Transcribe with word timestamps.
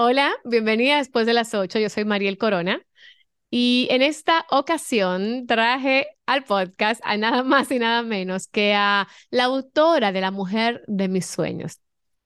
Hola, 0.00 0.32
bienvenida 0.44 0.98
después 0.98 1.26
de 1.26 1.32
las 1.32 1.54
8. 1.54 1.80
Yo 1.80 1.88
soy 1.88 2.04
Mariel 2.04 2.38
Corona 2.38 2.80
y 3.50 3.88
en 3.90 4.00
esta 4.00 4.46
ocasión 4.48 5.48
traje 5.48 6.06
al 6.24 6.44
podcast 6.44 7.00
a 7.02 7.16
nada 7.16 7.42
más 7.42 7.68
y 7.72 7.80
nada 7.80 8.04
menos 8.04 8.46
que 8.46 8.74
a 8.74 9.08
la 9.30 9.44
autora 9.46 10.12
de 10.12 10.20
La 10.20 10.30
mujer 10.30 10.84
de 10.86 11.08
mis 11.08 11.26
sueños. 11.26 11.80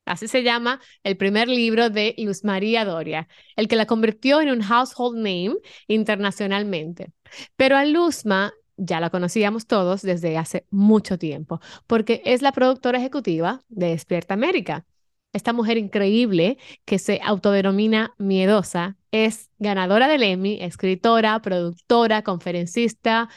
Así 0.05 0.29
se 0.29 0.43
llama 0.43 0.83
el 1.03 1.17
primer 1.17 1.49
libro 1.49 1.89
de 1.89 2.15
Luz 2.19 2.45
María 2.45 2.85
Doria, 2.85 3.27
el 3.57 3.69
que 3.69 3.77
la 3.77 3.87
convirtió 3.87 4.43
en 4.43 4.51
un 4.51 4.61
household 4.61 5.17
name 5.17 5.57
internacionalmente. 5.89 7.15
Pero 7.57 7.79
a 7.79 7.87
Luzma 7.87 8.53
ya 8.77 9.01
la 9.01 9.09
conocíamos 9.09 9.67
todos 9.67 10.03
desde 10.03 10.37
hace 10.37 10.67
mucho 10.69 11.17
tiempo, 11.17 11.59
porque 11.87 12.21
es 12.27 12.43
la 12.43 12.53
productora 12.53 12.99
ejecutiva 12.99 13.63
de 13.71 13.87
Despierta 13.87 14.35
América 14.35 14.85
esta 15.33 15.53
mujer 15.53 15.79
increíble 15.79 16.59
que 16.85 16.99
se 16.99 17.21
autodenomina 17.23 18.15
miedosa, 18.19 18.97
es 19.11 19.51
ganadora 19.59 20.09
del 20.09 20.23
Emmy, 20.23 20.59
escritora, 20.61 21.41
productora, 21.41 22.23
conferencista 22.23 23.29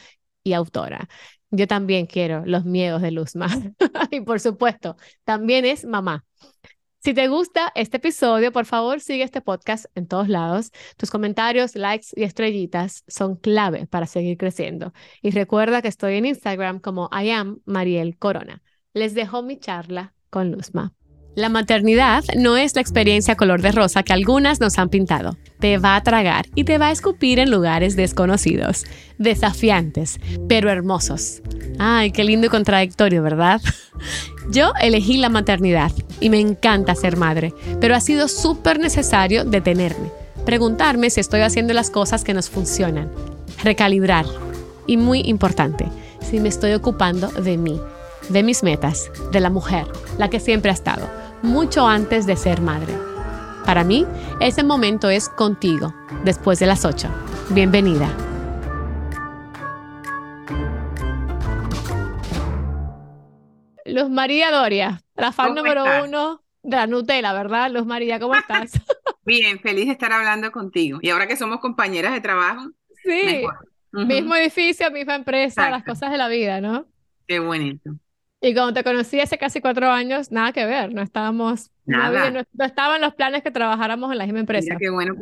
y 0.42 0.54
autora. 0.54 1.08
Yo 1.50 1.66
también 1.66 2.06
quiero 2.06 2.44
los 2.44 2.64
miedos 2.64 3.02
de 3.02 3.10
Luzma. 3.10 3.48
y 4.10 4.20
por 4.20 4.40
supuesto, 4.40 4.96
también 5.24 5.64
es 5.64 5.84
mamá. 5.84 6.24
Si 7.06 7.14
te 7.14 7.28
gusta 7.28 7.70
este 7.76 7.98
episodio, 7.98 8.50
por 8.50 8.64
favor 8.66 9.00
sigue 9.00 9.22
este 9.22 9.40
podcast 9.40 9.86
en 9.94 10.08
todos 10.08 10.28
lados. 10.28 10.72
Tus 10.96 11.08
comentarios, 11.08 11.76
likes 11.76 12.08
y 12.16 12.24
estrellitas 12.24 13.04
son 13.06 13.36
clave 13.36 13.86
para 13.86 14.06
seguir 14.06 14.36
creciendo. 14.36 14.92
Y 15.22 15.30
recuerda 15.30 15.82
que 15.82 15.88
estoy 15.88 16.16
en 16.16 16.26
Instagram 16.26 16.80
como 16.80 17.08
I 17.12 17.30
am 17.30 17.60
Mariel 17.64 18.18
Corona. 18.18 18.60
Les 18.92 19.14
dejo 19.14 19.42
mi 19.42 19.56
charla 19.56 20.14
con 20.30 20.50
Luzma. 20.50 20.95
La 21.36 21.50
maternidad 21.50 22.24
no 22.34 22.56
es 22.56 22.74
la 22.74 22.80
experiencia 22.80 23.36
color 23.36 23.60
de 23.60 23.70
rosa 23.70 24.02
que 24.02 24.14
algunas 24.14 24.58
nos 24.58 24.78
han 24.78 24.88
pintado. 24.88 25.36
Te 25.60 25.76
va 25.76 25.94
a 25.94 26.02
tragar 26.02 26.46
y 26.54 26.64
te 26.64 26.78
va 26.78 26.86
a 26.86 26.92
escupir 26.92 27.38
en 27.38 27.50
lugares 27.50 27.94
desconocidos, 27.94 28.86
desafiantes, 29.18 30.18
pero 30.48 30.70
hermosos. 30.70 31.42
Ay, 31.78 32.10
qué 32.10 32.24
lindo 32.24 32.46
y 32.46 32.48
contradictorio, 32.48 33.22
¿verdad? 33.22 33.60
Yo 34.50 34.72
elegí 34.80 35.18
la 35.18 35.28
maternidad 35.28 35.92
y 36.20 36.30
me 36.30 36.40
encanta 36.40 36.94
ser 36.94 37.18
madre, 37.18 37.52
pero 37.82 37.94
ha 37.94 38.00
sido 38.00 38.28
súper 38.28 38.78
necesario 38.78 39.44
detenerme, 39.44 40.08
preguntarme 40.46 41.10
si 41.10 41.20
estoy 41.20 41.42
haciendo 41.42 41.74
las 41.74 41.90
cosas 41.90 42.24
que 42.24 42.32
nos 42.32 42.48
funcionan, 42.48 43.12
recalibrar 43.62 44.24
y 44.86 44.96
muy 44.96 45.20
importante, 45.20 45.84
si 46.22 46.40
me 46.40 46.48
estoy 46.48 46.72
ocupando 46.72 47.28
de 47.28 47.58
mí, 47.58 47.78
de 48.30 48.42
mis 48.42 48.62
metas, 48.62 49.10
de 49.32 49.40
la 49.40 49.50
mujer, 49.50 49.86
la 50.16 50.30
que 50.30 50.40
siempre 50.40 50.70
ha 50.70 50.74
estado 50.74 51.25
mucho 51.46 51.86
antes 51.86 52.26
de 52.26 52.36
ser 52.36 52.60
madre. 52.60 52.92
Para 53.64 53.84
mí, 53.84 54.04
ese 54.40 54.62
momento 54.64 55.08
es 55.08 55.28
contigo, 55.28 55.94
después 56.24 56.58
de 56.58 56.66
las 56.66 56.84
8. 56.84 57.08
Bienvenida. 57.50 58.08
Luz 63.84 64.10
María 64.10 64.50
Doria, 64.50 65.00
la 65.14 65.32
fan 65.32 65.54
número 65.54 65.84
uno 66.04 66.42
de 66.62 66.76
la 66.76 66.86
Nutella, 66.88 67.32
¿verdad? 67.32 67.70
Luz 67.70 67.86
María, 67.86 68.18
¿cómo 68.18 68.34
estás? 68.34 68.72
Bien, 69.24 69.60
feliz 69.60 69.86
de 69.86 69.92
estar 69.92 70.12
hablando 70.12 70.50
contigo. 70.50 70.98
Y 71.00 71.10
ahora 71.10 71.28
que 71.28 71.36
somos 71.36 71.60
compañeras 71.60 72.12
de 72.12 72.20
trabajo. 72.20 72.70
Sí, 73.04 73.44
mismo 73.92 74.34
edificio, 74.34 74.90
misma 74.90 75.14
empresa, 75.14 75.70
las 75.70 75.84
cosas 75.84 76.10
de 76.10 76.18
la 76.18 76.28
vida, 76.28 76.60
¿no? 76.60 76.86
Qué 77.26 77.38
bonito. 77.38 77.92
Y 78.46 78.54
cuando 78.54 78.72
te 78.74 78.84
conocí 78.84 79.18
hace 79.18 79.38
casi 79.38 79.60
cuatro 79.60 79.90
años, 79.90 80.30
nada 80.30 80.52
que 80.52 80.64
ver, 80.64 80.94
no 80.94 81.02
estábamos, 81.02 81.72
nada. 81.84 82.30
No, 82.30 82.64
estaban 82.64 83.00
los 83.00 83.12
planes 83.14 83.42
que 83.42 83.50
trabajáramos 83.50 84.12
en 84.12 84.18
la 84.18 84.24
misma 84.24 84.38
empresa. 84.38 84.66
Mira 84.66 84.78
qué 84.78 84.88
bueno, 84.88 85.14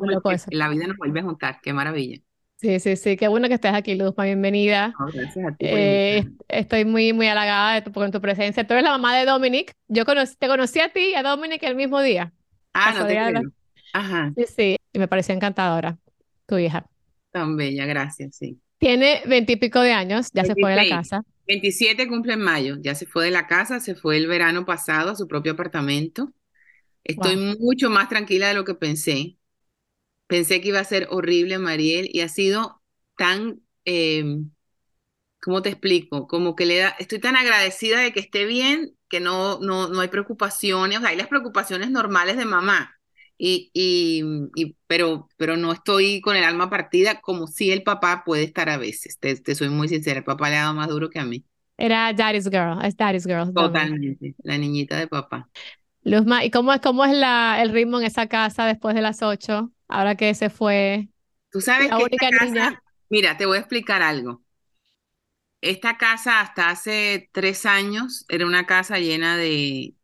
la 0.50 0.68
vida 0.68 0.86
nos 0.86 0.98
vuelve 0.98 1.20
a 1.20 1.22
juntar, 1.22 1.58
qué 1.62 1.72
maravilla. 1.72 2.20
Sí, 2.56 2.80
sí, 2.80 2.96
sí, 2.96 3.16
qué 3.16 3.28
bueno 3.28 3.48
que 3.48 3.54
estés 3.54 3.72
aquí, 3.72 3.94
Luzma, 3.94 4.24
bienvenida. 4.24 4.94
gracias 5.14 5.46
a 5.46 5.56
ti. 5.56 5.66
Eh, 5.66 6.24
estoy 6.48 6.84
muy, 6.84 7.14
muy 7.14 7.26
halagada 7.26 7.74
de 7.74 7.82
tu, 7.82 7.92
con 7.92 8.10
tu 8.10 8.20
presencia. 8.20 8.66
Tú 8.66 8.74
eres 8.74 8.84
la 8.84 8.90
mamá 8.90 9.16
de 9.16 9.24
Dominic. 9.24 9.72
Yo 9.88 10.04
te 10.04 10.46
conocí 10.46 10.80
a 10.80 10.90
ti 10.90 11.12
y 11.12 11.14
a 11.14 11.22
Dominic 11.22 11.62
el 11.62 11.76
mismo 11.76 12.02
día. 12.02 12.30
Ah, 12.74 12.92
no 12.94 13.06
te 13.06 13.14
creo. 13.14 13.42
Ajá. 13.94 14.32
Sí, 14.36 14.44
sí, 14.54 14.76
y 14.92 14.98
me 14.98 15.08
pareció 15.08 15.34
encantadora 15.34 15.96
tu 16.46 16.58
hija. 16.58 16.84
Tan 17.30 17.56
bella, 17.56 17.86
gracias, 17.86 18.36
sí. 18.36 18.60
Tiene 18.84 19.22
veintipico 19.24 19.80
de 19.80 19.92
años, 19.92 20.30
ya 20.34 20.44
se 20.44 20.54
fue 20.54 20.72
de 20.72 20.76
la 20.76 20.98
casa. 20.98 21.22
27 21.46 22.06
cumple 22.06 22.34
en 22.34 22.40
mayo, 22.42 22.76
ya 22.82 22.94
se 22.94 23.06
fue 23.06 23.24
de 23.24 23.30
la 23.30 23.46
casa, 23.46 23.80
se 23.80 23.94
fue 23.94 24.18
el 24.18 24.26
verano 24.26 24.66
pasado 24.66 25.12
a 25.12 25.16
su 25.16 25.26
propio 25.26 25.52
apartamento. 25.52 26.34
Estoy 27.02 27.56
mucho 27.58 27.88
más 27.88 28.10
tranquila 28.10 28.48
de 28.48 28.52
lo 28.52 28.64
que 28.66 28.74
pensé. 28.74 29.38
Pensé 30.26 30.60
que 30.60 30.68
iba 30.68 30.80
a 30.80 30.84
ser 30.84 31.06
horrible, 31.10 31.58
Mariel, 31.58 32.10
y 32.12 32.20
ha 32.20 32.28
sido 32.28 32.82
tan, 33.16 33.62
em, 33.86 34.50
¿cómo 35.40 35.62
te 35.62 35.70
explico? 35.70 36.26
Como 36.28 36.54
que 36.54 36.66
le 36.66 36.76
da, 36.76 36.90
estoy 36.98 37.20
tan 37.20 37.36
agradecida 37.36 38.00
de 38.00 38.12
que 38.12 38.20
esté 38.20 38.44
bien, 38.44 38.98
que 39.08 39.20
no, 39.20 39.60
no, 39.60 39.88
no 39.88 40.00
hay 40.02 40.08
preocupaciones, 40.08 40.98
o 40.98 41.00
sea, 41.00 41.08
hay 41.08 41.16
las 41.16 41.28
preocupaciones 41.28 41.90
normales 41.90 42.36
de 42.36 42.44
mamá, 42.44 42.93
y, 43.38 43.70
y, 43.74 44.76
pero, 44.86 45.28
pero 45.36 45.56
no 45.56 45.72
estoy 45.72 46.20
con 46.20 46.36
el 46.36 46.44
alma 46.44 46.70
partida 46.70 47.20
como 47.20 47.46
si 47.46 47.72
el 47.72 47.82
papá 47.82 48.22
puede 48.24 48.44
estar 48.44 48.68
a 48.68 48.78
veces. 48.78 49.18
Te, 49.18 49.34
te 49.36 49.54
soy 49.54 49.68
muy 49.68 49.88
sincera, 49.88 50.18
el 50.18 50.24
papá 50.24 50.50
le 50.50 50.56
ha 50.56 50.62
dado 50.62 50.74
más 50.74 50.88
duro 50.88 51.10
que 51.10 51.18
a 51.18 51.24
mí. 51.24 51.44
Era 51.76 52.12
Daddy's 52.12 52.48
Girl, 52.48 52.80
es 52.84 52.96
Daddy's 52.96 53.26
Girl. 53.26 53.52
Totalmente, 53.52 54.34
la 54.42 54.58
niñita 54.58 54.98
de 54.98 55.08
papá. 55.08 55.48
Luzma, 56.02 56.44
¿y 56.44 56.50
cómo 56.50 56.72
es, 56.72 56.80
cómo 56.80 57.04
es 57.04 57.12
la, 57.12 57.62
el 57.62 57.70
ritmo 57.70 57.98
en 57.98 58.06
esa 58.06 58.26
casa 58.28 58.66
después 58.66 58.94
de 58.94 59.02
las 59.02 59.22
ocho? 59.22 59.72
Ahora 59.88 60.16
que 60.16 60.34
se 60.34 60.50
fue. 60.50 61.08
Tú 61.50 61.60
sabes 61.60 61.88
la 61.88 61.96
que 61.98 62.04
única 62.04 62.30
niña. 62.30 62.82
Mira, 63.08 63.36
te 63.36 63.46
voy 63.46 63.56
a 63.56 63.60
explicar 63.60 64.02
algo. 64.02 64.42
Esta 65.60 65.96
casa 65.96 66.40
hasta 66.40 66.68
hace 66.70 67.30
tres 67.32 67.64
años 67.64 68.26
era 68.28 68.44
una 68.46 68.66
casa 68.66 68.98
llena 68.98 69.36
de, 69.38 69.94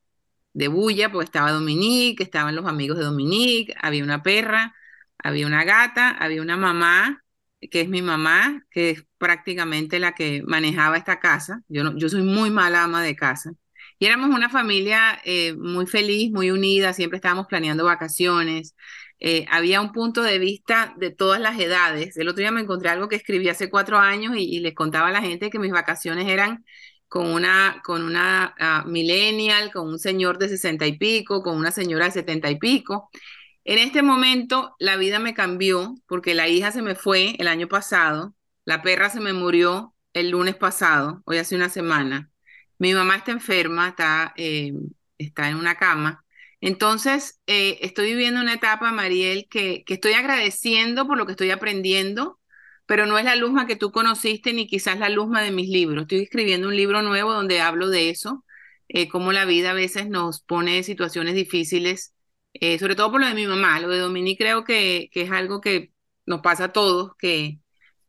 de 0.53 0.69
bulla, 0.69 1.11
porque 1.13 1.27
estaba 1.27 1.53
Dominique, 1.53 2.23
estaban 2.23 2.57
los 2.57 2.67
amigos 2.67 2.99
de 2.99 3.05
Dominique, 3.05 3.75
había 3.81 4.05
una 4.05 4.23
perra, 4.23 4.75
había 5.19 5.47
una 5.47 5.65
gata, 5.65 6.11
había 6.11 6.43
una 6.43 6.57
mamá, 6.57 7.25
que 7.71 7.83
es 7.83 7.89
mi 7.89 8.03
mamá, 8.03 8.65
que 8.71 8.91
es 8.91 9.05
prácticamente 9.19 9.99
la 9.99 10.13
que 10.15 10.43
manejaba 10.47 10.97
esta 10.97 11.21
casa. 11.21 11.63
Yo, 11.69 11.85
no, 11.85 11.97
yo 11.97 12.09
soy 12.09 12.23
muy 12.23 12.51
mala 12.51 12.85
ama 12.85 13.03
de 13.03 13.17
casa. 13.17 13.53
Y 13.99 14.07
éramos 14.07 14.31
una 14.31 14.49
familia 14.49 15.21
eh, 15.25 15.55
muy 15.55 15.87
feliz, 15.87 16.33
muy 16.33 16.51
unida, 16.51 16.93
siempre 16.95 17.17
estábamos 17.17 17.47
planeando 17.47 17.85
vacaciones. 17.85 18.75
Eh, 19.19 19.45
había 19.51 19.81
un 19.83 19.93
punto 19.93 20.23
de 20.23 20.39
vista 20.39 20.95
de 20.99 21.11
todas 21.11 21.41
las 21.41 21.59
edades. 21.61 22.17
El 22.17 22.29
otro 22.29 22.41
día 22.41 22.51
me 22.53 22.63
encontré 22.63 22.89
algo 22.89 23.09
que 23.09 23.17
escribí 23.17 23.49
hace 23.51 23.69
cuatro 23.69 23.99
años 23.99 24.35
y, 24.37 24.45
y 24.57 24.61
les 24.61 24.75
contaba 24.75 25.09
a 25.09 25.13
la 25.13 25.21
gente 25.21 25.51
que 25.51 25.59
mis 25.59 25.73
vacaciones 25.73 26.27
eran 26.29 26.65
con 27.11 27.27
una, 27.27 27.83
con 27.85 28.03
una 28.05 28.55
ah, 28.59 28.85
millennial, 28.87 29.73
con 29.73 29.89
un 29.89 29.99
señor 29.99 30.39
de 30.39 30.49
sesenta 30.49 30.87
y 30.87 30.97
pico, 30.97 31.43
con 31.43 31.59
una 31.59 31.73
señora 31.73 32.07
de 32.07 32.13
setenta 32.13 32.51
y 32.51 32.59
pico. 32.59 33.11
En 33.65 33.79
este 33.79 34.03
momento 34.03 34.77
la 34.79 34.97
vida 34.97 35.19
me 35.19 35.35
cambió 35.35 35.97
porque 36.07 36.35
la 36.35 36.49
hija 36.49 36.73
se 36.73 36.83
me 36.83 36.95
fue 36.95 37.35
el 37.39 37.49
año 37.49 37.69
pasado, 37.69 38.35
la 38.65 38.83
perra 38.83 39.11
se 39.11 39.21
me 39.21 39.33
murió 39.33 39.95
el 40.15 40.31
lunes 40.31 40.55
pasado, 40.57 41.23
hoy 41.27 41.39
hace 41.39 41.57
una 41.57 41.69
semana. 41.69 42.31
Mi 42.79 42.95
mamá 42.95 43.17
está 43.17 43.33
enferma, 43.33 43.89
está, 43.89 44.33
eh, 44.37 44.73
está 45.19 45.49
en 45.49 45.57
una 45.57 45.75
cama. 45.77 46.25
Entonces, 46.61 47.41
eh, 47.47 47.79
estoy 47.83 48.11
viviendo 48.11 48.41
una 48.41 48.55
etapa, 48.55 48.93
Mariel, 48.93 49.49
que, 49.51 49.83
que 49.85 49.95
estoy 49.95 50.13
agradeciendo 50.13 51.07
por 51.09 51.19
lo 51.19 51.27
que 51.27 51.33
estoy 51.33 51.51
aprendiendo, 51.51 52.40
pero 52.91 53.07
no 53.07 53.19
es 53.19 53.25
la 53.25 53.37
Luzma 53.37 53.69
que 53.69 53.77
tú 53.77 53.93
conociste 53.93 54.53
ni 54.53 54.67
quizás 54.67 54.99
la 54.99 55.09
Luzma 55.09 55.43
de 55.43 55.53
mis 55.53 55.69
libros. 55.69 56.03
Estoy 56.03 56.23
escribiendo 56.23 56.67
un 56.67 56.75
libro 56.75 57.03
nuevo 57.03 57.33
donde 57.33 57.61
hablo 57.61 57.89
de 57.89 58.11
eso, 58.11 58.45
eh, 58.89 59.07
cómo 59.09 59.31
la 59.33 59.45
vida 59.45 59.71
a 59.71 59.75
veces 59.75 60.09
nos 60.09 60.41
pone 60.43 60.83
situaciones 60.83 61.37
difíciles, 61.37 62.15
eh, 62.53 62.81
sobre 62.81 62.97
todo 62.97 63.13
por 63.13 63.21
lo 63.21 63.29
de 63.29 63.35
mi 63.35 63.47
mamá. 63.47 63.79
Lo 63.79 63.91
de 63.91 64.01
Dominique 64.01 64.43
creo 64.43 64.65
que, 64.65 65.09
es 65.13 65.31
algo 65.31 65.61
que 65.61 65.93
nos 66.27 66.41
pasa 66.41 66.65
a 66.65 66.73
todos, 66.73 67.13
que, 67.17 67.61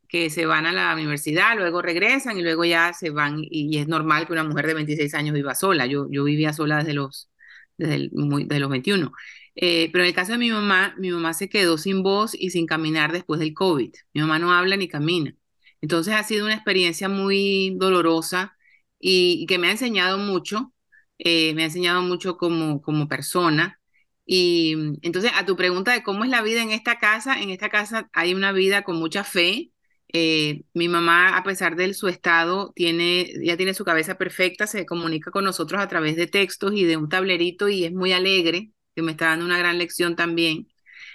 que 0.07 0.31
se 0.31 0.47
van 0.47 0.65
a 0.65 0.71
la 0.71 0.95
universidad, 0.95 1.55
luego 1.55 1.83
regresan 1.83 2.39
y 2.39 2.41
luego 2.41 2.65
ya 2.65 2.91
se 2.93 3.11
van, 3.11 3.37
y, 3.39 3.77
es 3.77 3.87
normal 3.87 4.25
que 4.25 4.33
una 4.33 4.45
mujer 4.45 4.65
de 4.65 4.73
26 4.73 5.13
años 5.13 5.35
viva 5.35 5.53
sola. 5.53 5.85
Yo, 5.85 6.07
yo 6.09 6.23
vivía 6.23 6.53
sola 6.53 6.77
desde 6.79 6.93
los, 6.95 7.29
desde, 7.77 8.09
desde 8.11 8.59
los 8.59 8.69
21. 8.71 9.11
Eh, 9.55 9.89
pero 9.91 10.03
en 10.03 10.09
el 10.09 10.15
caso 10.15 10.31
de 10.33 10.37
mi 10.37 10.49
mamá, 10.49 10.95
mi 10.97 11.11
mamá 11.11 11.33
se 11.33 11.49
quedó 11.49 11.77
sin 11.77 12.03
voz 12.03 12.33
y 12.35 12.51
sin 12.51 12.65
caminar 12.65 13.11
después 13.11 13.39
del 13.39 13.53
COVID. 13.53 13.93
Mi 14.13 14.21
mamá 14.21 14.39
no 14.39 14.53
habla 14.53 14.77
ni 14.77 14.87
camina. 14.87 15.35
Entonces 15.81 16.13
ha 16.13 16.23
sido 16.23 16.45
una 16.45 16.55
experiencia 16.55 17.09
muy 17.09 17.75
dolorosa 17.77 18.57
y, 18.99 19.45
que 19.47 19.57
me 19.57 19.67
ha 19.67 19.71
enseñado 19.71 20.17
mucho, 20.17 20.73
eh, 21.17 21.53
me 21.55 21.63
ha 21.63 21.65
enseñado 21.65 22.01
mucho 22.01 22.37
como, 22.37 22.81
como 22.81 23.07
persona. 23.07 23.79
Y 24.25 24.73
entonces 25.01 25.31
a 25.35 25.45
tu 25.45 25.55
pregunta 25.57 25.91
de 25.93 26.03
cómo 26.03 26.23
es 26.23 26.29
la 26.29 26.41
vida 26.41 26.61
en 26.63 26.71
esta 26.71 26.99
casa, 26.99 27.41
en 27.41 27.49
esta 27.49 27.69
casa 27.69 28.09
hay 28.13 28.33
una 28.33 28.51
vida 28.51 28.83
con 28.83 28.97
mucha 28.97 29.23
fe. 29.23 29.71
Eh, 30.13 30.63
mi 30.73 30.89
mamá, 30.89 31.37
a 31.37 31.43
pesar 31.43 31.75
de 31.75 31.93
su 31.93 32.07
estado, 32.07 32.73
tiene, 32.75 33.31
ya 33.43 33.57
tiene 33.57 33.73
su 33.73 33.85
cabeza 33.85 34.17
perfecta, 34.17 34.67
se 34.67 34.85
comunica 34.85 35.31
con 35.31 35.45
nosotros 35.45 35.81
a 35.81 35.87
través 35.87 36.15
de 36.17 36.27
textos 36.27 36.73
y 36.75 36.83
de 36.85 36.97
un 36.97 37.09
tablerito 37.09 37.69
y 37.69 37.85
es 37.85 37.93
muy 37.93 38.13
alegre 38.13 38.71
que 38.95 39.01
me 39.01 39.11
está 39.11 39.27
dando 39.27 39.45
una 39.45 39.57
gran 39.57 39.77
lección 39.77 40.15
también. 40.15 40.67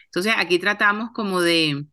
Entonces 0.06 0.34
aquí 0.36 0.58
tratamos 0.58 1.10
como 1.12 1.40
de, 1.40 1.86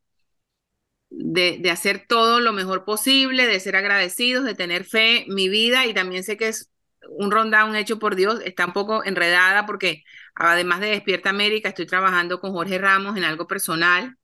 de, 1.10 1.58
de, 1.60 1.72
hacer 1.72 2.06
todo 2.08 2.40
lo 2.40 2.54
mejor 2.54 2.86
posible, 2.86 3.48
de 3.48 3.60
ser 3.60 3.76
agradecidos, 3.76 4.46
de 4.46 4.56
tener 4.56 4.86
fe. 4.86 5.26
Mi 5.28 5.50
vida, 5.50 5.86
y 5.86 5.94
también 5.94 6.24
sé 6.24 6.38
que 6.38 6.48
es 6.50 6.72
un 7.10 7.32
rundown 7.32 7.76
hecho 7.76 8.00
por 8.00 8.16
Dios, 8.16 8.40
está 8.46 8.66
un 8.66 8.74
poco 8.74 9.04
enredada 9.04 9.66
porque 9.66 10.04
además 10.36 10.80
de 10.80 10.88
Despierta 10.90 11.30
América, 11.30 11.70
estoy 11.70 11.86
trabajando 11.86 12.40
con 12.40 12.54
Jorge 12.54 12.78
Ramos 12.78 13.18
en 13.18 13.24
algo 13.24 13.48
personal. 13.48 14.18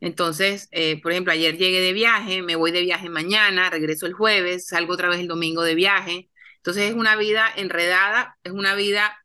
Entonces, 0.00 0.68
eh, 0.72 1.00
por 1.02 1.12
ejemplo, 1.12 1.32
ayer 1.32 1.56
llegué 1.58 1.80
de 1.80 1.92
viaje, 1.92 2.42
me 2.42 2.56
voy 2.56 2.72
de 2.72 2.82
viaje 2.82 3.08
mañana, 3.10 3.68
regreso 3.70 4.06
el 4.06 4.14
jueves, 4.14 4.66
salgo 4.68 4.94
otra 4.94 5.08
vez 5.08 5.20
el 5.20 5.28
domingo 5.28 5.62
de 5.62 5.74
viaje. 5.74 6.30
Entonces 6.56 6.90
es 6.90 6.94
una 6.94 7.16
vida 7.16 7.46
enredada, 7.56 8.38
es 8.44 8.52
una 8.52 8.74
vida 8.74 9.16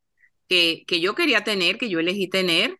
que, 0.47 0.85
que 0.87 1.01
yo 1.01 1.15
quería 1.15 1.43
tener, 1.43 1.77
que 1.77 1.89
yo 1.89 1.99
elegí 1.99 2.29
tener 2.29 2.79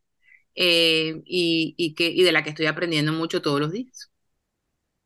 eh, 0.55 1.21
y, 1.25 1.75
y, 1.77 1.95
que, 1.95 2.07
y 2.09 2.23
de 2.23 2.31
la 2.33 2.43
que 2.43 2.49
estoy 2.51 2.67
aprendiendo 2.67 3.13
mucho 3.13 3.41
todos 3.41 3.59
los 3.61 3.71
días. 3.71 4.11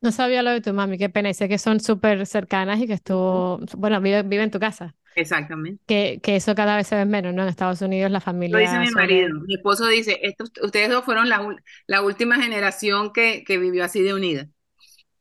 No 0.02 0.12
sabía 0.14 0.44
lo 0.44 0.52
de 0.52 0.62
tu 0.62 0.74
mami, 0.74 0.98
qué 0.98 1.10
pena. 1.10 1.30
Y 1.30 1.34
sé 1.34 1.50
que 1.50 1.58
son 1.58 1.80
súper 1.82 2.26
cercanas 2.26 2.80
y 2.80 2.88
que 2.88 2.94
estuvo, 2.94 3.60
bueno, 3.78 4.00
vive, 4.02 4.24
vive 4.24 4.44
en 4.44 4.52
tu 4.52 4.60
casa. 4.60 4.96
Exactamente. 5.16 5.84
Que, 5.88 6.22
que 6.24 6.36
eso 6.38 6.56
cada 6.56 6.78
vez 6.78 6.88
se 6.88 6.96
ve 6.96 7.06
menos, 7.06 7.34
¿no? 7.34 7.44
En 7.44 7.50
Estados 7.50 7.82
Unidos 7.82 8.12
la 8.12 8.22
familia... 8.22 8.50
Lo 8.50 8.58
dice 8.60 8.80
mi 8.80 8.90
marido. 8.92 9.30
Mi 9.42 9.56
esposo 9.56 9.88
dice, 9.88 10.20
estos, 10.24 10.52
ustedes 10.64 10.90
dos 10.90 11.06
fueron 11.06 11.30
la, 11.30 11.56
la 11.88 12.02
última 12.02 12.42
generación 12.42 13.14
que, 13.14 13.44
que 13.46 13.58
vivió 13.58 13.84
así 13.86 14.02
de 14.02 14.14
unida. 14.14 14.50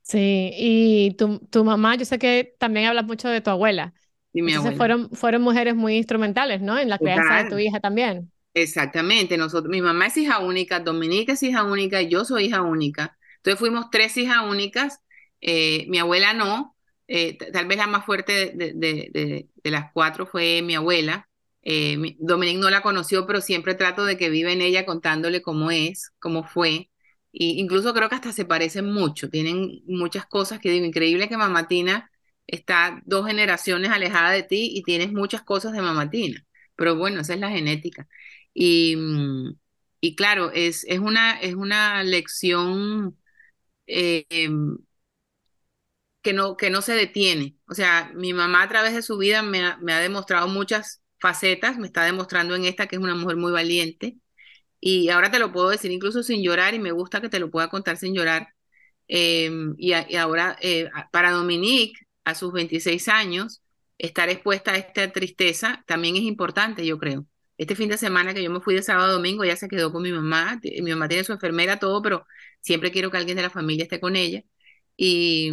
Sí, 0.03 0.51
y 0.55 1.15
tu, 1.19 1.39
tu 1.51 1.65
mamá, 1.65 1.97
yo 1.97 2.05
sé 2.07 2.19
que 2.19 2.57
también 2.59 2.87
hablas 2.87 3.05
mucho 3.05 3.29
de 3.29 3.41
tu 3.43 3.51
abuela. 3.51 3.93
Y 4.39 4.43
mi 4.43 4.53
Entonces 4.53 4.77
fueron, 4.77 5.11
fueron 5.11 5.43
mujeres 5.43 5.75
muy 5.75 5.97
instrumentales, 5.97 6.61
¿no? 6.61 6.79
En 6.79 6.89
la 6.89 6.97
crianza 6.97 7.43
de 7.43 7.51
tu 7.51 7.59
hija 7.59 7.81
también. 7.81 8.31
Exactamente. 8.55 9.37
Nosotros, 9.37 9.69
mi 9.69 9.83
mamá 9.83 10.07
es 10.07 10.17
hija 10.17 10.39
única, 10.39 10.79
Dominica 10.79 11.33
es 11.33 11.43
hija 11.43 11.65
única 11.65 12.01
y 12.01 12.09
yo 12.09 12.25
soy 12.25 12.45
hija 12.45 12.63
única. 12.63 13.19
Entonces 13.39 13.59
fuimos 13.59 13.87
tres 13.91 14.17
hijas 14.17 14.45
únicas. 14.49 15.01
Eh, 15.41 15.87
mi 15.89 15.99
abuela 15.99 16.35
no. 16.35 16.77
Eh, 17.09 17.37
tal 17.53 17.67
vez 17.67 17.79
la 17.79 17.89
más 17.89 18.05
fuerte 18.05 18.53
de, 18.55 18.75
de, 18.75 19.11
de, 19.13 19.49
de, 19.57 19.71
las 19.73 19.91
cuatro 19.93 20.25
fue 20.25 20.63
mi 20.63 20.77
abuela. 20.77 21.29
Eh, 21.63 21.97
mi, 21.97 22.17
Dominique 22.21 22.61
no 22.61 22.71
la 22.71 22.81
conoció, 22.81 23.27
pero 23.27 23.41
siempre 23.41 23.75
trato 23.75 24.05
de 24.05 24.17
que 24.17 24.31
vive 24.31 24.53
en 24.53 24.61
ella 24.61 24.87
contándole 24.87 25.43
cómo 25.43 25.73
es, 25.73 26.13
cómo 26.21 26.45
fue. 26.45 26.91
Y 27.33 27.59
incluso 27.59 27.93
creo 27.93 28.09
que 28.09 28.15
hasta 28.15 28.31
se 28.31 28.45
parecen 28.45 28.93
mucho. 28.93 29.31
Tienen 29.31 29.83
muchas 29.89 30.27
cosas 30.27 30.61
que 30.61 30.71
digo, 30.71 30.87
increíble 30.87 31.29
que 31.29 31.37
Mamatina 31.37 32.09
está 32.49 33.03
dos 33.07 33.27
generaciones 33.29 33.91
alejada 33.93 34.33
de 34.33 34.45
ti 34.45 34.73
y 34.75 34.85
tienes 34.85 35.13
muchas 35.13 35.43
cosas 35.45 35.73
de 35.75 35.83
Mamatina. 35.83 36.45
Pero 36.77 36.97
bueno, 36.97 37.21
esa 37.23 37.35
es 37.35 37.41
la 37.41 37.51
genética. 37.51 38.09
Y, 38.55 38.97
y 40.01 40.17
claro, 40.17 40.51
es, 40.53 40.85
es, 40.89 40.99
una, 41.01 41.41
es 41.41 41.55
una 41.55 42.03
lección 42.05 43.19
eh, 43.87 44.27
que, 46.23 46.33
no, 46.33 46.57
que 46.57 46.71
no 46.71 46.83
se 46.83 46.95
detiene. 46.95 47.57
O 47.69 47.75
sea, 47.75 48.11
mi 48.15 48.33
mamá 48.33 48.63
a 48.63 48.69
través 48.69 48.95
de 48.95 49.03
su 49.03 49.19
vida 49.19 49.43
me 49.43 49.65
ha, 49.65 49.77
me 49.79 49.93
ha 49.93 50.01
demostrado 50.01 50.49
muchas 50.49 51.03
facetas, 51.21 51.79
me 51.79 51.87
está 51.87 52.05
demostrando 52.05 52.55
en 52.55 52.65
esta 52.65 52.87
que 52.87 52.97
es 52.97 53.03
una 53.03 53.15
mujer 53.15 53.37
muy 53.37 53.53
valiente. 53.53 54.17
Y 54.81 55.11
ahora 55.11 55.31
te 55.31 55.39
lo 55.41 55.53
puedo 55.53 55.71
decir 55.71 55.91
incluso 55.93 56.23
sin 56.25 56.43
llorar 56.43 56.75
y 56.75 56.81
me 56.81 56.93
gusta 56.93 57.21
que 57.21 57.29
te 57.31 57.41
lo 57.41 57.51
pueda 57.51 57.71
contar 57.71 57.97
sin 57.99 58.15
llorar. 58.15 58.49
Eh, 59.09 59.51
y, 59.79 59.93
y, 59.95 60.17
ahora, 60.17 60.59
eh, 60.63 60.91
para 61.13 61.33
Dominique, 61.33 62.01
a 62.29 62.35
sus 62.35 62.53
26 62.53 63.09
años, 63.09 63.63
estar 63.99 64.29
expuesta 64.29 64.73
a 64.73 64.77
esta 64.77 65.11
tristeza 65.13 65.85
también 65.87 66.17
es 66.17 66.23
importante, 66.23 66.87
yo 66.87 66.99
creo. 66.99 67.27
Este 67.57 67.75
fin 67.75 67.89
de 67.89 67.99
semana 67.99 68.35
que 68.35 68.43
yo 68.43 68.51
me 68.51 68.61
fui 68.61 68.75
de 68.75 68.83
sábado 68.83 69.11
a 69.11 69.13
domingo, 69.13 69.45
ella 69.45 69.57
se 69.57 69.69
quedó 69.69 69.93
con 69.93 70.03
mi 70.03 70.13
mamá. 70.13 70.61
Mi 70.63 70.91
mamá 70.91 71.09
tiene 71.09 71.25
su 71.25 71.33
enfermera, 71.33 71.79
todo, 71.79 72.03
pero 72.03 72.27
siempre 72.61 72.93
quiero 72.93 73.11
que 73.11 73.17
alguien 73.19 73.37
de 73.37 73.43
la 73.43 73.51
familia 73.51 73.85
esté 73.85 74.01
con 74.01 74.15
ella. 74.17 74.43
Y, 74.97 75.53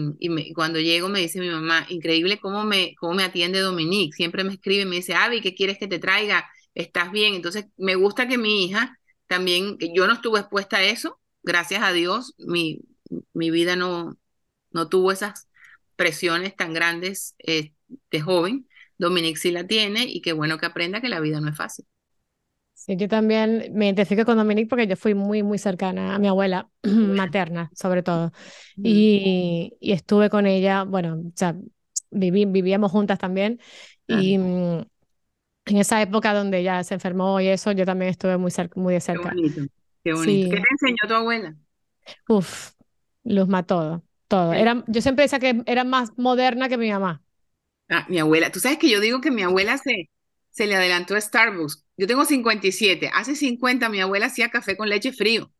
cuando 0.54 0.80
llego 0.80 1.10
me 1.10 1.19
dice 1.22 1.39
mi 1.39 1.50
mamá, 1.50 1.86
increíble 1.89 2.39
cómo 2.39 2.63
me, 2.66 2.95
cómo 3.00 3.13
me 3.13 3.24
atiende 3.24 3.60
Dominique. 3.60 4.13
Siempre 4.16 4.44
me 4.44 4.54
escribe 4.54 4.86
me 4.86 4.98
dice, 4.98 5.16
Avi, 5.16 5.42
¿qué 5.42 5.56
quieres 5.56 5.77
que 5.77 5.88
te 5.88 6.00
traiga? 6.00 6.50
¿Estás 6.75 7.12
bien? 7.12 7.36
Entonces, 7.36 7.66
me 7.77 7.95
gusta 7.95 8.27
que 8.27 8.38
mi 8.38 8.66
hija 8.66 9.00
también, 9.27 9.77
yo 9.95 10.07
no 10.07 10.13
estuve 10.13 10.39
expuesta 10.39 10.77
a 10.77 10.83
eso, 10.83 11.19
gracias 11.44 11.83
a 11.83 11.94
Dios, 11.94 12.33
mi, 12.38 12.81
mi 13.33 13.51
vida 13.51 13.75
no, 13.75 14.18
no 14.72 14.89
tuvo 14.89 15.12
esas 15.12 15.48
presiones 15.95 16.56
tan 16.56 16.74
grandes 16.74 17.36
eh, 17.39 17.74
de 18.12 18.21
joven. 18.21 18.68
Dominique 18.97 19.38
sí 19.39 19.51
la 19.51 19.68
tiene 19.68 20.06
y 20.06 20.21
qué 20.21 20.33
bueno 20.33 20.57
que 20.57 20.65
aprenda 20.68 21.01
que 21.01 21.09
la 21.09 21.19
vida 21.19 21.42
no 21.42 21.50
es 21.50 21.57
fácil. 21.57 21.86
Sí, 22.74 22.97
yo 22.97 23.07
también 23.07 23.71
me 23.74 23.86
identifico 23.86 24.25
con 24.25 24.38
Dominique 24.38 24.68
porque 24.69 24.86
yo 24.88 24.95
fui 24.97 25.13
muy, 25.15 25.42
muy 25.44 25.57
cercana 25.57 26.13
a 26.13 26.19
mi 26.19 26.27
abuela 26.27 26.69
materna, 26.83 27.71
sobre 27.74 28.03
todo. 28.03 28.31
Y, 28.83 29.75
y 29.80 29.92
estuve 29.94 30.30
con 30.30 30.45
ella, 30.45 30.83
bueno, 30.83 31.15
o 31.15 31.31
sea, 31.36 31.56
viví, 32.12 32.45
vivíamos 32.45 32.91
juntas 32.91 33.18
también. 33.18 33.59
Y 34.07 34.36
en 35.65 35.77
esa 35.77 36.01
época 36.01 36.33
donde 36.33 36.59
ella 36.59 36.83
se 36.83 36.94
enfermó 36.94 37.39
y 37.41 37.48
eso, 37.48 37.71
yo 37.71 37.86
también 37.86 38.12
estuve 38.12 38.38
muy, 38.38 38.51
cerca, 38.51 38.80
muy 38.80 38.94
de 38.94 39.01
cerca. 39.01 39.30
Qué 39.30 39.36
bonito, 39.41 39.62
qué 40.03 40.13
bonito. 40.13 40.48
Sí. 40.48 40.50
¿Qué 40.50 40.57
te 40.57 40.68
enseñó 40.71 41.07
tu 41.07 41.13
abuela? 41.15 41.56
Uf, 42.30 42.75
Luzma, 43.24 43.63
todo, 43.65 44.03
todo. 44.27 44.54
Era, 44.54 44.83
yo 44.88 45.01
siempre 45.01 45.24
decía 45.24 45.39
que 45.39 45.62
era 45.66 45.83
más 45.83 46.12
moderna 46.18 46.69
que 46.69 46.77
mi 46.77 46.92
mamá. 46.92 47.22
Ah, 47.89 48.06
mi 48.10 48.19
abuela, 48.19 48.51
tú 48.51 48.60
sabes 48.60 48.77
que 48.77 48.89
yo 48.89 49.00
digo 49.00 49.22
que 49.22 49.31
mi 49.31 49.44
abuela 49.44 49.77
se, 49.77 50.10
se 50.50 50.68
le 50.68 50.75
adelantó 50.75 51.16
a 51.16 51.22
Starbucks. 51.22 51.83
Yo 51.98 52.07
tengo 52.07 52.25
57. 52.25 53.12
Hace 53.13 53.36
50 53.36 53.89
mi 53.89 54.01
abuela 54.01 54.27
hacía 54.27 54.50
café 54.50 54.75
con 54.75 54.89
leche 54.89 55.12
frío. 55.13 55.51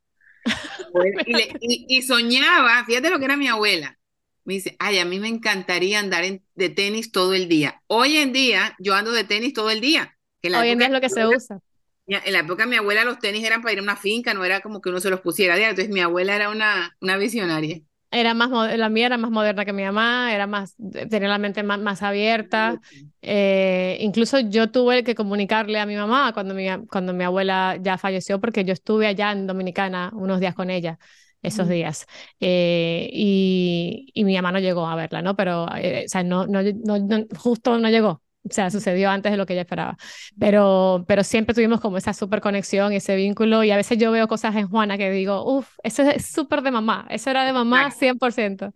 y, 1.26 1.32
le, 1.32 1.48
y, 1.60 1.86
y, 1.88 2.02
soñaba, 2.02 2.84
fíjate 2.84 3.10
lo 3.10 3.18
que 3.18 3.24
era 3.24 3.36
mi 3.36 3.48
abuela. 3.48 3.98
Me 4.44 4.54
dice, 4.54 4.76
ay, 4.78 4.98
a 4.98 5.04
mí 5.04 5.18
me 5.18 5.28
encantaría 5.28 5.98
andar 5.98 6.24
en, 6.24 6.44
de 6.54 6.68
tenis 6.68 7.10
todo 7.10 7.34
el 7.34 7.48
día. 7.48 7.82
Hoy 7.88 8.16
en 8.16 8.32
día 8.32 8.76
yo 8.78 8.94
ando 8.94 9.10
de 9.12 9.24
tenis 9.24 9.52
todo 9.52 9.70
el 9.70 9.80
día. 9.80 10.16
Hoy 10.42 10.68
en 10.68 10.78
día 10.78 10.86
es 10.86 10.92
lo 10.92 11.00
que 11.00 11.10
se 11.10 11.26
usa. 11.26 11.58
En 12.06 12.32
la 12.32 12.38
época 12.38 12.62
de 12.62 12.70
mi 12.70 12.76
abuela 12.76 13.04
los 13.04 13.18
tenis 13.18 13.44
eran 13.44 13.62
para 13.62 13.72
ir 13.72 13.80
a 13.80 13.82
una 13.82 13.96
finca, 13.96 14.32
no 14.32 14.44
era 14.44 14.60
como 14.60 14.80
que 14.80 14.90
uno 14.90 15.00
se 15.00 15.10
los 15.10 15.20
pusiera. 15.20 15.56
Entonces 15.56 15.88
mi 15.88 16.00
abuela 16.00 16.36
era 16.36 16.50
una, 16.50 16.96
una 17.00 17.16
visionaria. 17.16 17.80
Era 18.10 18.34
más, 18.34 18.50
la 18.78 18.88
mía 18.88 19.06
era 19.06 19.18
más 19.18 19.30
moderna 19.30 19.64
que 19.64 19.72
mi 19.72 19.82
mamá, 19.82 20.32
era 20.32 20.46
más, 20.46 20.76
tenía 21.10 21.28
la 21.28 21.38
mente 21.38 21.62
más, 21.62 21.80
más 21.80 22.02
abierta. 22.02 22.80
Eh, 23.20 23.98
incluso 24.00 24.38
yo 24.38 24.70
tuve 24.70 25.02
que 25.02 25.14
comunicarle 25.14 25.80
a 25.80 25.86
mi 25.86 25.96
mamá 25.96 26.32
cuando 26.32 26.54
mi, 26.54 26.66
cuando 26.86 27.12
mi 27.12 27.24
abuela 27.24 27.76
ya 27.80 27.98
falleció, 27.98 28.40
porque 28.40 28.64
yo 28.64 28.72
estuve 28.72 29.06
allá 29.08 29.32
en 29.32 29.46
Dominicana 29.46 30.10
unos 30.14 30.38
días 30.38 30.54
con 30.54 30.70
ella, 30.70 30.98
esos 31.42 31.68
días. 31.68 32.06
Eh, 32.40 33.10
y, 33.12 34.10
y, 34.14 34.24
mi 34.24 34.34
mamá 34.36 34.52
no 34.52 34.60
llegó 34.60 34.86
a 34.86 34.94
verla, 34.96 35.22
¿no? 35.22 35.34
Pero, 35.36 35.66
eh, 35.76 36.04
o 36.06 36.08
sea, 36.08 36.22
no, 36.22 36.46
no, 36.46 36.62
no, 36.62 36.98
no, 36.98 37.24
justo 37.36 37.78
no 37.78 37.88
llegó. 37.90 38.22
O 38.48 38.52
sea, 38.52 38.70
sucedió 38.70 39.10
antes 39.10 39.32
de 39.32 39.38
lo 39.38 39.46
que 39.46 39.54
ella 39.54 39.62
esperaba. 39.62 39.96
Pero, 40.38 41.04
pero 41.08 41.24
siempre 41.24 41.54
tuvimos 41.54 41.80
como 41.80 41.96
esa 41.96 42.12
súper 42.12 42.40
conexión, 42.40 42.92
ese 42.92 43.16
vínculo. 43.16 43.64
Y 43.64 43.70
a 43.70 43.76
veces 43.76 43.98
yo 43.98 44.12
veo 44.12 44.28
cosas 44.28 44.54
en 44.56 44.68
Juana 44.68 44.96
que 44.96 45.10
digo, 45.10 45.44
uff, 45.44 45.78
eso 45.82 46.02
es 46.02 46.26
súper 46.26 46.62
de 46.62 46.70
mamá. 46.70 47.06
Eso 47.10 47.30
era 47.30 47.44
de 47.44 47.52
mamá 47.52 47.90
100%. 47.90 48.72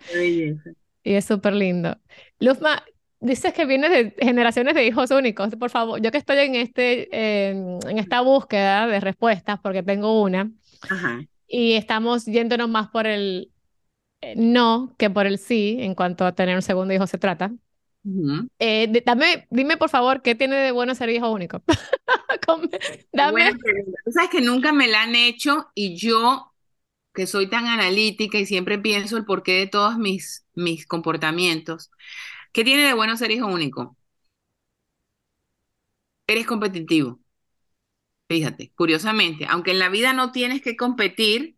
Y 1.02 1.14
es 1.14 1.24
súper 1.24 1.54
lindo. 1.54 1.96
Luzma, 2.38 2.82
dices 3.20 3.52
que 3.52 3.64
vienes 3.64 3.90
de 3.90 4.14
generaciones 4.18 4.74
de 4.74 4.86
hijos 4.86 5.10
únicos. 5.10 5.54
Por 5.56 5.70
favor, 5.70 6.00
yo 6.00 6.10
que 6.10 6.18
estoy 6.18 6.38
en, 6.38 6.54
este, 6.56 7.08
eh, 7.12 7.50
en 7.88 7.98
esta 7.98 8.20
búsqueda 8.20 8.86
de 8.86 9.00
respuestas, 9.00 9.58
porque 9.60 9.82
tengo 9.82 10.20
una, 10.20 10.50
Ajá. 10.88 11.24
y 11.46 11.74
estamos 11.74 12.26
yéndonos 12.26 12.68
más 12.68 12.88
por 12.88 13.06
el 13.06 13.50
no 14.36 14.94
que 14.98 15.10
por 15.10 15.26
el 15.26 15.38
sí 15.38 15.78
en 15.80 15.94
cuanto 15.94 16.26
a 16.26 16.34
tener 16.34 16.56
un 16.56 16.62
segundo 16.62 16.92
hijo 16.94 17.06
se 17.06 17.18
trata. 17.18 17.52
Uh 18.02 18.09
-huh. 18.11 18.49
eh, 18.59 18.87
de, 18.88 19.02
dame, 19.04 19.47
dime 19.50 19.76
por 19.76 19.90
favor, 19.90 20.23
¿qué 20.23 20.35
tiene 20.35 20.57
de 20.57 20.73
bueno 20.73 20.95
ser 20.95 21.11
hijo 21.11 21.30
único? 21.30 21.62
dame. 23.12 23.33
Bueno, 23.33 23.59
Tú 24.04 24.12
sabes 24.12 24.30
que 24.30 24.40
nunca 24.40 24.73
me 24.73 24.88
la 24.88 25.02
han 25.02 25.14
hecho 25.14 25.71
y 25.75 25.97
yo, 25.97 26.52
que 27.14 27.26
soy 27.26 27.49
tan 27.49 27.66
analítica 27.66 28.38
y 28.38 28.47
siempre 28.47 28.78
pienso 28.78 29.16
el 29.16 29.25
porqué 29.26 29.52
de 29.59 29.66
todos 29.69 29.99
mis, 29.99 30.47
mis 30.54 30.87
comportamientos, 30.87 31.90
¿qué 32.52 32.64
tiene 32.64 32.85
de 32.85 32.95
bueno 32.95 33.16
ser 33.16 33.30
hijo 33.33 33.47
único? 33.49 33.97
Eres 36.26 36.47
competitivo. 36.47 37.21
Fíjate, 38.28 38.73
curiosamente, 38.76 39.47
aunque 39.49 39.73
en 39.73 39.80
la 39.80 39.88
vida 39.88 40.12
no 40.12 40.30
tienes 40.30 40.62
que 40.62 40.76
competir, 40.76 41.57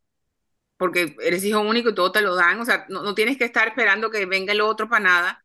porque 0.79 1.17
eres 1.23 1.45
hijo 1.45 1.61
único 1.61 1.91
y 1.91 1.95
todo 1.95 2.13
te 2.13 2.23
lo 2.23 2.35
dan, 2.37 2.61
o 2.61 2.65
sea, 2.67 2.87
no, 2.91 3.03
no 3.03 3.15
tienes 3.15 3.39
que 3.39 3.45
estar 3.45 3.69
esperando 3.69 4.11
que 4.11 4.27
venga 4.27 4.53
el 4.53 4.61
otro 4.63 4.89
para 4.89 5.05
nada 5.05 5.42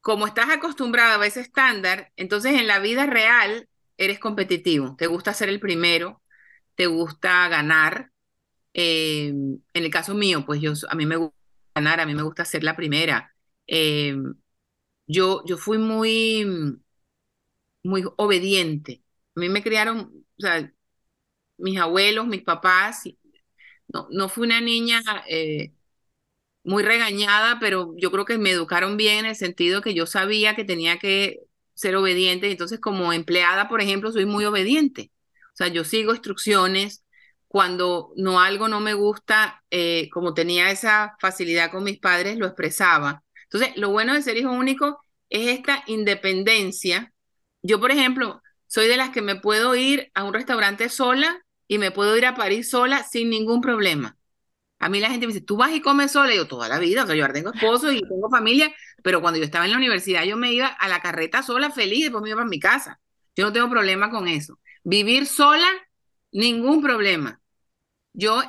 como 0.00 0.26
estás 0.26 0.50
acostumbrado 0.50 1.22
a 1.22 1.26
ese 1.26 1.40
estándar, 1.40 2.12
entonces 2.16 2.54
en 2.58 2.66
la 2.66 2.78
vida 2.78 3.06
real 3.06 3.68
eres 3.96 4.18
competitivo, 4.18 4.96
te 4.96 5.06
gusta 5.06 5.34
ser 5.34 5.48
el 5.50 5.60
primero, 5.60 6.22
te 6.76 6.86
gusta 6.86 7.48
ganar. 7.48 8.10
Eh, 8.74 9.28
en 9.28 9.62
el 9.74 9.90
caso 9.90 10.14
mío, 10.14 10.44
pues 10.46 10.60
yo, 10.62 10.72
a 10.90 10.94
mí 10.96 11.06
me 11.06 11.16
gusta 11.16 11.36
ganar, 11.74 12.00
a 12.00 12.06
mí 12.06 12.14
me 12.14 12.22
gusta 12.24 12.44
ser 12.44 12.64
la 12.64 12.76
primera. 12.76 13.34
Eh, 13.66 14.16
yo, 15.06 15.42
yo 15.46 15.56
fui 15.58 15.78
muy, 15.78 16.44
muy 17.82 18.04
obediente. 18.16 19.02
A 19.36 19.40
mí 19.40 19.48
me 19.48 19.62
criaron, 19.62 19.98
o 20.38 20.40
sea, 20.40 20.72
mis 21.58 21.78
abuelos, 21.80 22.26
mis 22.26 22.42
papás, 22.42 23.04
no, 23.88 24.08
no 24.10 24.28
fui 24.28 24.46
una 24.46 24.60
niña 24.60 25.02
eh, 25.28 25.74
muy 26.64 26.82
regañada, 26.82 27.58
pero 27.60 27.94
yo 27.96 28.10
creo 28.10 28.24
que 28.24 28.38
me 28.38 28.50
educaron 28.50 28.96
bien 28.96 29.20
en 29.20 29.26
el 29.26 29.36
sentido 29.36 29.82
que 29.82 29.94
yo 29.94 30.06
sabía 30.06 30.54
que 30.56 30.64
tenía 30.64 30.98
que 30.98 31.40
ser 31.74 31.96
obediente. 31.96 32.50
Entonces, 32.50 32.80
como 32.80 33.12
empleada, 33.12 33.68
por 33.68 33.80
ejemplo, 33.80 34.12
soy 34.12 34.26
muy 34.26 34.44
obediente. 34.44 35.10
O 35.52 35.56
sea, 35.56 35.68
yo 35.68 35.84
sigo 35.84 36.12
instrucciones. 36.12 37.04
Cuando 37.48 38.12
no 38.16 38.40
algo 38.40 38.68
no 38.68 38.80
me 38.80 38.94
gusta, 38.94 39.62
eh, 39.70 40.08
como 40.12 40.34
tenía 40.34 40.70
esa 40.70 41.16
facilidad 41.20 41.70
con 41.72 41.82
mis 41.82 41.98
padres, 41.98 42.38
lo 42.38 42.46
expresaba. 42.46 43.24
Entonces, 43.44 43.76
lo 43.76 43.90
bueno 43.90 44.14
de 44.14 44.22
ser 44.22 44.36
hijo 44.36 44.52
único 44.52 45.00
es 45.30 45.48
esta 45.48 45.82
independencia. 45.86 47.12
Yo, 47.62 47.80
por 47.80 47.90
ejemplo, 47.90 48.40
soy 48.66 48.86
de 48.86 48.96
las 48.96 49.10
que 49.10 49.22
me 49.22 49.36
puedo 49.36 49.74
ir 49.74 50.10
a 50.14 50.22
un 50.24 50.32
restaurante 50.34 50.88
sola 50.88 51.44
y 51.66 51.78
me 51.78 51.90
puedo 51.90 52.16
ir 52.16 52.26
a 52.26 52.36
París 52.36 52.70
sola 52.70 53.02
sin 53.02 53.30
ningún 53.30 53.60
problema. 53.60 54.16
A 54.80 54.88
mí 54.88 54.98
la 54.98 55.10
gente 55.10 55.26
me 55.26 55.32
dice, 55.32 55.44
tú 55.44 55.56
vas 55.56 55.72
y 55.72 55.80
comes 55.80 56.12
sola. 56.12 56.34
Yo, 56.34 56.48
toda 56.48 56.68
la 56.68 56.78
vida, 56.78 57.06
sea, 57.06 57.14
yo 57.14 57.22
ahora 57.22 57.34
tengo 57.34 57.52
esposo 57.52 57.92
y 57.92 58.00
tengo 58.00 58.30
familia, 58.30 58.74
pero 59.02 59.20
cuando 59.20 59.38
yo 59.38 59.44
estaba 59.44 59.66
en 59.66 59.72
la 59.72 59.76
universidad, 59.76 60.24
yo 60.24 60.36
me 60.36 60.52
iba 60.52 60.66
a 60.66 60.88
la 60.88 61.00
carreta 61.00 61.42
sola, 61.42 61.70
feliz, 61.70 62.04
después 62.04 62.22
me 62.22 62.30
iba 62.30 62.38
para 62.38 62.48
mi 62.48 62.58
casa. 62.58 63.00
Yo 63.36 63.44
no 63.44 63.52
tengo 63.52 63.68
problema 63.70 64.10
con 64.10 64.26
eso. 64.26 64.58
Vivir 64.82 65.26
sola, 65.26 65.68
ningún 66.32 66.82
problema. 66.82 67.40
Yo, 68.12 68.42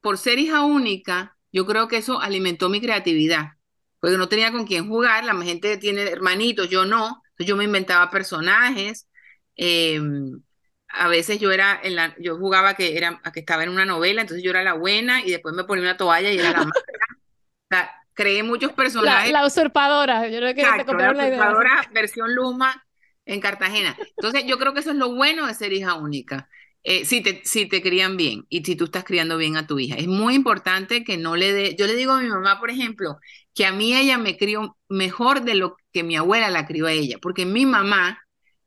por 0.00 0.18
ser 0.18 0.38
hija 0.38 0.64
única, 0.64 1.36
yo 1.52 1.66
creo 1.66 1.88
que 1.88 1.96
eso 1.98 2.20
alimentó 2.20 2.68
mi 2.68 2.80
creatividad, 2.80 3.52
porque 4.00 4.18
no 4.18 4.28
tenía 4.28 4.52
con 4.52 4.66
quién 4.66 4.88
jugar. 4.88 5.24
La 5.24 5.34
gente 5.42 5.78
tiene 5.78 6.02
hermanitos, 6.02 6.68
yo 6.68 6.84
no. 6.84 7.22
Entonces 7.30 7.46
yo 7.46 7.56
me 7.56 7.64
inventaba 7.64 8.10
personajes. 8.10 9.08
Eh, 9.56 10.00
a 10.98 11.08
veces 11.08 11.38
yo 11.38 11.50
era 11.52 11.78
en 11.82 11.96
la, 11.96 12.14
yo 12.18 12.36
jugaba 12.36 12.74
que 12.74 12.96
era 12.96 13.20
que 13.32 13.40
estaba 13.40 13.64
en 13.64 13.70
una 13.70 13.84
novela, 13.84 14.22
entonces 14.22 14.44
yo 14.44 14.50
era 14.50 14.62
la 14.62 14.74
buena 14.74 15.24
y 15.24 15.30
después 15.30 15.54
me 15.54 15.64
ponía 15.64 15.82
una 15.82 15.96
toalla 15.96 16.30
y 16.30 16.38
era 16.38 16.50
la 16.52 16.58
mala. 16.58 16.72
o 16.72 17.66
sea, 17.70 17.90
creé 18.14 18.42
muchos 18.42 18.72
personajes. 18.72 19.30
La, 19.32 19.46
usurpadora, 19.46 20.28
yo 20.28 20.38
creo 20.38 20.54
que 20.54 20.62
la 20.62 20.82
usurpadora 20.82 21.88
versión 21.92 22.34
Luma 22.34 22.84
en 23.24 23.40
Cartagena. 23.40 23.96
Entonces 24.16 24.44
yo 24.46 24.58
creo 24.58 24.72
que 24.72 24.80
eso 24.80 24.90
es 24.90 24.96
lo 24.96 25.14
bueno 25.14 25.46
de 25.46 25.54
ser 25.54 25.72
hija 25.72 25.94
única. 25.94 26.48
Eh, 26.88 27.04
si, 27.04 27.20
te, 27.20 27.42
si 27.44 27.66
te 27.66 27.82
crían 27.82 28.16
bien 28.16 28.46
y 28.48 28.64
si 28.64 28.76
tú 28.76 28.84
estás 28.84 29.02
criando 29.02 29.36
bien 29.36 29.56
a 29.56 29.66
tu 29.66 29.78
hija. 29.78 29.96
Es 29.96 30.06
muy 30.06 30.34
importante 30.34 31.02
que 31.02 31.16
no 31.16 31.34
le 31.34 31.52
dé, 31.52 31.74
yo 31.76 31.86
le 31.88 31.96
digo 31.96 32.12
a 32.12 32.20
mi 32.20 32.28
mamá, 32.28 32.60
por 32.60 32.70
ejemplo, 32.70 33.18
que 33.54 33.66
a 33.66 33.72
mí 33.72 33.96
ella 33.96 34.18
me 34.18 34.36
crió 34.36 34.76
mejor 34.88 35.42
de 35.42 35.56
lo 35.56 35.76
que 35.92 36.04
mi 36.04 36.16
abuela 36.16 36.48
la 36.48 36.64
crió 36.64 36.86
a 36.86 36.92
ella, 36.92 37.16
porque 37.20 37.44
mi 37.44 37.66
mamá 37.66 38.22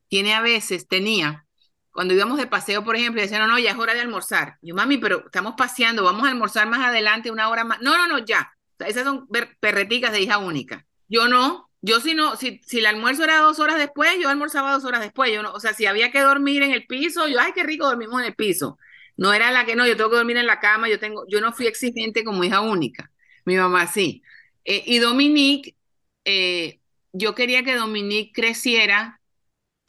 tiene 0.08 0.34
a 0.34 0.42
veces, 0.42 0.86
tenía 0.86 1.46
cuando 1.92 2.14
íbamos 2.14 2.38
de 2.38 2.46
paseo, 2.46 2.84
por 2.84 2.96
ejemplo, 2.96 3.20
decían, 3.20 3.40
no, 3.40 3.48
no, 3.48 3.58
ya 3.58 3.72
es 3.72 3.78
hora 3.78 3.94
de 3.94 4.00
almorzar. 4.00 4.58
Yo, 4.62 4.74
mami, 4.74 4.98
pero 4.98 5.24
estamos 5.26 5.54
paseando, 5.56 6.04
vamos 6.04 6.24
a 6.24 6.30
almorzar 6.30 6.68
más 6.68 6.80
adelante, 6.86 7.30
una 7.30 7.48
hora 7.48 7.64
más. 7.64 7.80
No, 7.80 7.96
no, 7.96 8.06
no, 8.06 8.24
ya. 8.24 8.52
esas 8.78 9.04
son 9.04 9.28
perreticas 9.60 10.12
de 10.12 10.20
hija 10.20 10.38
única. 10.38 10.86
Yo 11.08 11.28
no, 11.28 11.70
yo 11.82 12.00
si 12.00 12.14
no, 12.14 12.36
si, 12.36 12.60
si 12.64 12.78
el 12.78 12.86
almuerzo 12.86 13.24
era 13.24 13.38
dos 13.40 13.58
horas 13.58 13.76
después, 13.76 14.10
yo 14.20 14.28
almorzaba 14.28 14.72
dos 14.72 14.84
horas 14.84 15.00
después. 15.00 15.32
Yo 15.32 15.42
no, 15.42 15.52
o 15.52 15.60
sea, 15.60 15.74
si 15.74 15.86
había 15.86 16.12
que 16.12 16.20
dormir 16.20 16.62
en 16.62 16.72
el 16.72 16.86
piso, 16.86 17.26
yo, 17.28 17.40
ay, 17.40 17.52
qué 17.54 17.64
rico 17.64 17.86
dormimos 17.86 18.20
en 18.20 18.28
el 18.28 18.34
piso. 18.34 18.78
No 19.16 19.32
era 19.32 19.50
la 19.50 19.66
que 19.66 19.76
no, 19.76 19.86
yo 19.86 19.96
tengo 19.96 20.10
que 20.10 20.16
dormir 20.16 20.36
en 20.36 20.46
la 20.46 20.60
cama, 20.60 20.88
yo 20.88 20.98
tengo, 20.98 21.24
yo 21.28 21.40
no 21.40 21.52
fui 21.52 21.66
exigente 21.66 22.24
como 22.24 22.44
hija 22.44 22.60
única. 22.60 23.10
Mi 23.44 23.56
mamá 23.56 23.86
sí. 23.86 24.22
Eh, 24.64 24.82
y 24.86 24.98
Dominique, 24.98 25.76
eh, 26.24 26.80
yo 27.12 27.34
quería 27.34 27.64
que 27.64 27.74
Dominique 27.74 28.32
creciera 28.32 29.19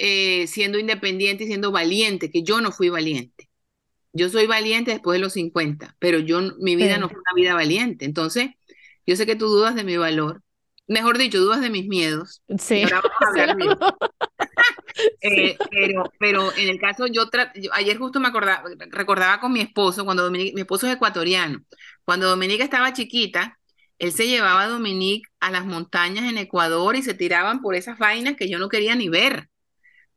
eh, 0.03 0.47
siendo 0.47 0.79
independiente 0.79 1.43
y 1.43 1.47
siendo 1.47 1.71
valiente, 1.71 2.31
que 2.31 2.41
yo 2.41 2.59
no 2.59 2.71
fui 2.71 2.89
valiente. 2.89 3.49
Yo 4.13 4.29
soy 4.29 4.47
valiente 4.47 4.89
después 4.89 5.17
de 5.17 5.21
los 5.21 5.33
50, 5.33 5.95
pero 5.99 6.17
yo 6.17 6.41
mi 6.57 6.75
vida 6.75 6.97
no 6.97 7.07
fue 7.07 7.19
una 7.19 7.35
vida 7.35 7.53
valiente. 7.53 8.05
Entonces, 8.05 8.49
yo 9.05 9.15
sé 9.15 9.27
que 9.27 9.35
tú 9.35 9.45
dudas 9.45 9.75
de 9.75 9.83
mi 9.83 9.97
valor, 9.97 10.41
mejor 10.87 11.19
dicho, 11.19 11.39
dudas 11.39 11.61
de 11.61 11.69
mis 11.69 11.87
miedos. 11.87 12.41
Sí. 12.57 12.83
Eh, 15.21 15.57
pero, 15.71 16.11
pero 16.19 16.53
en 16.55 16.67
el 16.67 16.79
caso, 16.79 17.07
yo, 17.07 17.23
ayer 17.71 17.97
justo 17.97 18.19
me 18.19 18.27
acordaba, 18.27 18.65
recordaba 18.89 19.39
con 19.39 19.53
mi 19.53 19.61
esposo, 19.61 20.03
cuando 20.03 20.23
Dominique, 20.23 20.53
mi 20.53 20.61
esposo 20.61 20.85
es 20.85 20.93
ecuatoriano, 20.93 21.63
cuando 22.03 22.27
Dominique 22.27 22.61
estaba 22.61 22.93
chiquita, 22.93 23.57
él 23.99 24.11
se 24.11 24.27
llevaba 24.27 24.63
a 24.63 24.67
Dominique 24.67 25.29
a 25.39 25.49
las 25.49 25.65
montañas 25.65 26.25
en 26.25 26.37
Ecuador 26.37 26.97
y 26.97 27.03
se 27.03 27.13
tiraban 27.13 27.61
por 27.61 27.73
esas 27.73 27.97
vainas 27.97 28.35
que 28.35 28.49
yo 28.49 28.59
no 28.59 28.67
quería 28.67 28.95
ni 28.95 29.09
ver 29.09 29.49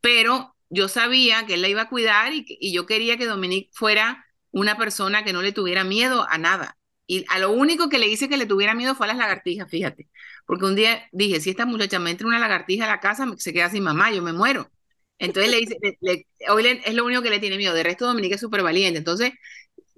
pero 0.04 0.54
yo 0.68 0.88
sabía 0.88 1.46
que 1.46 1.54
él 1.54 1.62
la 1.62 1.68
iba 1.68 1.80
a 1.80 1.88
cuidar 1.88 2.34
y, 2.34 2.73
yo 2.75 2.84
quería 2.84 3.16
que 3.16 3.25
Dominique 3.25 3.70
fuera 3.73 4.26
una 4.50 4.76
persona 4.76 5.25
que 5.25 5.32
no 5.32 5.40
le 5.40 5.52
tuviera 5.52 5.82
miedo 5.82 6.26
a 6.28 6.37
nada. 6.37 6.76
Y 7.06 7.25
a 7.30 7.38
lo 7.38 7.52
único 7.52 7.88
que 7.88 7.99
le 7.99 8.08
hice 8.08 8.28
que 8.28 8.37
le 8.37 8.44
tuviera 8.44 8.75
miedo 8.75 8.94
fue 8.94 9.06
a 9.06 9.08
las 9.08 9.16
lagartijas, 9.16 9.70
fíjate. 9.70 10.11
Porque 10.44 10.66
un 10.66 10.75
día 10.76 11.08
dije, 11.11 11.40
si 11.40 11.49
esta 11.49 11.64
muchacha 11.64 11.99
me 12.00 12.11
entra 12.11 12.26
una 12.26 12.38
lagartija 12.38 12.84
a 12.84 12.88
la 12.88 13.00
casa, 13.00 13.26
se 13.38 13.54
queda 13.54 13.70
sin 13.70 13.82
mamá, 13.82 14.12
yo 14.12 14.20
me 14.20 14.34
muero. 14.34 14.70
Entonces 15.18 15.50
le 15.50 15.61
dice, 15.61 16.26
hoy 16.50 16.82
es 16.84 16.92
lo 16.92 17.06
único 17.06 17.23
que 17.23 17.30
le 17.30 17.40
tiene 17.40 17.56
miedo. 17.56 17.73
De 17.73 17.82
resto, 17.82 18.04
Dominique 18.04 18.34
es 18.34 18.40
súper 18.42 18.62
valiente. 18.62 18.99
Entonces, 18.99 19.32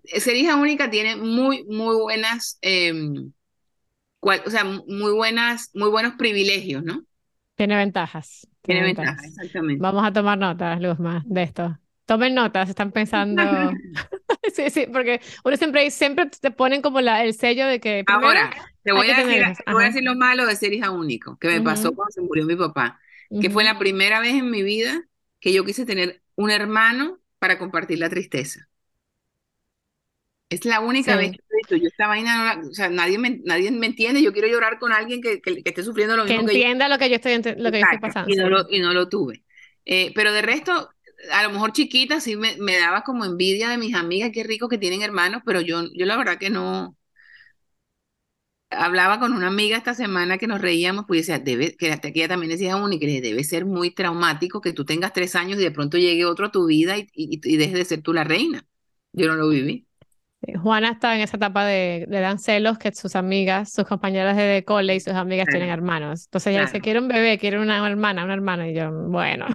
ser 0.05 0.37
hija 0.37 0.55
única 0.55 0.89
tiene 0.89 1.17
muy, 1.17 1.65
muy 1.65 1.97
buenas, 1.97 2.59
em, 2.61 3.33
o 4.21 4.51
sea, 4.51 4.63
muy 4.63 5.11
buenas, 5.11 5.71
muy 5.75 5.91
buenos 5.91 6.15
privilegios, 6.15 6.85
¿no? 6.85 7.03
Tiene 7.57 7.75
ventajas. 7.75 8.47
Tiene 8.67 8.83
ventajas, 8.83 9.25
exactamente. 9.25 9.81
Vamos 9.81 10.05
a 10.05 10.13
tomar 10.13 10.37
notas, 10.37 10.81
Luzma, 10.81 11.23
de 11.25 11.43
esto. 11.45 11.79
Tomen 12.05 12.35
notas, 12.35 12.69
están 12.69 12.91
pensando. 12.91 13.43
sí, 14.55 14.71
sí, 14.71 14.87
porque 14.93 15.21
uno 15.45 15.57
siempre, 15.57 15.91
siempre 15.91 16.27
te 16.27 16.51
ponen 16.51 16.83
como 16.83 17.01
la, 17.01 17.25
el 17.25 17.35
sello 17.35 17.67
de 17.67 17.81
que. 17.81 18.05
Ahora, 18.07 18.51
te 18.83 18.93
voy, 18.93 19.11
a 19.11 19.25
decir, 19.25 19.45
voy 19.73 19.85
a 19.85 19.87
decir 19.87 20.03
lo 20.03 20.15
malo 20.17 20.47
de 20.47 20.57
ser 20.57 20.73
hija 20.73 20.91
único, 20.91 21.39
que 21.39 21.49
me 21.49 21.61
pasó 21.61 21.95
cuando 21.95 22.11
se 22.11 22.21
murió 22.21 22.45
mi 22.45 22.57
papá, 22.57 23.01
que 23.41 23.51
fue 23.51 23.65
la 23.65 23.79
primera 23.79 24.21
vez 24.21 24.35
en 24.35 24.51
mi 24.51 24.63
vida 24.63 25.03
que 25.41 25.53
yo 25.53 25.65
quise 25.65 25.85
tener 25.85 26.23
un 26.35 26.51
hermano 26.51 27.19
para 27.39 27.59
compartir 27.59 27.99
la 27.99 28.09
tristeza. 28.09 28.69
Es 30.49 30.65
la 30.65 30.81
única 30.81 31.17
vez 31.17 31.33
que 31.33 31.39
he 31.39 31.57
dicho, 31.57 31.83
yo 31.83 31.89
esta 31.89 32.07
vaina, 32.07 32.63
o 32.71 32.73
sea, 32.73 32.89
nadie 32.89 33.19
me, 33.19 33.41
nadie 33.45 33.71
me 33.73 33.87
entiende, 33.87 34.23
yo 34.23 34.33
quiero 34.33 34.47
llorar 34.47 34.79
con 34.79 34.93
alguien 34.93 35.21
que, 35.21 35.41
que, 35.41 35.63
esté 35.65 35.83
sufriendo 35.83 36.17
lo 36.17 36.25
mismo 36.25 36.47
que, 36.47 36.53
entienda 36.53 36.89
lo 36.89 36.99
que 36.99 37.09
yo 37.09 37.17
estoy, 37.17 37.35
lo 37.37 37.43
que 37.43 37.81
yo 37.81 37.85
estoy 37.85 37.99
pasando. 38.01 38.33
Y 38.33 38.37
no 38.37 38.49
lo, 38.49 38.67
y 38.71 38.79
no 38.79 38.93
lo 38.93 39.09
tuve. 39.09 39.43
Eh, 39.85 40.13
pero 40.15 40.33
de 40.33 40.43
resto, 40.43 40.91
a 41.33 41.43
lo 41.43 41.51
mejor 41.51 41.73
chiquita 41.73 42.21
sí 42.21 42.37
me, 42.37 42.57
me, 42.59 42.79
daba 42.79 43.03
como 43.03 43.25
envidia 43.25 43.69
de 43.69 43.79
mis 43.79 43.95
amigas, 43.95 44.31
qué 44.33 44.45
rico 44.45 44.69
que 44.69 44.79
tienen 44.79 45.03
hermanos, 45.03 45.43
pero 45.45 45.61
yo, 45.61 45.83
yo 45.93 46.07
la 46.07 46.17
verdad 46.17 46.39
que 46.39 46.51
no. 46.51 46.97
Hablaba 48.71 49.19
con 49.21 49.33
una 49.33 49.47
amiga 49.49 49.77
esta 49.77 49.95
semana 49.95 50.39
que 50.39 50.47
nos 50.47 50.61
reíamos, 50.61 51.07
pues 51.09 51.27
decía, 51.27 51.39
debe, 51.39 51.77
que 51.77 51.93
hasta 51.93 52.13
que 52.13 52.21
ella 52.21 52.29
también 52.29 52.51
decía 52.51 52.77
única, 52.77 53.07
que 53.07 53.21
debe 53.21 53.43
ser 53.45 53.65
muy 53.65 53.93
traumático 53.93 54.61
que 54.61 54.73
tú 54.73 54.85
tengas 54.85 55.13
tres 55.13 55.35
años 55.37 55.59
y 55.59 55.63
de 55.63 55.71
pronto 55.71 55.99
llegue 55.99 56.25
otro 56.25 56.47
a 56.47 56.51
tu 56.53 56.67
vida 56.67 56.99
y, 56.99 57.09
y, 57.15 57.41
y 57.43 57.57
dejes 57.57 57.75
de 57.75 57.85
ser 57.85 58.03
tú 58.03 58.13
la 58.13 58.25
reina. 58.25 58.67
Yo 59.13 59.29
no 59.29 59.35
lo 59.35 59.49
viví. 59.49 59.86
Juana 60.55 60.91
está 60.91 61.15
en 61.15 61.23
esa 61.23 61.37
etapa 61.37 61.65
de, 61.65 62.07
de 62.09 62.21
dan 62.21 62.39
celos 62.39 62.79
que 62.79 62.93
sus 62.93 63.17
amigas, 63.17 63.73
sus 63.73 63.85
compañeras 63.85 64.37
de 64.37 64.65
cole 64.67 64.95
y 64.95 65.01
sus 65.01 65.15
amigas 65.15 65.49
tienen 65.51 65.71
hermanos. 65.71 66.27
Entonces 66.27 66.53
ella 66.53 66.63
dice, 66.63 66.81
quiero 66.81 67.01
un 67.01 67.09
bebé, 67.09 67.39
quiero 67.39 67.61
una 67.63 67.87
hermana, 67.87 68.25
una 68.25 68.35
hermana. 68.35 68.69
Y 68.69 68.75
yo, 68.75 68.91
bueno, 68.93 69.47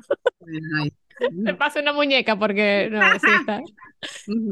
me 1.32 1.54
pasa 1.56 1.80
una 1.80 1.94
muñeca 1.94 2.38
porque 2.38 2.90
no, 2.92 3.02
sí 3.20 3.28
está, 3.40 3.62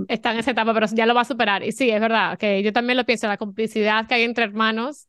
está 0.08 0.32
en 0.32 0.40
esa 0.40 0.52
etapa, 0.52 0.74
pero 0.74 0.88
ya 0.88 1.06
lo 1.06 1.14
va 1.14 1.22
a 1.22 1.26
superar. 1.26 1.64
Y 1.64 1.72
sí, 1.72 1.90
es 1.90 2.00
verdad, 2.00 2.38
que 2.38 2.62
yo 2.64 2.74
también 2.74 2.98
lo 2.98 3.06
pienso, 3.06 3.28
la 3.28 3.38
complicidad 3.38 4.08
que 4.08 4.16
hay 4.16 4.24
entre 4.24 4.46
hermanos, 4.46 5.08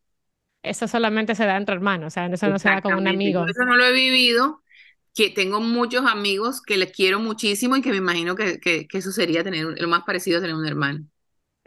eso 0.62 0.88
solamente 0.88 1.34
se 1.34 1.46
da 1.46 1.56
entre 1.56 1.74
hermanos, 1.74 2.08
o 2.08 2.10
sea, 2.10 2.26
eso 2.26 2.48
no 2.48 2.58
se 2.58 2.68
da 2.68 2.82
con 2.82 2.94
un 2.94 3.08
amigo. 3.08 3.46
Eso 3.46 3.64
no 3.64 3.76
lo 3.76 3.84
he 3.86 3.92
vivido, 3.92 4.62
que 5.14 5.30
tengo 5.30 5.60
muchos 5.60 6.06
amigos 6.06 6.62
que 6.62 6.76
les 6.76 6.92
quiero 6.92 7.20
muchísimo 7.20 7.76
y 7.76 7.82
que 7.82 7.90
me 7.90 7.96
imagino 7.96 8.34
que, 8.34 8.58
que, 8.60 8.86
que 8.86 8.98
eso 8.98 9.10
sería 9.10 9.44
tener 9.44 9.66
lo 9.80 9.88
más 9.88 10.02
parecido 10.04 10.38
a 10.38 10.40
tener 10.40 10.56
un 10.56 10.66
hermano. 10.66 11.04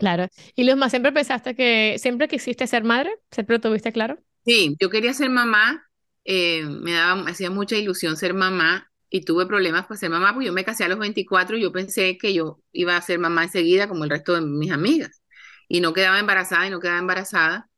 Claro. 0.04 0.28
Y 0.54 0.66
Luzma, 0.66 0.90
¿siempre 0.90 1.14
pensaste 1.14 1.56
que 1.56 1.96
siempre 1.98 2.28
quisiste 2.28 2.68
ser 2.68 2.84
madre? 2.84 3.10
¿Siempre 3.32 3.56
lo 3.56 3.62
tuviste 3.62 3.94
claro? 3.94 4.18
Sí, 4.44 4.76
yo 4.82 4.90
quería 4.90 5.14
ser 5.14 5.30
mamá, 5.30 5.82
eh, 6.26 6.66
me 6.66 6.92
daba, 6.92 7.22
hacía 7.30 7.50
mucha 7.50 7.78
ilusión 7.78 8.18
ser 8.18 8.34
mamá 8.34 8.92
y 9.10 9.22
tuve 9.24 9.46
problemas 9.46 9.86
para 9.86 9.98
ser 9.98 10.10
mamá, 10.10 10.34
porque 10.34 10.48
yo 10.48 10.52
me 10.52 10.66
casé 10.66 10.84
a 10.84 10.90
los 10.90 11.00
24 11.00 11.56
y 11.56 11.62
yo 11.62 11.72
pensé 11.72 12.18
que 12.18 12.34
yo 12.34 12.60
iba 12.74 12.98
a 12.98 13.02
ser 13.02 13.18
mamá 13.18 13.44
enseguida 13.44 13.88
como 13.88 14.04
el 14.04 14.10
resto 14.10 14.36
de 14.36 14.42
mis 14.42 14.74
amigas. 14.74 15.22
Y 15.70 15.80
no 15.80 15.94
quedaba 15.94 16.20
embarazada 16.20 16.68
y 16.68 16.70
no 16.70 16.82
quedaba 16.82 17.00
embarazada. 17.00 17.70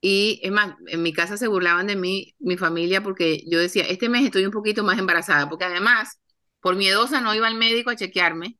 Y 0.00 0.40
es 0.42 0.52
más, 0.52 0.76
en 0.86 1.02
mi 1.02 1.12
casa 1.12 1.36
se 1.36 1.48
burlaban 1.48 1.86
de 1.88 1.96
mí, 1.96 2.34
mi 2.38 2.56
familia, 2.56 3.02
porque 3.02 3.42
yo 3.50 3.58
decía, 3.58 3.84
este 3.84 4.08
mes 4.08 4.24
estoy 4.24 4.46
un 4.46 4.52
poquito 4.52 4.82
más 4.84 4.98
embarazada, 4.98 5.48
porque 5.50 5.66
además, 5.66 6.20
por 6.60 6.76
miedosa 6.76 7.20
no 7.20 7.34
iba 7.34 7.46
al 7.48 7.56
médico 7.56 7.90
a 7.90 7.96
chequearme 7.96 8.58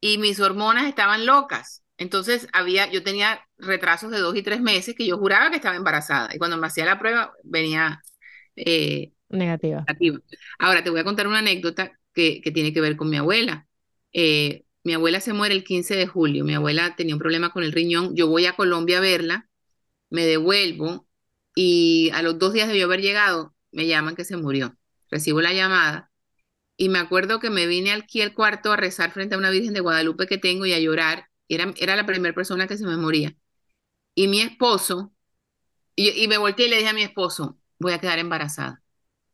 y 0.00 0.18
mis 0.18 0.40
hormonas 0.40 0.86
estaban 0.86 1.26
locas. 1.26 1.82
Entonces 1.98 2.48
había, 2.52 2.90
yo 2.90 3.02
tenía 3.02 3.46
retrasos 3.58 4.10
de 4.10 4.18
dos 4.18 4.36
y 4.36 4.42
tres 4.42 4.60
meses 4.60 4.94
que 4.94 5.06
yo 5.06 5.18
juraba 5.18 5.50
que 5.50 5.56
estaba 5.56 5.76
embarazada 5.76 6.34
y 6.34 6.38
cuando 6.38 6.56
me 6.56 6.66
hacía 6.66 6.86
la 6.86 6.98
prueba 6.98 7.32
venía 7.44 8.00
eh, 8.56 9.12
negativa. 9.86 10.18
Ahora 10.58 10.82
te 10.82 10.90
voy 10.90 11.00
a 11.00 11.04
contar 11.04 11.26
una 11.26 11.40
anécdota 11.40 11.92
que, 12.14 12.40
que, 12.40 12.50
tiene 12.50 12.72
que 12.72 12.80
ver 12.80 12.96
con 12.96 13.10
mi 13.10 13.16
abuela. 13.16 13.66
Eh, 14.12 14.64
mi 14.84 14.94
abuela 14.94 15.20
se 15.20 15.32
muere 15.32 15.54
el 15.54 15.64
15 15.64 15.96
de 15.96 16.06
julio, 16.06 16.44
mi 16.44 16.54
abuela 16.54 16.96
tenía 16.96 17.14
un 17.14 17.20
problema 17.20 17.50
con 17.50 17.62
el 17.62 17.72
riñón, 17.72 18.14
yo 18.16 18.28
voy 18.28 18.46
a 18.46 18.54
Colombia 18.54 18.98
a 18.98 19.00
verla, 19.02 19.48
me 20.08 20.24
devuelvo 20.24 21.06
y 21.54 22.10
a 22.14 22.22
los 22.22 22.38
dos 22.38 22.52
días 22.52 22.68
de 22.68 22.78
yo 22.78 22.86
haber 22.86 23.02
llegado, 23.02 23.54
me 23.72 23.86
llaman 23.86 24.14
que 24.16 24.24
se 24.24 24.36
murió. 24.36 24.76
Recibo 25.10 25.40
la 25.40 25.52
llamada 25.52 26.10
y 26.76 26.88
me 26.88 27.00
acuerdo 27.00 27.40
que 27.40 27.50
me 27.50 27.66
vine 27.66 27.92
aquí 27.92 28.22
al 28.22 28.34
cuarto 28.34 28.72
a 28.72 28.76
rezar 28.76 29.10
frente 29.10 29.34
a 29.34 29.38
una 29.38 29.50
Virgen 29.50 29.74
de 29.74 29.80
Guadalupe 29.80 30.26
que 30.26 30.38
tengo 30.38 30.64
y 30.64 30.72
a 30.72 30.78
llorar. 30.78 31.26
Era, 31.48 31.72
era 31.78 31.96
la 31.96 32.06
primera 32.06 32.34
persona 32.34 32.66
que 32.66 32.76
se 32.76 32.86
me 32.86 32.96
moría. 32.96 33.34
Y 34.14 34.28
mi 34.28 34.40
esposo, 34.40 35.12
y, 35.96 36.28
me 36.28 36.38
volteé 36.38 36.66
y 36.66 36.70
le 36.70 36.76
dije 36.78 36.88
a 36.88 36.92
mi 36.94 37.02
esposo, 37.02 37.58
voy 37.78 37.92
a 37.92 38.00
quedar 38.00 38.18
embarazada. 38.18 38.82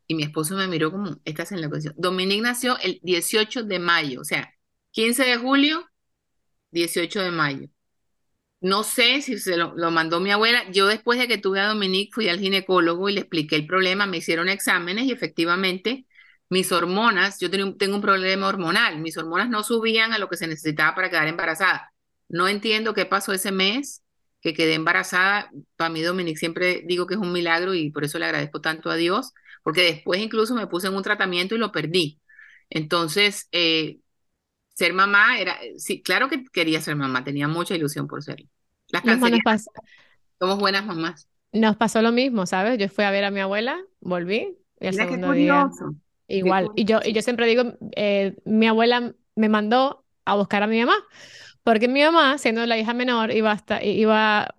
Y 0.06 0.14
mi 0.14 0.25
esposo 0.25 0.56
me 0.56 0.68
miró 0.68 0.90
como, 0.92 1.18
estás 1.25 1.52
en 1.52 1.61
la 1.61 1.68
posición. 1.68 1.94
Dominique 1.99 2.42
nació 2.42 2.78
el 2.80 3.00
18 3.02 3.64
de 3.64 3.78
mayo, 3.78 4.21
o 4.21 4.25
sea, 4.25 4.54
15 4.92 5.25
de 5.25 5.38
julio, 5.38 5.88
18 6.73 7.23
de 7.23 7.30
mayo. 7.30 7.68
No 8.61 8.83
sé 8.83 9.23
si 9.23 9.38
se 9.38 9.56
lo, 9.56 9.75
mandó 9.90 10.21
mi 10.21 10.30
abuela. 10.30 10.71
Yo 10.71 10.87
después 10.87 11.18
de 11.18 11.28
que 11.28 11.38
tuve 11.38 11.61
a 11.61 11.68
Dominique 11.68 12.12
fui 12.14 12.28
al 12.28 12.40
ginecólogo 12.40 13.09
y 13.09 13.14
le 13.14 13.21
expliqué 13.21 13.56
el 13.56 13.66
problema, 13.66 14.06
me 14.06 14.18
hicieron 14.18 14.49
exámenes 14.49 15.04
y 15.04 15.12
efectivamente 15.12 16.06
mis 16.50 16.73
hormonas, 16.73 17.40
yo 17.40 17.50
tengo 17.50 17.97
un 17.97 18.02
problema 18.02 18.49
hormonal, 18.49 19.00
mis 19.00 19.16
hormonas 19.18 19.49
no 19.50 19.62
subían 19.64 20.12
a 20.12 20.18
lo 20.18 20.28
que 20.28 20.37
se 20.37 20.47
necesitaba 20.47 20.94
para 20.94 21.11
quedar 21.11 21.28
embarazada. 21.28 21.93
No 22.35 22.49
entiendo 22.49 22.95
qué 22.95 23.07
pasó 23.07 23.33
ese 23.33 23.53
mes 23.53 24.03
que 24.41 24.55
quedé 24.55 24.75
embarazada. 24.75 25.50
Para 25.76 25.88
mí 25.91 26.03
Dominique 26.03 26.37
siempre 26.37 26.83
digo 26.85 27.07
que 27.07 27.14
es 27.14 27.21
un 27.21 27.33
milagro 27.33 27.75
y 27.75 27.91
por 27.91 28.03
eso 28.05 28.19
le 28.19 28.25
agradezco 28.25 28.61
tanto 28.61 28.91
a 28.91 28.97
Dios, 28.97 29.33
porque 29.62 29.83
después 29.83 30.21
incluso 30.21 30.55
me 30.57 30.67
puse 30.67 30.88
en 30.88 30.95
un 30.95 31.05
tratamiento 31.05 31.55
y 31.55 31.59
lo 31.59 31.71
perdí. 31.71 32.21
Entonces, 32.71 33.49
eh, 33.53 33.99
ser 34.75 34.95
mamá 34.95 35.38
era, 35.38 35.57
sí, 35.76 36.03
claro 36.03 36.29
que 36.29 36.45
quería 36.53 36.81
ser 36.81 36.97
mamá, 36.97 37.23
tenía 37.23 37.47
mucha 37.47 37.76
ilusión 37.76 38.09
por 38.09 38.25
serlo. 38.25 38.49
Las 38.88 39.05
cancerianas, 39.05 39.71
somos 40.41 40.59
buenas 40.59 40.85
mamás. 40.85 41.29
Nos 41.53 41.76
pasó 41.76 42.03
lo 42.03 42.11
mismo, 42.11 42.47
¿sabes? 42.47 42.79
Yo 42.79 42.88
fui 42.88 43.05
a 43.05 43.12
ver 43.12 43.25
a 43.25 43.31
mi 43.31 43.38
abuela, 43.38 43.81
volví, 44.00 44.59
y 44.81 44.87
el 44.88 44.95
segundo 44.95 45.31
día 45.31 45.69
igual. 46.26 46.73
Y 46.75 46.85
yo, 46.85 46.99
y 47.05 47.12
yo 47.12 47.23
siempre 47.23 47.47
digo, 47.47 47.62
eh, 47.95 48.35
mi 48.45 48.67
abuela 48.67 49.14
me 49.37 49.49
mandó 49.49 50.05
a 50.25 50.35
buscar 50.35 50.62
a 50.62 50.67
mi 50.67 50.81
mamá, 50.81 50.97
porque 51.64 51.88
mi 51.88 52.02
mamá, 52.02 52.38
siendo 52.38 52.66
la 52.66 52.78
hija 52.78 52.94
menor, 52.94 53.33
iba 53.33 53.52
hasta, 53.52 53.83
iba, 53.83 54.54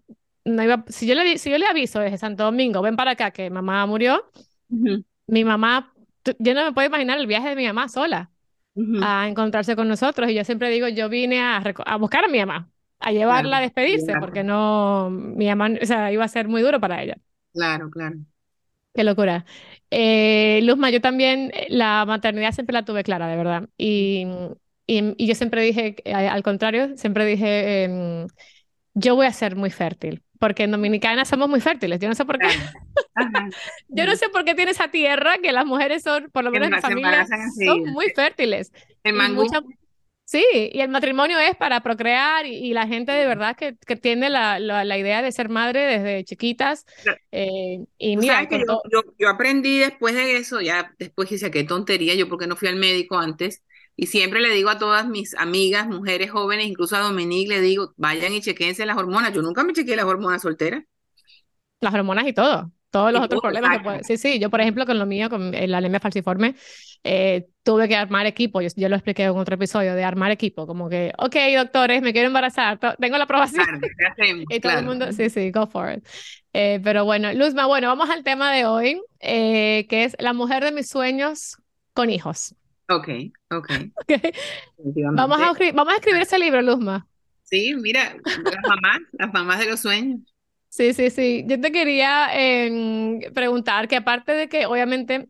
no 0.46 0.64
iba, 0.64 0.86
si 0.90 1.08
yo 1.08 1.16
le, 1.16 1.38
si 1.38 1.52
yo 1.52 1.58
le 1.58 1.68
aviso 1.68 2.00
desde 2.00 2.18
Santo 2.18 2.44
Domingo, 2.44 2.82
ven 2.82 2.96
para 2.98 3.12
acá 3.12 3.32
que 3.32 3.50
mamá 3.50 3.86
murió, 3.86 4.30
mi 5.28 5.44
mamá, 5.44 5.94
yo 6.40 6.54
no 6.54 6.66
me 6.66 6.74
puedo 6.74 6.88
imaginar 6.88 7.20
el 7.20 7.28
viaje 7.28 7.50
de 7.50 7.56
mi 7.56 7.66
mamá 7.66 7.90
sola 7.90 8.32
a 9.02 9.28
encontrarse 9.28 9.76
con 9.76 9.88
nosotros. 9.88 10.30
Y 10.30 10.36
yo 10.36 10.44
siempre 10.44 10.70
digo, 10.70 10.88
yo 10.88 11.10
vine 11.10 11.42
a, 11.42 11.58
a 11.86 11.98
buscar 11.98 12.26
a 12.26 12.28
mi 12.28 12.40
mamá, 12.40 12.70
a 13.00 13.12
llevarla 13.12 13.58
a 13.58 13.62
despedirse, 13.62 14.14
porque 14.20 14.44
no, 14.44 15.10
mi 15.12 15.48
mamá, 15.48 15.70
o 15.82 15.86
sea, 15.86 16.12
iba 16.12 16.24
a 16.24 16.28
ser 16.28 16.48
muy 16.48 16.62
duro 16.62 16.80
para 16.80 17.02
ella. 17.04 17.18
Claro, 17.54 17.90
claro. 17.90 18.18
Qué 18.94 19.04
locura. 19.04 19.46
Eh, 19.92 20.62
Luzma, 20.64 20.90
yo 20.90 21.02
también 21.02 21.52
eh, 21.54 21.68
la 21.70 22.06
maternidad 22.06 22.54
siempre 22.54 22.74
la 22.74 22.86
tuve 22.86 23.04
clara, 23.04 23.28
de 23.28 23.36
verdad. 23.36 23.70
Y, 23.78 24.26
y, 24.88 25.26
yo 25.26 25.36
siempre 25.36 25.62
dije, 25.62 25.96
eh, 26.04 26.14
al 26.14 26.44
contrario, 26.44 26.96
siempre 26.98 27.26
dije, 27.26 27.84
em, 27.84 28.28
yo 28.94 29.16
voy 29.16 29.26
a 29.26 29.34
ser 29.34 29.56
muy 29.56 29.72
fértil, 29.72 30.24
porque 30.40 30.64
en 30.64 30.72
Dominicana 30.72 31.26
somos 31.26 31.50
muy 31.50 31.62
fértiles. 31.62 32.00
Yo 32.00 32.08
no 32.08 32.16
sé 32.16 32.26
por 32.26 32.38
qué. 32.38 32.48
yo 33.90 34.06
no 34.06 34.16
sé 34.16 34.30
por 34.30 34.46
qué 34.46 34.56
tiene 34.56 34.72
esa 34.72 34.90
tierra 34.90 35.38
que 35.42 35.52
las 35.52 35.66
mujeres 35.66 36.04
son, 36.04 36.30
por 36.32 36.44
lo 36.44 36.52
menos 36.52 36.70
en 36.72 36.82
familia, 36.82 37.26
son 37.66 37.84
muy 37.92 38.10
fértiles. 38.16 38.72
En 39.04 39.16
Mangú. 39.16 39.48
Sí, 40.28 40.44
y 40.74 40.82
el 40.82 40.90
matrimonio 40.90 41.38
es 41.38 41.56
para 41.56 41.82
procrear 41.82 42.48
y, 42.48 42.74
la 42.74 42.88
gente 42.88 43.12
de 43.12 43.28
verdad 43.28 43.56
que, 43.56 43.76
que 43.86 43.96
tiene 43.96 44.32
la, 44.32 44.58
la, 44.60 44.98
idea 44.98 45.22
de 45.22 45.32
ser 45.32 45.50
madre 45.50 45.82
desde 45.82 46.24
chiquitas. 46.24 46.84
Eh, 47.32 47.86
y 48.00 48.18
mira, 48.18 48.48
yo, 48.50 49.04
yo, 49.20 49.30
aprendí 49.30 49.78
después 49.78 50.16
de 50.16 50.38
eso, 50.38 50.62
ya 50.62 50.96
después 50.98 51.30
dije, 51.30 51.52
qué 51.52 51.64
tontería, 51.64 52.16
yo 52.16 52.28
porque 52.28 52.48
no 52.48 52.56
fui 52.56 52.68
al 52.68 52.76
médico 52.76 53.20
antes, 53.20 53.62
y 53.96 54.08
siempre 54.08 54.42
le 54.42 54.50
digo 54.50 54.70
a 54.70 54.78
todas 54.78 55.08
mis 55.08 55.36
amigas, 55.36 55.88
mujeres 55.88 56.32
jóvenes, 56.32 56.68
incluso 56.68 56.96
a 56.96 57.00
Dominique, 57.00 57.50
le 57.50 57.62
digo, 57.62 57.94
vayan 57.98 58.34
y 58.34 58.42
chequense 58.42 58.86
las 58.86 58.98
hormonas. 58.98 59.34
Yo 59.34 59.42
nunca 59.42 59.64
me 59.64 59.74
chequeé 59.74 59.96
las 59.96 60.06
hormonas 60.06 60.42
solteras. 60.42 60.84
Las 61.80 61.94
hormonas 61.94 62.28
y 62.28 62.34
todo 62.34 62.72
todos 62.96 63.12
los 63.12 63.24
otros 63.24 63.42
problemas 63.42 63.78
que 63.78 63.84
puede... 63.84 64.04
Sí, 64.06 64.16
sí, 64.16 64.40
yo 64.40 64.50
por 64.50 64.62
ejemplo 64.62 64.86
con 64.86 64.98
lo 64.98 65.06
mío, 65.06 65.30
con 65.30 65.52
la 65.52 65.80
anemia 65.80 66.00
falciforme, 66.00 66.56
eh, 67.04 67.46
tuve 67.62 67.90
que 67.90 67.96
armar 67.98 68.26
equipo, 68.26 68.62
yo, 68.62 68.70
yo, 68.74 68.88
lo 68.88 68.96
expliqué 68.96 69.24
en 69.24 69.32
otro 69.32 69.56
episodio, 69.56 69.96
de 69.96 70.04
armar 70.06 70.32
equipo, 70.32 70.66
como 70.66 70.88
que, 70.88 71.12
ok, 71.18 71.36
doctores, 71.58 72.02
me 72.02 72.14
quiero 72.14 72.28
embarazar, 72.28 72.80
tengo 72.98 73.18
la 73.18 73.26
aprobación. 73.26 73.66
y 74.50 74.60
todo 74.62 74.80
el 74.80 74.86
mundo, 74.86 75.12
sí, 75.12 75.30
sí, 75.30 75.52
go 75.52 75.68
for 75.68 75.92
it. 75.92 76.08
Eh, 76.54 76.80
pero 76.86 77.04
bueno, 77.04 77.34
Luzma, 77.34 77.66
bueno, 77.66 77.90
vamos 77.90 78.10
al 78.10 78.24
tema 78.24 78.54
de 78.54 78.66
hoy, 78.66 79.02
eh, 79.20 79.88
que 79.90 80.06
es 80.06 80.16
la 80.18 80.32
mujer 80.32 80.64
de 80.64 80.72
mis 80.72 80.88
sueños 80.88 81.58
con 81.94 82.10
hijos. 82.10 82.56
Ok, 82.90 83.08
ok. 83.52 83.70
okay. 84.02 84.32
Vamos, 85.14 85.40
a, 85.40 85.54
vamos 85.74 85.94
a 85.94 85.98
escribir 85.98 86.22
ese 86.22 86.38
libro, 86.38 86.62
Luzma. 86.62 87.08
Sí, 87.44 87.74
mira, 87.76 88.16
las 88.26 88.62
mamás, 88.68 89.02
las 89.14 89.34
mamás 89.34 89.60
de 89.60 89.66
los 89.68 89.80
sueños. 89.80 90.20
Sí, 90.70 90.94
sí, 90.94 91.10
sí. 91.10 91.46
Yo 91.48 91.60
te 91.60 91.72
quería 91.72 92.28
em, 92.34 93.20
preguntar 93.34 93.88
que 93.88 93.96
aparte 93.96 94.34
de 94.34 94.50
que 94.50 94.66
obviamente 94.66 95.30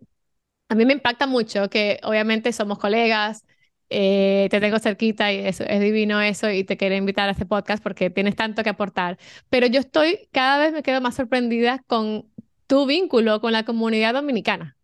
a 0.69 0.75
mí 0.75 0.85
me 0.85 0.93
impacta 0.93 1.27
mucho 1.27 1.69
que 1.69 1.99
obviamente 2.03 2.51
somos 2.51 2.79
colegas, 2.79 3.45
eh, 3.89 4.47
te 4.49 4.59
tengo 4.59 4.79
cerquita 4.79 5.31
y 5.31 5.37
eso, 5.45 5.63
es 5.63 5.79
divino 5.79 6.19
eso 6.19 6.49
y 6.49 6.63
te 6.63 6.77
quiero 6.77 6.95
invitar 6.95 7.29
a 7.29 7.33
este 7.33 7.45
podcast 7.45 7.83
porque 7.83 8.09
tienes 8.09 8.35
tanto 8.35 8.63
que 8.63 8.69
aportar. 8.69 9.19
Pero 9.49 9.67
yo 9.67 9.79
estoy, 9.79 10.27
cada 10.31 10.57
vez 10.57 10.73
me 10.73 10.83
quedo 10.83 11.01
más 11.01 11.15
sorprendida 11.15 11.83
con 11.87 12.27
tu 12.67 12.85
vínculo 12.87 13.39
con 13.41 13.51
la 13.51 13.63
comunidad 13.63 14.13
dominicana. 14.13 14.75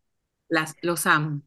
Las, 0.48 0.76
los 0.82 1.08
amo. 1.08 1.42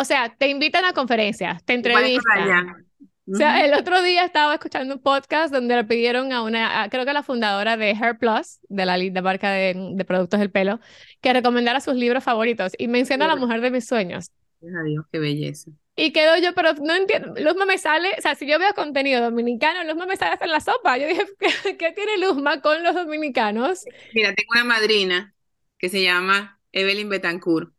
O 0.00 0.04
sea, 0.06 0.34
te 0.34 0.48
invitan 0.48 0.86
a 0.86 0.94
conferencias, 0.94 1.62
te 1.62 1.74
entrevistan. 1.74 2.86
O 3.30 3.36
sea, 3.36 3.66
el 3.66 3.74
otro 3.74 4.02
día 4.02 4.24
estaba 4.24 4.54
escuchando 4.54 4.94
un 4.94 5.02
podcast 5.02 5.52
donde 5.52 5.76
le 5.76 5.84
pidieron 5.84 6.32
a 6.32 6.42
una, 6.42 6.88
creo 6.90 7.04
que 7.04 7.10
a 7.10 7.12
la 7.12 7.22
fundadora 7.22 7.76
de 7.76 7.90
Hair 7.90 8.16
Plus, 8.18 8.60
de 8.70 8.86
la, 8.86 8.96
de 8.96 9.22
marca 9.22 9.50
de, 9.50 9.92
de, 9.92 10.04
productos 10.06 10.40
del 10.40 10.50
pelo, 10.50 10.80
que 11.20 11.34
recomendara 11.34 11.80
sus 11.80 11.96
libros 11.96 12.24
favoritos 12.24 12.72
y 12.78 12.88
menciona 12.88 13.26
a 13.26 13.28
la 13.28 13.36
mujer 13.36 13.60
de 13.60 13.70
mis 13.70 13.86
sueños. 13.86 14.30
Adiós, 14.62 15.04
qué 15.12 15.18
belleza. 15.18 15.70
Y 15.96 16.12
quedo 16.12 16.38
yo, 16.38 16.54
pero 16.54 16.72
no 16.72 16.94
entiendo, 16.94 17.34
Luzma 17.38 17.66
me 17.66 17.76
sale, 17.76 18.08
o 18.16 18.22
sea, 18.22 18.34
si 18.36 18.46
yo 18.46 18.58
veo 18.58 18.72
contenido 18.72 19.20
dominicano, 19.20 19.84
Luzma 19.84 20.06
me 20.06 20.16
sale 20.16 20.32
hasta 20.32 20.46
en 20.46 20.52
la 20.52 20.60
sopa. 20.60 20.96
Yo 20.96 21.06
dije, 21.06 21.26
¿qué, 21.78 21.92
tiene 21.92 22.16
Luzma 22.16 22.62
con 22.62 22.82
los 22.82 22.94
dominicanos? 22.94 23.84
Mira, 24.14 24.34
tengo 24.34 24.52
una 24.52 24.64
madrina 24.64 25.34
que 25.76 25.90
se 25.90 26.02
llama 26.02 26.58
Evelyn 26.72 27.10
Betancourt 27.10 27.74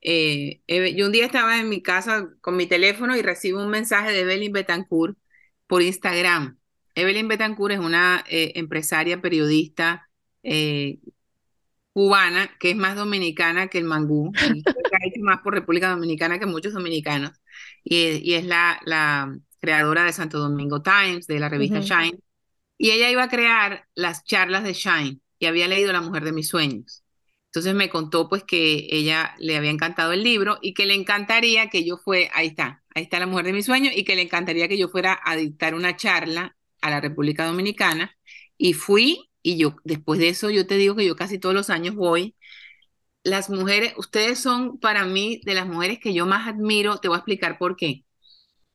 eh, 0.00 0.60
yo 0.96 1.06
un 1.06 1.12
día 1.12 1.26
estaba 1.26 1.58
en 1.58 1.68
mi 1.68 1.82
casa 1.82 2.28
con 2.40 2.56
mi 2.56 2.66
teléfono 2.66 3.16
y 3.16 3.22
recibo 3.22 3.62
un 3.62 3.70
mensaje 3.70 4.12
de 4.12 4.20
Evelyn 4.20 4.52
Betancourt 4.52 5.16
por 5.66 5.82
Instagram. 5.82 6.58
Evelyn 6.94 7.28
Betancourt 7.28 7.74
es 7.74 7.80
una 7.80 8.24
eh, 8.28 8.52
empresaria, 8.56 9.20
periodista 9.20 10.08
eh, 10.42 10.98
cubana 11.92 12.50
que 12.58 12.70
es 12.70 12.76
más 12.76 12.96
dominicana 12.96 13.68
que 13.68 13.78
el 13.78 13.84
mangú, 13.84 14.32
ha 14.36 15.06
hecho 15.06 15.20
más 15.22 15.40
por 15.40 15.54
República 15.54 15.90
Dominicana 15.90 16.38
que 16.38 16.46
muchos 16.46 16.72
dominicanos, 16.72 17.32
y, 17.84 18.32
es 18.34 18.44
la, 18.44 18.80
la, 18.84 19.36
creadora 19.60 20.04
de 20.04 20.12
Santo 20.12 20.38
Domingo 20.38 20.82
Times, 20.82 21.26
de 21.26 21.38
la 21.38 21.48
revista 21.48 21.80
Shine, 21.80 22.18
y 22.78 22.90
ella 22.92 23.10
iba 23.10 23.24
a 23.24 23.28
crear 23.28 23.86
las 23.94 24.24
charlas 24.24 24.64
de 24.64 24.72
Shine, 24.72 25.20
y 25.38 25.46
había 25.46 25.68
leído 25.68 25.92
La 25.92 26.00
Mujer 26.00 26.24
de 26.24 26.32
mis 26.32 26.48
Sueños. 26.48 27.04
Entonces 27.50 27.74
me 27.74 27.90
contó 27.90 28.28
pues 28.28 28.44
que 28.44 28.86
ella 28.90 29.34
le 29.38 29.56
había 29.56 29.70
encantado 29.70 30.12
el 30.12 30.22
libro 30.22 30.58
y 30.62 30.72
que 30.72 30.86
le 30.86 30.94
encantaría 30.94 31.68
que 31.68 31.84
yo 31.84 31.96
fuera, 31.98 32.30
ahí 32.32 32.48
está, 32.48 32.84
ahí 32.94 33.02
está 33.02 33.18
la 33.18 33.26
mujer 33.26 33.46
de 33.46 33.52
mi 33.52 33.62
sueño 33.64 33.90
y 33.92 34.04
que 34.04 34.14
le 34.14 34.22
encantaría 34.22 34.68
que 34.68 34.78
yo 34.78 34.88
fuera 34.88 35.18
a 35.24 35.34
dictar 35.34 35.74
una 35.74 35.96
charla 35.96 36.56
a 36.80 36.90
la 36.90 37.00
República 37.00 37.46
Dominicana. 37.46 38.16
Y 38.56 38.74
fui 38.74 39.30
y 39.42 39.56
yo, 39.58 39.74
después 39.84 40.20
de 40.20 40.28
eso, 40.28 40.50
yo 40.50 40.66
te 40.66 40.76
digo 40.76 40.94
que 40.94 41.04
yo 41.06 41.16
casi 41.16 41.38
todos 41.38 41.54
los 41.54 41.70
años 41.70 41.96
voy. 41.96 42.36
Las 43.24 43.50
mujeres, 43.50 43.94
ustedes 43.96 44.38
son 44.38 44.78
para 44.78 45.04
mí 45.04 45.40
de 45.44 45.54
las 45.54 45.66
mujeres 45.66 45.98
que 46.00 46.14
yo 46.14 46.26
más 46.26 46.48
admiro, 46.48 46.98
te 46.98 47.08
voy 47.08 47.16
a 47.16 47.18
explicar 47.18 47.58
por 47.58 47.76
qué. 47.76 48.04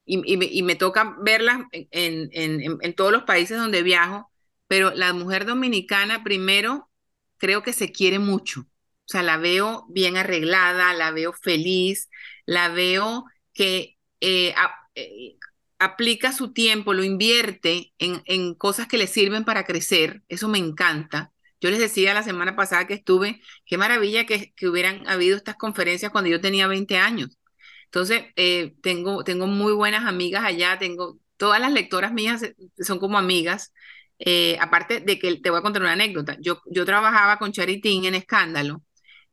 Y, 0.05 0.63
me, 0.63 0.75
toca 0.75 1.15
verlas 1.21 1.61
en, 1.71 2.29
en, 2.33 2.77
en 2.81 2.93
todos 2.95 3.11
los 3.11 3.23
países 3.23 3.57
donde 3.57 3.83
viajo, 3.83 4.31
pero 4.67 4.91
la 4.91 5.13
mujer 5.13 5.45
dominicana 5.45 6.23
primero 6.23 6.89
creo 7.37 7.63
que 7.63 7.73
se 7.73 7.91
quiere 7.91 8.19
mucho. 8.19 8.61
O 8.61 9.07
sea, 9.07 9.23
la 9.23 9.37
veo 9.37 9.85
bien 9.89 10.17
arreglada, 10.17 10.93
la 10.93 11.11
veo 11.11 11.33
feliz, 11.33 12.09
la 12.45 12.69
veo 12.69 13.25
que 13.53 13.97
eh, 14.21 14.55
eh, 14.95 15.37
aplica 15.79 16.31
su 16.31 16.53
tiempo, 16.53 16.93
lo 16.93 17.03
invierte 17.03 17.93
en, 17.99 18.21
en, 18.25 18.55
cosas 18.55 18.87
que 18.87 18.97
le 18.97 19.07
sirven 19.07 19.45
para 19.45 19.65
crecer. 19.65 20.23
Eso 20.27 20.47
me 20.47 20.57
encanta. 20.57 21.31
Yo 21.61 21.69
les 21.69 21.79
decía 21.79 22.13
la 22.13 22.23
semana 22.23 22.55
pasada 22.55 22.87
que 22.87 22.93
estuve, 22.95 23.41
qué 23.65 23.77
maravilla 23.77 24.25
que, 24.25 24.53
que 24.53 24.67
hubieran 24.67 25.07
habido 25.07 25.37
estas 25.37 25.55
conferencias 25.55 26.11
cuando 26.11 26.29
yo 26.29 26.41
tenía 26.41 26.67
20 26.67 26.97
años. 26.97 27.37
Entonces, 27.85 28.25
eh, 28.35 28.75
tengo, 28.81 29.23
tengo 29.23 29.47
muy 29.47 29.73
buenas 29.73 30.05
amigas 30.05 30.43
allá, 30.43 30.77
tengo 30.79 31.19
todas 31.37 31.59
las 31.59 31.71
lectoras 31.71 32.13
mías 32.13 32.41
son 32.79 32.99
como 32.99 33.17
amigas. 33.17 33.73
Eh, 34.19 34.57
aparte 34.61 35.01
de 35.01 35.19
que 35.19 35.35
te 35.37 35.49
voy 35.49 35.59
a 35.59 35.61
contar 35.61 35.81
una 35.81 35.91
anécdota, 35.91 36.37
yo, 36.39 36.61
yo 36.65 36.85
trabajaba 36.85 37.37
con 37.37 37.51
Charitín 37.51 38.05
en 38.05 38.15
Escándalo 38.15 38.81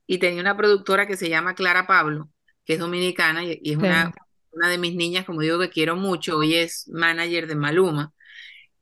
y 0.06 0.18
tenía 0.18 0.40
una 0.40 0.56
productora 0.56 1.06
que 1.06 1.16
se 1.16 1.28
llama 1.28 1.54
Clara 1.54 1.86
Pablo, 1.86 2.30
que 2.64 2.74
es 2.74 2.78
dominicana 2.78 3.44
y, 3.44 3.60
es 3.62 3.76
una, 3.76 4.12
una 4.50 4.68
de 4.68 4.78
mis 4.78 4.94
niñas, 4.94 5.24
como 5.24 5.40
digo, 5.40 5.58
que 5.58 5.70
quiero 5.70 5.96
mucho, 5.96 6.38
hoy 6.38 6.54
es 6.56 6.88
manager 6.88 7.46
de 7.46 7.54
Maluma. 7.54 8.12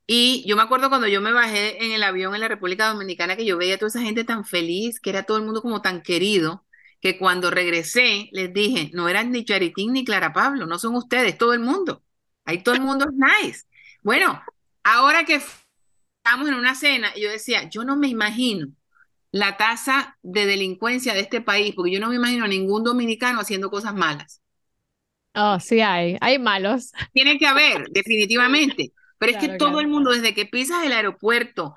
Y 0.07 0.43
yo 0.47 0.55
me 0.57 0.63
acuerdo 0.63 0.89
cuando 0.89 1.07
yo 1.07 1.21
me 1.21 1.31
bajé 1.31 1.85
en 1.85 1.93
el 1.93 2.03
avión 2.03 2.35
en 2.35 2.41
la 2.41 2.47
República 2.49 2.89
Dominicana 2.89 3.37
que 3.37 3.45
yo 3.45 3.57
veía 3.57 3.75
a 3.75 3.77
toda 3.77 3.89
esa 3.89 4.01
gente 4.01 4.23
tan 4.23 4.43
feliz, 4.45 4.99
que 4.99 5.09
era 5.09 5.23
todo 5.23 5.37
el 5.37 5.43
mundo 5.43 5.61
como 5.61 5.81
tan 5.81 6.01
querido, 6.01 6.65
que 6.99 7.17
cuando 7.17 7.49
regresé 7.49 8.29
les 8.31 8.53
dije, 8.53 8.91
no 8.93 9.07
eran 9.09 9.31
ni 9.31 9.45
Charitín 9.45 9.93
ni 9.93 10.03
Clara 10.03 10.33
Pablo, 10.33 10.65
no 10.65 10.79
son 10.79 10.95
ustedes, 10.95 11.37
todo 11.37 11.53
el 11.53 11.61
mundo. 11.61 12.03
Ahí 12.45 12.61
todo 12.63 12.75
el 12.75 12.81
mundo 12.81 13.05
es 13.05 13.13
nice. 13.13 13.65
Bueno, 14.03 14.41
ahora 14.83 15.23
que 15.25 15.41
estamos 16.23 16.47
en 16.49 16.55
una 16.55 16.75
cena, 16.75 17.13
yo 17.15 17.29
decía, 17.29 17.69
yo 17.69 17.83
no 17.83 17.95
me 17.97 18.07
imagino 18.07 18.67
la 19.31 19.57
tasa 19.57 20.17
de 20.23 20.45
delincuencia 20.47 21.13
de 21.13 21.21
este 21.21 21.41
país, 21.41 21.73
porque 21.75 21.91
yo 21.93 21.99
no 21.99 22.09
me 22.09 22.15
imagino 22.17 22.45
a 22.45 22.47
ningún 22.49 22.83
dominicano 22.83 23.41
haciendo 23.41 23.69
cosas 23.71 23.95
malas. 23.95 24.41
Oh, 25.35 25.59
sí 25.59 25.79
hay, 25.81 26.17
hay 26.21 26.39
malos. 26.39 26.91
Tiene 27.13 27.37
que 27.37 27.47
haber, 27.47 27.87
definitivamente. 27.91 28.93
Pero 29.17 29.31
es 29.33 29.37
que 29.37 29.49
todo 29.49 29.79
el 29.79 29.87
mundo, 29.87 30.11
desde 30.11 30.33
que 30.33 30.45
pisas 30.45 30.83
el 30.85 30.93
aeropuerto, 30.93 31.75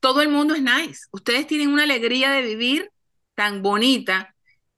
todo 0.00 0.22
el 0.22 0.28
mundo 0.28 0.54
es 0.54 0.62
nice. 0.62 1.06
Ustedes 1.12 1.46
tienen 1.46 1.70
una 1.72 1.82
alegría 1.84 2.30
de 2.30 2.42
vivir 2.42 2.90
tan 3.34 3.62
bonita 3.62 4.34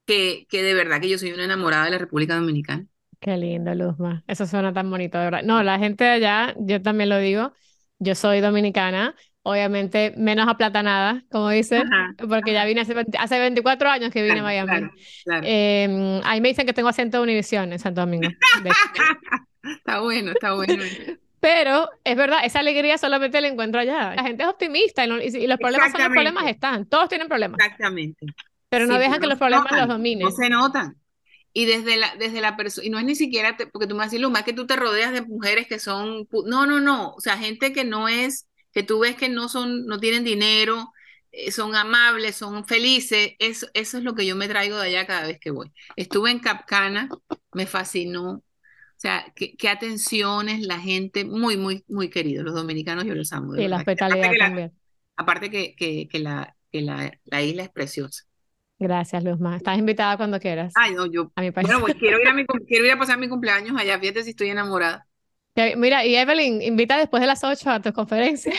que, 0.07 0.46
que 0.48 0.62
de 0.62 0.74
verdad 0.74 1.00
que 1.00 1.09
yo 1.09 1.18
soy 1.18 1.33
una 1.33 1.44
enamorada 1.44 1.85
de 1.85 1.90
la 1.92 1.98
República 1.98 2.37
Dominicana. 2.37 2.87
Qué 3.20 3.37
lindo, 3.37 3.74
Luzma. 3.74 4.22
Eso 4.28 4.46
suena 4.46 4.72
tan 4.72 4.90
bonito, 4.90 5.18
de 5.18 5.24
verdad. 5.24 5.42
No, 5.42 5.62
la 5.62 5.78
gente 5.78 6.04
de 6.04 6.11
allá, 6.11 6.54
yo 6.59 6.81
también 6.83 7.09
lo 7.11 7.18
digo, 7.18 7.52
yo 7.98 8.14
soy 8.14 8.40
dominicana, 8.40 9.14
obviamente 9.42 10.12
menos 10.16 10.48
aplatanada, 10.48 11.24
como 11.30 11.48
dice, 11.50 11.82
porque 12.28 12.52
ya 12.52 12.64
vine 12.64 12.82
hace, 12.82 12.94
hace 13.18 13.38
24 13.38 13.88
años 13.88 14.12
que 14.12 14.22
vine 14.22 14.40
a 14.40 14.42
Miami. 14.42 14.90
Em, 15.42 16.20
ahí 16.24 16.40
me 16.40 16.48
dicen 16.48 16.66
que 16.66 16.72
tengo 16.72 16.88
acento 16.88 17.18
de 17.18 17.22
Univisión 17.22 17.72
en 17.72 17.78
Santo 17.78 18.02
Domingo. 18.02 18.28
está 19.62 20.00
bueno, 20.00 20.32
está 20.32 20.54
bueno. 20.54 20.82
Pero 21.40 21.88
es 22.04 22.16
verdad, 22.16 22.40
esa 22.44 22.58
alegría 22.58 22.98
solamente 22.98 23.40
la 23.40 23.48
encuentro 23.48 23.80
allá. 23.80 24.14
La 24.14 24.22
gente 24.22 24.42
es 24.42 24.48
optimista 24.48 25.04
y, 25.04 25.46
los 25.46 25.58
problemas 25.58 25.92
son 25.92 26.02
los 26.02 26.11
problemas 26.11 26.46
están. 26.46 26.87
Todos 26.87 27.08
tienen 27.08 27.28
problemas. 27.28 27.58
Exactamente. 27.61 28.26
Pero 28.68 28.87
no 28.87 28.98
dejan 28.98 29.20
que 29.20 29.26
los 29.26 29.38
problemas 29.38 29.72
los 29.72 29.88
dominen. 29.88 30.26
No 30.26 30.30
se 30.30 30.50
notan. 30.50 30.96
Y 31.52 31.64
desde 31.64 31.96
la, 31.96 32.14
desde 32.16 32.40
la 32.40 32.56
persona, 32.56 32.87
y 32.87 32.90
no 32.90 32.98
es 32.98 33.04
ni 33.04 33.14
siquiera, 33.14 33.56
porque 33.72 33.87
tú 33.87 33.94
me 33.94 34.04
decir, 34.04 34.20
lo 34.20 34.30
más 34.30 34.44
que 34.44 34.52
tú 34.52 34.66
te 34.66 34.76
rodeas 34.76 35.12
de 35.12 35.22
mujeres 35.22 35.66
que 35.66 35.78
son, 35.78 36.28
no, 36.46 36.66
no, 36.66 36.80
no, 36.80 37.14
o 37.14 37.20
sea, 37.20 37.38
gente 37.38 37.72
que 37.72 37.84
no 37.84 38.08
es, 38.08 38.48
que 38.72 38.82
tú 38.82 39.00
ves 39.00 39.16
que 39.16 39.28
no 39.28 39.48
son, 39.48 39.87
no 39.87 39.98
tienen 39.98 40.24
dinero, 40.24 40.92
eh, 41.32 41.50
son 41.50 41.74
amables, 41.74 42.37
son 42.37 42.66
felices, 42.66 43.32
eso, 43.38 43.66
eso 43.74 43.98
es 43.98 44.04
lo 44.04 44.14
que 44.14 44.26
yo 44.26 44.37
me 44.37 44.48
traigo 44.48 44.76
de 44.76 44.88
allá 44.88 45.06
cada 45.06 45.26
vez 45.26 45.38
que 45.40 45.50
voy. 45.50 45.72
Estuve 45.96 46.30
en 46.30 46.38
Capcana, 46.38 47.08
me 47.52 47.66
fascinó, 47.66 48.42
o 48.98 49.00
sea, 49.00 49.32
qué, 49.37 49.68
atenciones, 49.68 50.66
la 50.66 50.80
gente, 50.80 51.24
muy, 51.24 51.56
muy, 51.56 51.84
muy 51.87 52.11
querido. 52.11 52.42
Los 52.42 52.54
dominicanos 52.54 53.04
yo 53.04 53.14
los 53.14 53.32
amo. 53.32 53.54
y 53.54 53.68
la 53.68 53.76
hospitalidad 53.76 54.32
también. 54.37 54.72
aparte 55.16 55.50
que, 55.50 55.76
que, 55.76 56.08
que, 56.08 56.18
la, 56.18 56.56
que 56.72 56.80
la, 56.80 57.16
la, 57.24 57.42
isla 57.42 57.62
es 57.62 57.70
preciosa. 57.70 58.24
Gracias, 58.78 59.24
Luzma. 59.24 59.56
Estás 59.56 59.78
invitada 59.78 60.16
cuando 60.16 60.38
quieras. 60.38 60.72
Ay, 60.76 60.94
no, 60.94 61.06
yo. 61.06 61.32
A 61.34 61.40
mi 61.40 61.50
bueno, 61.50 61.80
pues 61.80 61.94
quiero 61.96 62.20
ir 62.20 62.28
a, 62.28 62.32
mi, 62.32 62.46
quiero 62.66 62.86
ir 62.86 62.92
a 62.92 62.98
pasar 62.98 63.18
mi 63.18 63.28
cumpleaños 63.28 63.76
allá. 63.76 63.98
Fíjate 63.98 64.22
si 64.22 64.30
estoy 64.30 64.50
enamorada. 64.50 65.06
Mira, 65.76 66.04
y 66.04 66.14
Evelyn, 66.14 66.62
invita 66.62 66.96
después 66.96 67.20
de 67.20 67.26
las 67.26 67.42
8 67.42 67.70
a 67.70 67.82
tu 67.82 67.92
conferencia. 67.92 68.54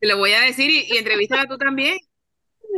Te 0.00 0.06
lo 0.06 0.16
voy 0.16 0.32
a 0.32 0.40
decir 0.42 0.70
y, 0.70 0.86
y 0.88 0.96
entrevístala 0.96 1.46
tú 1.46 1.58
también. 1.58 1.98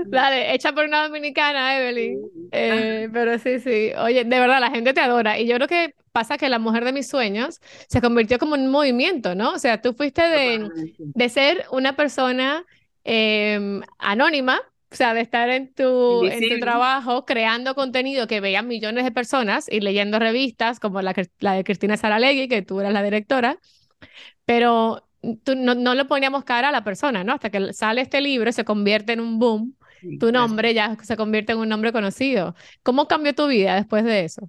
Dale, 0.07 0.55
hecha 0.55 0.73
por 0.73 0.87
una 0.87 1.07
dominicana, 1.07 1.79
Evelyn. 1.79 2.19
Eh, 2.51 3.09
pero 3.13 3.39
sí, 3.39 3.61
sí. 3.61 3.93
Oye, 3.99 4.25
de 4.25 4.39
verdad, 4.39 4.61
la 4.61 4.71
gente 4.71 4.95
te 4.95 5.01
adora. 5.01 5.39
Y 5.39 5.47
yo 5.47 5.57
creo 5.57 5.69
que 5.69 5.95
pasa 6.13 6.39
que 6.39 6.49
la 6.49 6.59
mujer 6.59 6.85
de 6.85 6.93
mis 6.93 7.09
sueños 7.09 7.61
se 7.89 8.01
convirtió 8.01 8.39
como 8.39 8.57
en 8.57 8.63
un 8.63 8.71
movimiento, 8.71 9.35
¿no? 9.35 9.53
O 9.53 9.59
sea, 9.59 9.81
tú 9.81 9.93
fuiste 9.93 10.23
de, 10.23 10.69
de 10.99 11.29
ser 11.29 11.67
una 11.71 11.95
persona 11.95 12.65
em, 13.05 13.83
anónima, 13.99 14.61
o 14.93 14.95
sea, 14.97 15.15
de 15.15 15.21
estar 15.23 15.49
en 15.51 15.73
tu, 15.75 16.29
en 16.29 16.47
tu 16.47 16.59
trabajo 16.59 17.25
creando 17.25 17.75
contenido 17.75 18.27
que 18.27 18.41
veían 18.41 18.69
millones 18.69 19.05
de 19.05 19.13
personas 19.13 19.67
y 19.71 19.81
leyendo 19.81 20.19
revistas 20.19 20.81
como 20.81 21.03
la, 21.03 21.15
la 21.41 21.55
de 21.55 21.65
Cristina 21.65 21.97
Saralegui, 21.97 22.49
que 22.49 22.63
tú 22.63 22.81
eras 22.81 22.93
la 22.93 23.03
directora, 23.03 23.59
pero 24.45 25.09
tú, 25.45 25.55
no, 25.57 25.75
no 25.75 25.95
le 25.95 26.05
poníamos 26.07 26.45
cara 26.45 26.69
a 26.71 26.73
la 26.73 26.85
persona, 26.85 27.25
¿no? 27.25 27.35
Hasta 27.35 27.51
que 27.51 27.73
sale 27.73 28.01
este 28.03 28.21
libro, 28.21 28.53
se 28.53 28.65
convierte 28.65 29.13
en 29.13 29.21
un 29.21 29.39
boom 29.39 29.77
tu 30.19 30.33
nombre 30.33 30.75
ya 30.75 30.97
se 31.03 31.17
convierte 31.17 31.53
en 31.53 31.59
un 31.59 31.69
nombre 31.69 31.93
conocido. 31.93 32.55
¿Cómo 32.83 33.09
cambió 33.09 33.35
tu 33.35 33.49
vida 33.49 33.75
después 33.77 34.05
de 34.05 34.25
eso? 34.25 34.49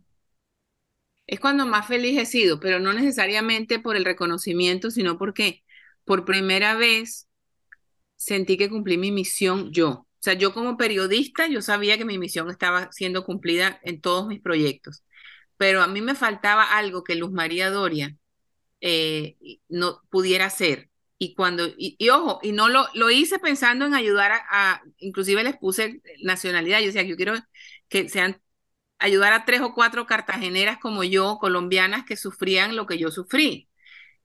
Es 1.27 1.39
cuando 1.39 1.65
más 1.65 1.88
feliz 1.88 2.17
he 2.19 2.25
sido, 2.25 2.60
pero 2.60 2.79
no 2.79 2.93
necesariamente 2.93 3.79
por 3.79 3.95
el 3.95 4.06
reconocimiento, 4.06 4.91
sino 4.91 5.17
porque 5.17 5.63
por 6.06 6.25
primera 6.25 6.75
vez 6.75 7.27
sentí 8.17 8.58
que 8.58 8.69
cumplí 8.69 8.97
mi 8.97 9.12
misión 9.12 9.71
yo. 9.73 10.08
O 10.24 10.26
sea, 10.26 10.36
yo 10.36 10.54
como 10.54 10.78
periodista, 10.78 11.48
yo 11.48 11.62
sabía 11.62 11.98
que 11.98 12.06
mi 12.06 12.18
misión 12.18 12.50
estaba 12.50 12.90
siendo 12.94 13.26
cumplida 13.26 13.82
en 13.84 14.00
todos 14.00 14.26
mis 14.26 14.42
proyectos, 14.42 15.04
pero 15.58 15.82
a 15.82 15.88
mí 15.88 16.00
me 16.02 16.16
faltaba 16.16 16.64
algo 16.78 17.04
que 17.04 17.16
Luz 17.16 17.32
María 17.34 17.70
Doria 17.70 18.16
eh, 18.82 19.38
no 19.70 20.02
pudiera 20.10 20.46
hacer, 20.46 20.90
y 21.18 21.36
cuando, 21.36 21.68
y, 21.78 22.10
ojo, 22.10 22.40
y 22.42 22.54
no 22.54 22.70
lo, 22.70 22.88
lo 22.94 23.12
hice 23.12 23.38
pensando 23.38 23.86
en 23.86 23.94
ayudar 23.96 24.32
a, 24.50 24.82
inclusive 24.98 25.44
les 25.44 25.58
puse 25.58 26.02
nacionalidad, 26.24 26.80
yo 26.80 26.86
decía, 26.88 27.04
yo 27.04 27.18
quiero 27.18 27.36
que 27.90 28.08
sean, 28.08 28.42
ayudar 29.00 29.34
a 29.34 29.46
tres 29.46 29.62
o 29.62 29.74
cuatro 29.74 30.06
cartageneras 30.06 30.80
como 30.80 31.04
yo, 31.04 31.38
colombianas, 31.40 32.06
que 32.06 32.18
sufrían 32.18 32.78
lo 32.78 32.88
que 32.88 32.98
yo 32.98 33.12
sufrí. 33.12 33.70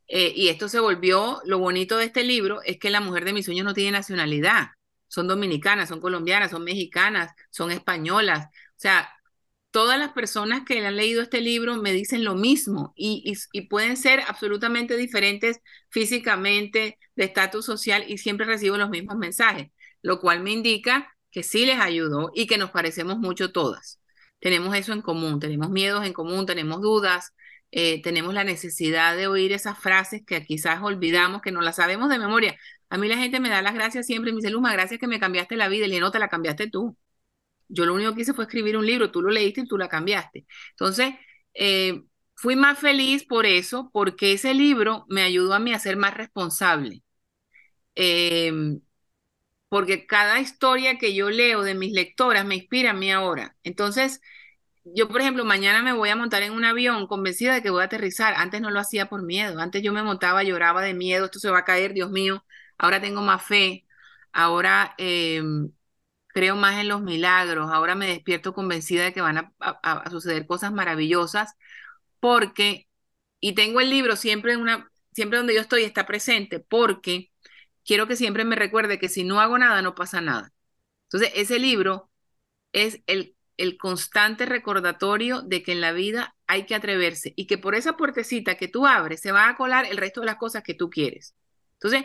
Eh, 0.08 0.32
y 0.36 0.48
esto 0.48 0.68
se 0.68 0.80
volvió, 0.80 1.40
lo 1.44 1.58
bonito 1.58 1.98
de 1.98 2.06
este 2.06 2.24
libro 2.24 2.62
es 2.62 2.78
que 2.78 2.90
la 2.90 3.00
mujer 3.00 3.24
de 3.24 3.32
mis 3.34 3.46
sueños 3.46 3.66
no 3.66 3.74
tiene 3.74 3.92
nacionalidad, 3.92 4.68
son 5.08 5.28
dominicanas, 5.28 5.88
son 5.88 6.00
colombianas, 6.00 6.50
son 6.50 6.64
mexicanas, 6.64 7.32
son 7.50 7.70
españolas, 7.70 8.46
o 8.46 8.80
sea, 8.80 9.10
todas 9.70 9.98
las 9.98 10.12
personas 10.12 10.62
que 10.64 10.84
han 10.86 10.96
leído 10.96 11.22
este 11.22 11.40
libro 11.40 11.76
me 11.76 11.92
dicen 11.92 12.24
lo 12.24 12.34
mismo 12.34 12.92
y, 12.96 13.34
y, 13.52 13.62
pueden 13.68 13.96
ser 13.96 14.20
absolutamente 14.26 14.96
diferentes 14.96 15.60
físicamente, 15.90 16.98
de 17.16 17.24
estatus 17.24 17.64
social 17.66 18.04
y 18.08 18.18
siempre 18.18 18.46
recibo 18.46 18.76
los 18.76 18.90
mismos 18.90 19.16
mensajes, 19.16 19.70
lo 20.02 20.20
cual 20.20 20.42
me 20.42 20.52
indica 20.52 21.14
que 21.30 21.42
sí 21.42 21.66
les 21.66 21.78
ayudó 21.80 22.30
y 22.34 22.46
que 22.46 22.58
nos 22.58 22.70
parecemos 22.70 23.18
mucho 23.18 23.52
todas. 23.52 24.00
Tenemos 24.40 24.74
eso 24.76 24.92
en 24.92 25.02
común, 25.02 25.40
tenemos 25.40 25.70
miedos 25.70 26.04
en 26.06 26.12
común, 26.12 26.46
tenemos 26.46 26.80
dudas, 26.80 27.34
eh, 27.70 28.00
tenemos 28.02 28.32
la 28.34 28.44
necesidad 28.44 29.16
de 29.16 29.26
oír 29.26 29.52
esas 29.52 29.78
frases 29.78 30.22
que 30.26 30.44
quizás 30.44 30.82
olvidamos, 30.82 31.42
que 31.42 31.52
no 31.52 31.60
las 31.60 31.76
sabemos 31.76 32.08
de 32.08 32.18
memoria. 32.18 32.56
A 32.90 32.98
mí 32.98 33.08
la 33.08 33.18
gente 33.18 33.40
me 33.40 33.50
da 33.50 33.62
las 33.62 33.74
gracias 33.74 34.06
siempre 34.06 34.30
y 34.30 34.34
me 34.34 34.38
dice, 34.40 34.50
Luma, 34.50 34.72
gracias 34.72 35.00
que 35.00 35.06
me 35.06 35.20
cambiaste 35.20 35.56
la 35.56 35.68
vida. 35.68 35.86
Y 35.86 36.00
no 36.00 36.10
te 36.10 36.18
la 36.18 36.28
cambiaste 36.28 36.70
tú. 36.70 36.96
Yo 37.68 37.86
lo 37.86 37.94
único 37.94 38.14
que 38.14 38.22
hice 38.22 38.34
fue 38.34 38.44
escribir 38.44 38.76
un 38.76 38.86
libro, 38.86 39.10
tú 39.10 39.22
lo 39.22 39.30
leíste 39.30 39.62
y 39.62 39.68
tú 39.68 39.78
la 39.78 39.88
cambiaste. 39.88 40.46
Entonces, 40.70 41.14
eh, 41.54 42.02
fui 42.34 42.56
más 42.56 42.78
feliz 42.78 43.24
por 43.26 43.46
eso, 43.46 43.90
porque 43.92 44.32
ese 44.34 44.54
libro 44.54 45.04
me 45.08 45.22
ayudó 45.22 45.54
a 45.54 45.58
mí 45.60 45.72
a 45.74 45.78
ser 45.78 45.96
más 45.96 46.14
responsable. 46.14 47.02
Em, 47.94 48.80
porque 49.68 50.06
cada 50.06 50.40
historia 50.40 50.98
que 50.98 51.14
yo 51.14 51.30
leo 51.30 51.62
de 51.62 51.74
mis 51.74 51.92
lectoras 51.92 52.44
me 52.46 52.56
inspira 52.56 52.90
a 52.90 52.94
mí 52.94 53.12
ahora. 53.12 53.56
Entonces, 53.64 54.20
yo, 54.84 55.08
por 55.08 55.20
ejemplo, 55.22 55.44
mañana 55.44 55.82
me 55.82 55.92
voy 55.94 56.10
a 56.10 56.16
montar 56.16 56.42
en 56.44 56.52
un 56.54 56.64
avión 56.64 57.06
convencida 57.08 57.54
de 57.54 57.62
que 57.62 57.70
voy 57.70 57.82
a 57.82 57.86
aterrizar. 57.86 58.34
Antes 58.36 58.60
no 58.62 58.70
lo 58.70 58.80
hacía 58.80 59.08
por 59.08 59.22
miedo. 59.24 59.60
Antes 59.60 59.82
yo 59.82 59.92
me 59.92 60.02
montaba, 60.04 60.42
lloraba 60.44 60.82
de 60.82 60.94
miedo, 60.94 61.26
esto 61.26 61.38
se 61.40 61.50
va 61.50 61.60
a 61.60 61.64
caer, 61.66 61.94
Dios 61.94 62.10
mío. 62.10 62.44
Ahora 62.78 63.00
tengo 63.00 63.22
más 63.22 63.44
fe. 63.44 63.86
Ahora 64.32 64.94
em, 64.98 65.70
creo 66.28 66.56
más 66.56 66.78
en 66.80 66.88
los 66.88 67.02
milagros, 67.02 67.70
ahora 67.72 67.94
me 67.96 68.06
despierto 68.06 68.54
convencida 68.54 69.04
de 69.04 69.12
que 69.12 69.20
van 69.20 69.52
a, 69.60 70.10
suceder 70.10 70.46
cosas 70.46 70.72
maravillosas, 70.72 71.54
porque, 72.20 72.88
y 73.40 73.54
tengo 73.54 73.80
el 73.80 73.90
libro 73.90 74.16
siempre, 74.16 74.52
en 74.54 74.60
una, 74.60 74.90
siempre 75.12 75.38
donde 75.38 75.54
yo 75.54 75.60
estoy 75.60 75.84
está 75.84 76.06
presente, 76.06 76.60
porque 76.60 77.32
quiero 77.84 78.06
que 78.08 78.16
siempre 78.16 78.44
me 78.44 78.56
recuerde 78.56 78.98
que 78.98 79.08
si 79.08 79.24
no 79.24 79.40
hago 79.40 79.58
nada, 79.58 79.82
no 79.82 79.94
pasa 79.94 80.20
nada. 80.20 80.52
Entonces, 81.04 81.32
ese 81.34 81.58
libro 81.58 82.10
es 82.72 83.02
el, 83.06 83.36
el 83.56 83.78
constante 83.78 84.46
recordatorio 84.46 85.42
de 85.42 85.62
que 85.62 85.72
en 85.72 85.80
la 85.80 85.92
vida 85.92 86.36
hay 86.46 86.66
que 86.66 86.74
atreverse 86.74 87.34
y 87.36 87.46
que 87.46 87.58
por 87.58 87.74
esa 87.74 87.96
puertecita 87.96 88.56
que 88.56 88.68
tú 88.68 88.86
abres 88.86 89.20
se 89.20 89.32
va 89.32 89.48
a 89.48 89.56
colar 89.56 89.86
el 89.86 89.96
resto 89.98 90.20
de 90.20 90.26
las 90.26 90.36
cosas 90.36 90.62
que 90.62 90.74
tú 90.74 90.90
quieres. 90.90 91.34
Entonces, 91.74 92.04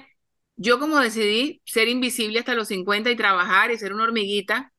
yo 0.56 0.80
como 0.80 1.00
decidí 1.00 1.62
ser 1.66 1.88
invisible 1.88 2.40
hasta 2.40 2.56
los 2.56 2.68
50 2.68 3.10
y 3.12 3.16
trabajar 3.16 3.72
y 3.72 3.78
ser 3.78 3.94
una 3.94 4.04
hormiguita 4.04 4.74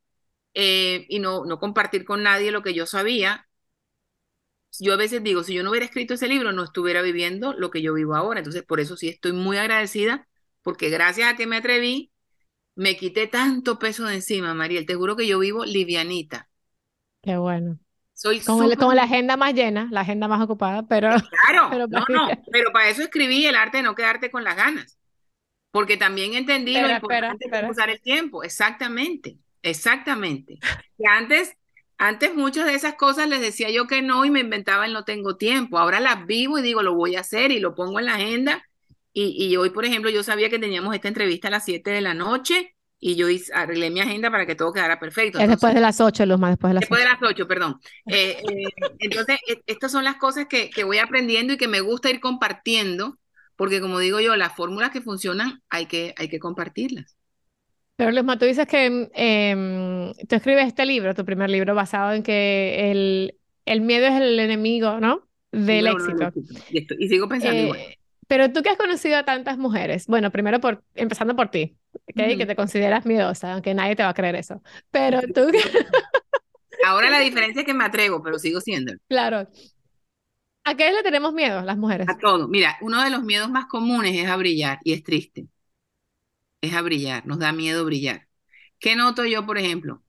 eh, 0.54 1.06
y 1.08 1.18
no, 1.18 1.44
no 1.44 1.58
compartir 1.58 2.04
con 2.04 2.22
nadie 2.22 2.52
lo 2.52 2.62
que 2.62 2.74
yo 2.74 2.86
sabía, 2.86 3.48
yo 4.80 4.94
a 4.94 4.96
veces 4.96 5.22
digo, 5.22 5.44
si 5.44 5.54
yo 5.54 5.62
no 5.62 5.70
hubiera 5.70 5.86
escrito 5.86 6.14
ese 6.14 6.28
libro, 6.28 6.52
no 6.52 6.64
estuviera 6.64 7.02
viviendo 7.02 7.52
lo 7.52 7.70
que 7.70 7.82
yo 7.82 7.94
vivo 7.94 8.14
ahora. 8.14 8.40
Entonces, 8.40 8.62
por 8.62 8.80
eso 8.80 8.96
sí 8.96 9.08
estoy 9.08 9.32
muy 9.32 9.56
agradecida, 9.56 10.26
porque 10.62 10.90
gracias 10.90 11.32
a 11.32 11.36
que 11.36 11.46
me 11.46 11.56
atreví, 11.56 12.10
me 12.74 12.96
quité 12.96 13.26
tanto 13.26 13.78
peso 13.78 14.06
de 14.06 14.14
encima, 14.14 14.54
Mariel. 14.54 14.86
Te 14.86 14.94
juro 14.94 15.16
que 15.16 15.26
yo 15.26 15.38
vivo 15.38 15.64
livianita. 15.64 16.48
Qué 17.22 17.36
bueno. 17.36 17.78
Soy 18.14 18.40
con, 18.40 18.70
con, 18.76 18.96
la 18.96 19.04
agenda 19.04 19.36
más 19.36 19.54
llena, 19.54 19.88
la 19.90 20.02
agenda 20.02 20.28
más 20.28 20.40
ocupada, 20.40 20.84
pero... 20.86 21.08
Claro, 21.08 21.68
pero, 21.70 21.86
no, 21.88 22.04
no, 22.08 22.28
pero 22.50 22.72
para 22.72 22.88
eso 22.88 23.02
escribí 23.02 23.44
el 23.46 23.56
arte 23.56 23.78
de 23.78 23.82
no 23.82 23.94
quedarte 23.94 24.30
con 24.30 24.44
las 24.44 24.56
ganas. 24.56 24.98
Porque 25.74 25.96
también 25.96 26.34
entendí 26.34 26.80
lo 26.80 26.88
importante 26.88 27.48
de 27.50 27.68
usar 27.68 27.90
el 27.90 28.00
tiempo. 28.00 28.44
Exactamente, 28.44 29.38
exactamente. 29.60 30.60
Que 30.96 31.04
antes 31.08 31.56
antes 31.98 32.32
muchas 32.32 32.66
de 32.66 32.74
esas 32.74 32.94
cosas 32.94 33.28
les 33.28 33.40
decía 33.40 33.70
yo 33.70 33.88
que 33.88 34.00
no 34.00 34.24
y 34.24 34.30
me 34.30 34.38
inventaba 34.38 34.86
el 34.86 34.92
no 34.92 35.02
tengo 35.02 35.36
tiempo. 35.36 35.76
Ahora 35.76 35.98
las 35.98 36.26
vivo 36.26 36.60
y 36.60 36.62
digo 36.62 36.80
lo 36.80 36.94
voy 36.94 37.16
a 37.16 37.22
hacer 37.22 37.50
y 37.50 37.58
lo 37.58 37.74
pongo 37.74 37.98
en 37.98 38.06
la 38.06 38.14
agenda. 38.14 38.62
Y, 39.12 39.56
hoy, 39.56 39.70
por 39.70 39.84
ejemplo, 39.84 40.10
yo 40.10 40.22
sabía 40.22 40.48
que 40.48 40.60
teníamos 40.60 40.94
esta 40.94 41.08
entrevista 41.08 41.48
a 41.48 41.50
las 41.50 41.64
7 41.64 41.90
de 41.90 42.00
la 42.00 42.14
noche 42.14 42.76
y 43.00 43.16
yo 43.16 43.26
arreglé 43.52 43.90
mi 43.90 44.00
agenda 44.00 44.30
para 44.30 44.46
que 44.46 44.54
todo 44.54 44.72
quedara 44.72 45.00
perfecto. 45.00 45.40
es 45.40 45.48
después 45.48 45.74
de 45.74 45.80
las 45.80 46.00
8, 46.00 46.38
más 46.38 46.50
después 46.52 46.70
de 46.70 46.74
las 46.74 46.80
Después 46.82 47.00
de 47.00 47.08
las 47.08 47.18
8, 47.20 47.48
perdón. 47.48 47.80
Eh, 48.06 48.40
eh, 48.48 48.64
entonces, 49.00 49.38
e, 49.48 49.60
estas 49.66 49.90
son 49.90 50.04
las 50.04 50.16
cosas 50.18 50.46
que, 50.46 50.70
que 50.70 50.84
voy 50.84 50.98
aprendiendo 50.98 51.52
y 51.52 51.56
que 51.56 51.66
me 51.66 51.80
gusta 51.80 52.10
ir 52.10 52.20
compartiendo, 52.20 53.18
porque 53.56 53.80
como 53.80 53.98
digo 53.98 54.20
yo, 54.20 54.36
las 54.36 54.54
fórmulas 54.54 54.90
que 54.90 55.00
funcionan 55.00 55.62
hay 55.68 55.86
que, 55.86 56.14
hay 56.16 56.28
que 56.28 56.38
compartirlas. 56.38 57.16
Pero 57.96 58.10
Lesma, 58.10 58.38
tú 58.38 58.44
dices 58.44 58.66
que 58.66 59.08
eh, 59.14 60.12
tú 60.28 60.34
escribes 60.34 60.66
este 60.66 60.84
libro, 60.84 61.14
tu 61.14 61.24
primer 61.24 61.48
libro, 61.48 61.74
basado 61.74 62.12
en 62.12 62.22
que 62.22 62.90
el, 62.90 63.38
el 63.66 63.80
miedo 63.80 64.06
es 64.06 64.20
el 64.20 64.38
enemigo, 64.40 64.98
¿no? 64.98 65.28
Del 65.52 65.86
éxito. 65.86 66.32
Y, 66.70 67.08
sigo 67.08 67.28
pensando 67.28 67.60
igual. 67.60 67.78
Eh, 67.78 67.98
pero 68.26 68.52
tú 68.52 68.62
que 68.62 68.70
has 68.70 68.76
conocido 68.76 69.16
a 69.16 69.24
tantas 69.24 69.58
mujeres, 69.58 70.06
bueno, 70.06 70.32
primero 70.32 70.60
por, 70.60 70.82
empezando 70.94 71.36
por 71.36 71.50
ti, 71.50 71.76
que 72.16 72.46
te 72.46 72.56
consideras 72.56 73.06
miedosa, 73.06 73.52
aunque 73.52 73.74
nadie 73.74 73.94
te 73.94 74.02
va 74.02 74.08
a 74.08 74.14
creer 74.14 74.34
eso. 74.36 74.60
Pero 74.90 75.20
tú 75.32 75.46
Ahora 76.84 77.10
la 77.10 77.20
diferencia 77.20 77.60
es 77.60 77.66
que 77.66 77.74
me 77.74 77.84
atrevo, 77.84 78.22
pero 78.22 78.38
sigo 78.38 78.60
siendo. 78.60 78.92
Claro. 79.08 79.48
¿A 80.64 80.74
qué 80.76 80.92
le 80.92 81.02
tenemos 81.02 81.32
miedo 81.32 81.62
las 81.62 81.76
mujeres? 81.78 82.12
A 82.12 82.16
todo. 82.18 82.48
Mira, 82.48 82.78
uno 82.80 83.02
de 83.02 83.10
los 83.10 83.22
miedos 83.24 83.50
más 83.50 83.66
comunes 83.66 84.14
es 84.16 84.26
a 84.28 84.36
brillar 84.36 84.78
y 84.84 84.92
es 84.94 85.02
triste 85.02 85.48
es 86.60 86.74
a 86.74 86.82
brillar, 86.82 87.26
nos 87.26 87.38
da 87.38 87.52
miedo 87.52 87.84
brillar. 87.84 88.28
¿Qué 88.78 88.96
noto 88.96 89.24
yo, 89.24 89.46
por 89.46 89.58
ejemplo? 89.58 90.02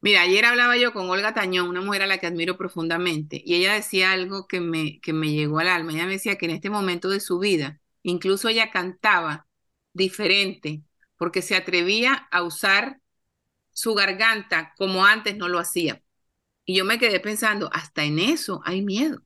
Mira, 0.00 0.22
ayer 0.22 0.44
hablaba 0.44 0.76
yo 0.76 0.92
con 0.92 1.10
Olga 1.10 1.34
Tañón, 1.34 1.68
una 1.68 1.80
mujer 1.80 2.02
a 2.02 2.06
la 2.06 2.18
que 2.18 2.26
admiro 2.28 2.56
profundamente, 2.56 3.42
y 3.44 3.54
ella 3.56 3.74
decía 3.74 4.12
algo 4.12 4.46
que 4.46 4.60
me, 4.60 5.00
que 5.00 5.12
me 5.12 5.32
llegó 5.32 5.58
al 5.58 5.68
alma. 5.68 5.92
Ella 5.92 6.06
me 6.06 6.12
decía 6.12 6.36
que 6.38 6.46
en 6.46 6.52
este 6.52 6.70
momento 6.70 7.08
de 7.08 7.18
su 7.20 7.38
vida, 7.40 7.80
incluso 8.02 8.48
ella 8.48 8.70
cantaba 8.70 9.48
diferente, 9.92 10.82
porque 11.16 11.42
se 11.42 11.56
atrevía 11.56 12.28
a 12.30 12.42
usar 12.44 13.00
su 13.72 13.94
garganta 13.94 14.74
como 14.78 15.06
antes 15.06 15.36
no 15.36 15.48
lo 15.48 15.58
hacía. 15.60 16.02
Y 16.64 16.76
yo 16.76 16.84
me 16.84 16.98
quedé 16.98 17.20
pensando, 17.20 17.70
hasta 17.72 18.04
en 18.04 18.18
eso 18.20 18.62
hay 18.64 18.82
miedo. 18.82 19.22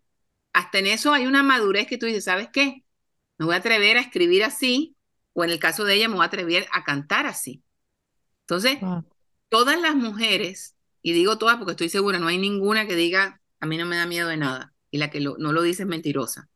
Hasta 0.53 0.79
en 0.79 0.87
eso 0.87 1.13
hay 1.13 1.27
una 1.27 1.43
madurez 1.43 1.87
que 1.87 1.99
tú 1.99 2.07
dices, 2.07 2.25
¿sabes 2.25 2.49
qué? 2.53 2.85
Me 3.39 3.47
voy 3.47 3.55
a 3.55 3.59
atrever 3.59 3.97
a 3.97 4.01
escribir 4.01 4.45
así 4.45 4.97
o 5.33 5.45
en 5.45 5.51
el 5.51 5.59
caso 5.59 5.85
de 5.85 5.95
ella 5.95 6.09
me 6.09 6.15
voy 6.15 6.25
a 6.25 6.27
atrever 6.27 6.67
a 6.73 6.85
cantar 6.85 7.27
así. 7.27 7.63
Entonces, 8.43 8.79
todas 9.49 9.81
las 9.81 9.95
mujeres, 9.95 10.77
y 11.03 11.13
digo 11.13 11.39
todas 11.39 11.57
porque 11.57 11.73
estoy 11.73 11.89
segura, 11.89 12.19
no 12.19 12.29
hay 12.29 12.39
ninguna 12.39 12.87
que 12.87 12.97
diga, 12.97 13.41
a 13.61 13.67
mí 13.67 13.77
no 13.79 13.87
me 13.87 13.97
da 13.97 14.07
miedo 14.07 14.29
de 14.29 14.37
nada, 14.37 14.75
y 14.91 14.99
la 14.99 15.11
que 15.11 15.21
no 15.21 15.37
lo 15.53 15.63
dice 15.63 15.85
es 15.85 15.89
mentirosa. 15.89 16.49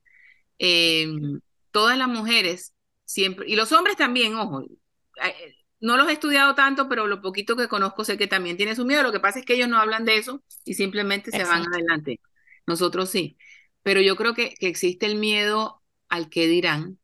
Em, 0.58 1.40
todas 1.70 1.96
las 1.98 2.08
mujeres 2.08 2.74
siempre, 3.04 3.46
y 3.48 3.56
los 3.56 3.72
hombres 3.72 3.96
también, 3.96 4.34
ojo, 4.34 4.62
eh, 4.62 5.54
no 5.80 5.96
los 5.96 6.08
he 6.08 6.12
estudiado 6.12 6.54
tanto, 6.54 6.88
pero 6.88 7.06
lo 7.06 7.20
poquito 7.20 7.56
que 7.56 7.68
conozco 7.68 8.04
sé 8.04 8.16
que 8.18 8.26
también 8.26 8.56
tienen 8.56 8.76
su 8.76 8.84
miedo. 8.84 9.02
Lo 9.02 9.12
que 9.12 9.20
pasa 9.20 9.38
es 9.38 9.44
que 9.44 9.54
ellos 9.54 9.68
no 9.68 9.78
hablan 9.78 10.04
de 10.04 10.16
eso 10.16 10.42
y 10.64 10.74
simplemente 10.74 11.30
se 11.30 11.44
van 11.44 11.66
adelante. 11.66 12.20
Nosotros 12.66 13.10
sí. 13.10 13.36
Pero 13.86 14.00
yo 14.00 14.16
creo 14.16 14.34
que, 14.34 14.54
que 14.58 14.66
existe 14.66 15.06
el 15.06 15.14
miedo 15.14 15.80
al 16.08 16.28
que 16.28 16.48
dirán, 16.48 16.98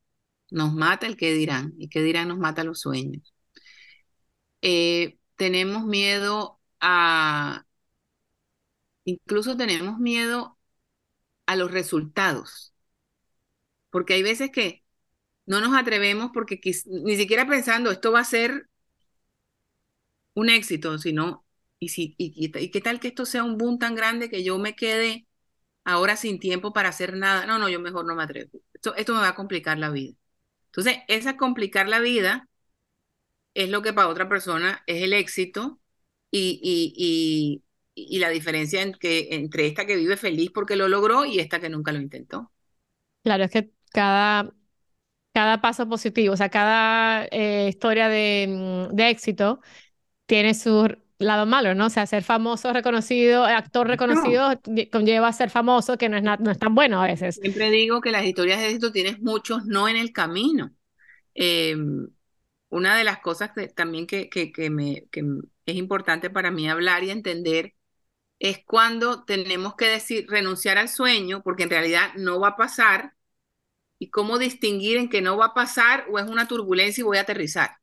nos 0.50 0.72
mata 0.74 1.06
el 1.06 1.16
que 1.16 1.32
dirán 1.32 1.74
y 1.78 1.88
que 1.88 2.02
dirán 2.02 2.26
nos 2.28 2.38
mata 2.38 2.64
los 2.64 2.80
sueños. 2.80 3.34
Eh, 4.62 5.18
tenemos 5.36 5.84
miedo 5.86 6.60
a, 6.80 7.64
incluso 9.04 9.56
tenemos 9.56 9.98
miedo 10.00 10.58
a 11.46 11.56
los 11.56 11.70
resultados, 11.72 12.74
porque 13.90 14.14
hay 14.14 14.22
veces 14.22 14.50
que 14.50 14.84
no 15.46 15.60
nos 15.60 15.76
atrevemos 15.76 16.30
porque 16.34 16.60
ni 16.86 17.16
siquiera 17.16 17.46
pensando 17.46 17.90
esto 17.92 18.12
va 18.12 18.20
a 18.20 18.24
ser 18.24 18.68
un 20.34 20.48
éxito, 20.50 20.98
sino, 20.98 21.44
y, 21.78 21.88
si, 21.90 22.14
y, 22.18 22.50
qué 22.70 22.80
tal 22.80 23.00
que 23.00 23.08
esto 23.08 23.26
sea 23.26 23.44
un 23.44 23.58
boom 23.58 23.78
tan 23.78 23.94
grande 23.94 24.30
que 24.30 24.44
yo 24.44 24.58
me 24.58 24.74
quede 24.74 25.26
ahora 25.84 26.16
sin 26.16 26.38
tiempo 26.38 26.72
para 26.72 26.88
hacer 26.90 27.16
nada. 27.16 27.46
No, 27.46 27.58
no, 27.58 27.68
yo 27.68 27.80
mejor 27.80 28.06
no 28.06 28.14
me 28.14 28.22
atrevo. 28.24 28.50
esto 28.96 29.14
me 29.14 29.20
va 29.20 29.28
a 29.28 29.34
complicar 29.34 29.78
la 29.78 29.90
vida. 29.90 30.14
Entonces, 30.66 30.98
esa 31.08 31.36
complicar 31.36 31.88
la 31.88 32.00
vida 32.00 32.48
es 33.54 33.68
lo 33.70 33.82
que 33.82 33.92
para 33.92 34.08
otra 34.08 34.28
persona 34.28 34.82
es 34.86 35.02
el 35.02 35.12
éxito 35.12 35.80
y, 36.30 36.60
y, 36.62 37.62
y, 37.94 38.18
la 38.18 38.30
diferencia 38.30 38.80
entre 38.82 39.66
esta 39.66 39.84
que 39.86 39.96
vive 39.96 40.16
feliz 40.16 40.50
porque 40.52 40.76
lo 40.76 40.88
logró 40.88 41.26
y 41.26 41.38
esta 41.38 41.60
que 41.60 41.68
nunca 41.68 41.92
lo 41.92 42.00
intentó. 42.00 42.50
Claro, 43.22 43.44
es 43.44 43.50
que 43.50 43.70
cada, 43.92 44.52
cada 45.34 45.60
paso 45.60 45.88
positivo, 45.88 46.34
o 46.34 46.36
sea, 46.36 46.48
cada 46.48 47.26
eh, 47.30 47.68
historia 47.68 48.08
de, 48.08 48.88
de 48.92 49.10
éxito 49.10 49.60
tiene 50.26 50.54
su 50.54 50.96
lado 51.26 51.46
malo, 51.46 51.74
¿no? 51.74 51.86
O 51.86 51.90
sea, 51.90 52.06
ser 52.06 52.22
famoso, 52.22 52.72
reconocido, 52.72 53.44
actor 53.44 53.86
reconocido 53.86 54.60
conlleva 54.90 55.32
ser 55.32 55.50
famoso, 55.50 55.96
que 55.96 56.08
no 56.08 56.16
es, 56.16 56.22
no 56.22 56.50
es 56.50 56.58
tan 56.58 56.74
bueno 56.74 57.02
a 57.02 57.06
veces. 57.06 57.36
Siempre 57.36 57.70
digo 57.70 58.00
que 58.00 58.10
las 58.10 58.24
historias 58.24 58.60
de 58.60 58.66
éxito 58.66 58.92
tienes 58.92 59.20
muchos 59.20 59.64
no 59.66 59.88
en 59.88 59.96
el 59.96 60.12
camino. 60.12 60.70
Em, 61.34 62.08
una 62.68 62.96
de 62.96 63.04
las 63.04 63.18
cosas 63.20 63.50
que, 63.54 63.68
también 63.68 64.06
que, 64.06 64.28
que, 64.28 64.52
que, 64.52 64.70
me, 64.70 65.06
que 65.10 65.20
es 65.66 65.76
importante 65.76 66.30
para 66.30 66.50
mí 66.50 66.68
hablar 66.68 67.04
y 67.04 67.10
entender 67.10 67.74
es 68.38 68.60
cuando 68.64 69.24
tenemos 69.24 69.76
que 69.76 69.86
decir 69.86 70.26
renunciar 70.28 70.78
al 70.78 70.88
sueño, 70.88 71.42
porque 71.42 71.64
en 71.64 71.70
realidad 71.70 72.12
no 72.16 72.40
va 72.40 72.48
a 72.48 72.56
pasar, 72.56 73.14
y 74.02 74.10
cómo 74.10 74.36
distinguir 74.36 74.96
en 74.96 75.08
que 75.08 75.22
no 75.22 75.36
va 75.36 75.46
a 75.46 75.54
pasar 75.54 76.06
o 76.10 76.18
es 76.18 76.28
una 76.28 76.48
turbulencia 76.48 77.02
y 77.02 77.04
voy 77.04 77.18
a 77.18 77.20
aterrizar. 77.20 77.76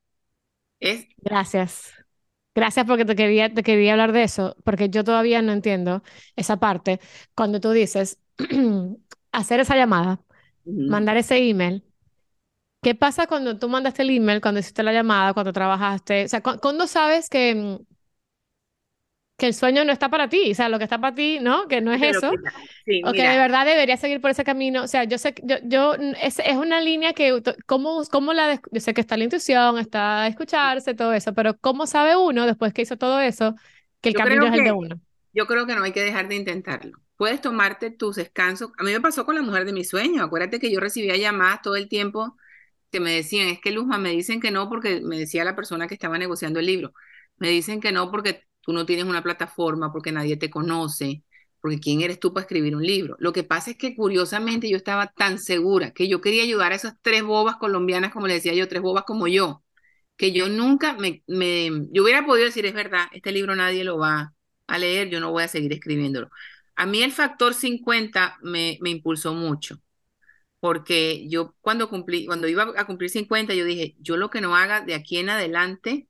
Es, 0.78 1.06
Gracias. 1.16 1.94
Gracias 2.54 2.84
porque 2.86 3.04
te 3.04 3.14
quería, 3.16 3.52
te 3.52 3.62
quería 3.62 3.92
hablar 3.92 4.12
de 4.12 4.24
eso, 4.24 4.56
porque 4.64 4.90
yo 4.90 5.04
todavía 5.04 5.40
no 5.42 5.52
entiendo 5.52 6.02
esa 6.36 6.58
parte. 6.58 7.00
Cuando 7.34 7.60
tú 7.60 7.70
dices 7.70 8.18
hacer 9.32 9.60
esa 9.60 9.76
llamada, 9.76 10.20
mandar 10.86 11.16
ese 11.16 11.38
email, 11.48 11.84
¿qué 12.82 12.94
pasa 12.94 13.26
cuando 13.26 13.58
tú 13.58 13.68
mandaste 13.68 14.02
el 14.02 14.10
email, 14.10 14.40
cuando 14.40 14.60
hiciste 14.60 14.82
la 14.82 14.92
llamada, 14.92 15.34
cuando 15.34 15.52
trabajaste? 15.52 16.24
O 16.26 16.28
sea, 16.28 16.42
¿cuándo 16.42 16.86
sabes 16.86 17.28
que, 17.30 17.54
mm, 17.54 17.89
que 19.40 19.46
el 19.46 19.54
sueño 19.54 19.86
no 19.86 19.92
está 19.92 20.10
para 20.10 20.28
ti, 20.28 20.52
o 20.52 20.54
sea, 20.54 20.68
lo 20.68 20.76
que 20.76 20.84
está 20.84 21.00
para 21.00 21.14
ti, 21.14 21.38
¿no? 21.40 21.66
Que 21.66 21.80
no 21.80 21.94
es 21.94 22.02
eso. 22.02 22.30
o 22.30 23.12
que 23.12 23.22
de 23.22 23.38
verdad 23.38 23.64
debería 23.64 23.96
seguir 23.96 24.20
por 24.20 24.30
ese 24.30 24.44
camino. 24.44 24.84
O 24.84 24.86
sea, 24.86 25.04
yo 25.04 25.16
sé, 25.16 25.34
yo, 25.42 25.56
yo 25.62 25.94
es, 25.94 26.40
es 26.40 26.56
una 26.56 26.82
línea 26.82 27.14
que, 27.14 27.42
¿cómo, 27.64 28.02
cómo 28.12 28.34
la, 28.34 28.60
yo 28.70 28.80
sé 28.80 28.92
que 28.92 29.00
está 29.00 29.16
la 29.16 29.24
intuición, 29.24 29.78
está 29.78 30.26
escucharse, 30.26 30.92
todo 30.92 31.14
eso, 31.14 31.32
pero 31.32 31.56
¿cómo 31.56 31.86
sabe 31.86 32.16
uno, 32.16 32.44
después 32.44 32.74
que 32.74 32.82
hizo 32.82 32.98
todo 32.98 33.18
eso, 33.18 33.54
que 34.02 34.10
el 34.10 34.14
camino 34.14 34.46
es 34.46 34.52
el 34.52 34.64
de 34.64 34.72
uno? 34.72 35.00
Yo 35.32 35.46
creo 35.46 35.66
que 35.66 35.74
no 35.74 35.84
hay 35.84 35.92
que 35.92 36.02
dejar 36.02 36.28
de 36.28 36.36
intentarlo. 36.36 36.98
Puedes 37.16 37.40
tomarte 37.40 37.90
tus 37.90 38.16
descansos. 38.16 38.72
A 38.76 38.82
mí 38.82 38.92
me 38.92 39.00
pasó 39.00 39.24
con 39.24 39.36
la 39.36 39.42
mujer 39.42 39.64
de 39.64 39.72
mi 39.72 39.84
sueño. 39.84 40.22
Acuérdate 40.22 40.60
que 40.60 40.70
yo 40.70 40.80
recibía 40.80 41.16
llamadas 41.16 41.62
todo 41.62 41.76
el 41.76 41.88
tiempo 41.88 42.36
que 42.90 43.00
me 43.00 43.12
decían, 43.12 43.48
es 43.48 43.60
que 43.60 43.70
Luzma, 43.70 43.96
me 43.96 44.10
dicen 44.10 44.40
que 44.40 44.50
no 44.50 44.68
porque 44.68 45.00
me 45.00 45.18
decía 45.18 45.44
la 45.44 45.56
persona 45.56 45.86
que 45.88 45.94
estaba 45.94 46.18
negociando 46.18 46.60
el 46.60 46.66
libro. 46.66 46.92
Me 47.38 47.48
dicen 47.48 47.80
que 47.80 47.92
no 47.92 48.10
porque 48.10 48.44
tú 48.60 48.72
no 48.72 48.86
tienes 48.86 49.06
una 49.06 49.22
plataforma, 49.22 49.92
porque 49.92 50.12
nadie 50.12 50.36
te 50.36 50.50
conoce, 50.50 51.22
porque 51.60 51.80
quién 51.80 52.00
eres 52.02 52.20
tú 52.20 52.32
para 52.32 52.42
escribir 52.42 52.76
un 52.76 52.82
libro. 52.84 53.16
Lo 53.18 53.32
que 53.32 53.44
pasa 53.44 53.70
es 53.72 53.76
que 53.76 53.94
curiosamente 53.94 54.68
yo 54.70 54.76
estaba 54.76 55.08
tan 55.08 55.38
segura 55.38 55.92
que 55.92 56.08
yo 56.08 56.20
quería 56.20 56.42
ayudar 56.42 56.72
a 56.72 56.76
esas 56.76 56.94
tres 57.02 57.22
bobas 57.22 57.56
colombianas, 57.56 58.12
como 58.12 58.26
le 58.26 58.34
decía 58.34 58.54
yo, 58.54 58.68
tres 58.68 58.82
bobas 58.82 59.04
como 59.04 59.28
yo, 59.28 59.62
que 60.16 60.32
yo 60.32 60.48
nunca 60.48 60.94
me, 60.94 61.22
me, 61.26 61.70
yo 61.92 62.02
hubiera 62.04 62.24
podido 62.26 62.46
decir, 62.46 62.66
es 62.66 62.74
verdad, 62.74 63.06
este 63.12 63.32
libro 63.32 63.56
nadie 63.56 63.84
lo 63.84 63.98
va 63.98 64.34
a 64.66 64.78
leer, 64.78 65.08
yo 65.10 65.20
no 65.20 65.30
voy 65.32 65.44
a 65.44 65.48
seguir 65.48 65.72
escribiéndolo. 65.72 66.30
A 66.76 66.86
mí 66.86 67.02
el 67.02 67.12
factor 67.12 67.54
50 67.54 68.38
me, 68.42 68.78
me 68.80 68.90
impulsó 68.90 69.34
mucho, 69.34 69.78
porque 70.60 71.28
yo 71.28 71.56
cuando 71.60 71.88
cumplí, 71.90 72.26
cuando 72.26 72.48
iba 72.48 72.72
a 72.76 72.86
cumplir 72.86 73.10
50, 73.10 73.54
yo 73.54 73.64
dije, 73.64 73.96
yo 74.00 74.16
lo 74.16 74.30
que 74.30 74.40
no 74.42 74.56
haga 74.56 74.82
de 74.82 74.94
aquí 74.94 75.18
en 75.18 75.30
adelante 75.30 76.08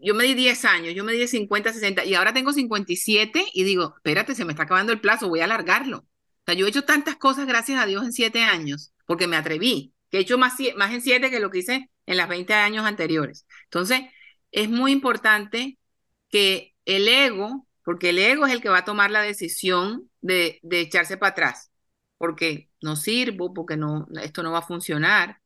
yo 0.00 0.14
me 0.14 0.24
di 0.24 0.34
10 0.34 0.64
años, 0.64 0.94
yo 0.94 1.04
me 1.04 1.12
di 1.12 1.26
50, 1.26 1.72
60 1.72 2.04
y 2.04 2.14
ahora 2.14 2.32
tengo 2.32 2.52
57 2.52 3.46
y 3.52 3.64
digo, 3.64 3.94
espérate, 3.96 4.34
se 4.34 4.44
me 4.44 4.52
está 4.52 4.64
acabando 4.64 4.92
el 4.92 5.00
plazo, 5.00 5.28
voy 5.28 5.40
a 5.40 5.44
alargarlo. 5.44 5.98
O 5.98 6.06
sea, 6.46 6.54
yo 6.54 6.66
he 6.66 6.70
hecho 6.70 6.84
tantas 6.84 7.16
cosas, 7.16 7.46
gracias 7.46 7.80
a 7.80 7.86
Dios, 7.86 8.04
en 8.04 8.12
7 8.12 8.42
años, 8.42 8.92
porque 9.06 9.26
me 9.26 9.36
atreví, 9.36 9.94
que 10.10 10.18
he 10.18 10.20
hecho 10.20 10.38
más, 10.38 10.54
más 10.76 10.92
en 10.92 11.02
7 11.02 11.30
que 11.30 11.40
lo 11.40 11.50
que 11.50 11.58
hice 11.58 11.90
en 12.06 12.16
las 12.16 12.28
20 12.28 12.54
años 12.54 12.86
anteriores. 12.86 13.46
Entonces, 13.64 14.02
es 14.50 14.70
muy 14.70 14.92
importante 14.92 15.78
que 16.30 16.74
el 16.86 17.08
ego, 17.08 17.66
porque 17.84 18.10
el 18.10 18.18
ego 18.18 18.46
es 18.46 18.52
el 18.52 18.62
que 18.62 18.70
va 18.70 18.78
a 18.78 18.84
tomar 18.84 19.10
la 19.10 19.22
decisión 19.22 20.10
de, 20.22 20.58
de 20.62 20.80
echarse 20.80 21.16
para 21.18 21.32
atrás, 21.32 21.70
porque 22.16 22.70
no 22.80 22.96
sirvo, 22.96 23.52
porque 23.52 23.76
no, 23.76 24.06
esto 24.22 24.42
no 24.42 24.52
va 24.52 24.58
a 24.58 24.62
funcionar, 24.62 25.40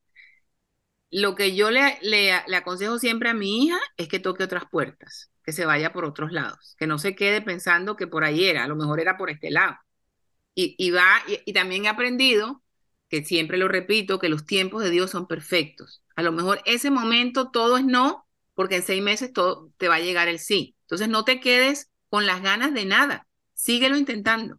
lo 1.13 1.35
que 1.35 1.55
yo 1.55 1.71
le, 1.71 2.33
aconsejo 2.33 2.99
siempre 2.99 3.29
a 3.29 3.35
mi 3.35 3.67
hija 3.67 3.79
es 3.99 4.09
que 4.09 4.19
toque 4.19 4.45
otras 4.45 4.65
puertas, 4.71 5.31
que 5.45 5.53
se 5.53 5.67
vaya 5.67 5.93
por 5.93 6.07
otros 6.07 6.33
lados, 6.33 6.75
que 6.79 6.87
no 6.87 6.99
se 6.99 7.15
quede 7.15 7.43
pensando 7.43 7.97
que 7.97 8.07
por 8.07 8.25
ahí 8.25 8.47
era, 8.47 8.65
a 8.65 8.69
lo 8.69 8.77
mejor 8.77 8.99
era 8.99 9.19
por 9.19 9.31
este 9.31 9.51
lado. 9.51 9.77
Y, 10.55 10.75
y 10.79 10.91
va, 10.91 11.23
y, 11.47 11.53
también 11.53 11.85
he 11.85 11.89
aprendido, 11.89 12.63
que 13.09 13.25
siempre 13.25 13.59
lo 13.59 13.69
repito, 13.69 14.19
que 14.19 14.31
los 14.31 14.47
tiempos 14.47 14.83
de 14.83 14.91
Dios 14.91 15.11
son 15.11 15.27
perfectos. 15.27 16.03
A 16.17 16.23
lo 16.23 16.33
mejor 16.33 16.63
ese 16.65 16.91
momento 16.91 17.51
todo 17.51 17.77
es 17.77 17.85
no, 17.85 18.27
porque 18.55 18.77
en 18.77 18.83
seis 18.83 19.03
meses 19.03 19.33
todo 19.33 19.71
te 19.77 19.89
va 19.89 19.97
a 19.97 20.01
llegar 20.01 20.29
el 20.29 20.39
sí. 20.39 20.77
Entonces 20.83 21.09
no 21.09 21.25
te 21.25 21.41
quedes 21.41 21.91
con 22.09 22.27
las 22.27 22.43
ganas 22.43 22.73
de 22.73 22.87
nada, 22.87 23.27
síguelo 23.55 23.99
intentando. 23.99 24.59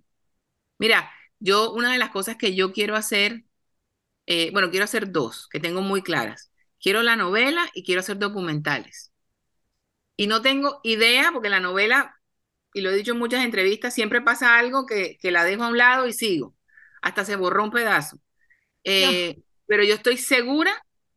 Mira, 0.78 1.12
yo 1.40 1.72
una 1.74 1.92
de 1.92 1.98
las 1.98 2.12
cosas 2.12 2.38
que 2.38 2.56
yo 2.56 2.74
quiero 2.74 2.96
hacer 2.96 3.44
eh, 4.26 4.52
bueno, 4.52 4.70
quiero 4.70 4.86
hacer 4.86 5.12
dos, 5.12 5.48
que 5.50 5.60
tengo 5.60 5.82
muy 5.82 6.02
claras. 6.02 6.52
Quiero 6.82 7.04
la 7.04 7.16
novela 7.16 7.70
y 7.74 7.84
quiero 7.84 8.02
hacer 8.02 8.18
documentales. 8.18 9.12
Y 10.16 10.28
no 10.28 10.42
tengo 10.42 10.80
idea, 10.84 11.32
porque 11.32 11.50
la 11.50 11.60
novela, 11.60 12.16
y 12.74 12.82
lo 12.82 12.92
he 12.92 12.96
dicho 12.96 13.14
en 13.14 13.20
muchas 13.20 13.44
entrevistas, 13.44 13.94
siempre 13.94 14.22
pasa 14.22 14.58
algo 14.58 14.86
que, 14.86 15.18
que 15.20 15.32
la 15.32 15.44
dejo 15.44 15.64
a 15.64 15.70
un 15.70 15.78
lado 15.78 16.08
y 16.08 16.14
sigo. 16.14 16.56
Hasta 17.02 17.26
se 17.26 17.36
borró 17.36 17.64
un 17.64 17.72
pedazo. 17.72 18.20
Eh, 18.84 19.38
pero 19.68 19.84
yo 19.84 19.96
estoy 19.96 20.18
segura 20.18 20.72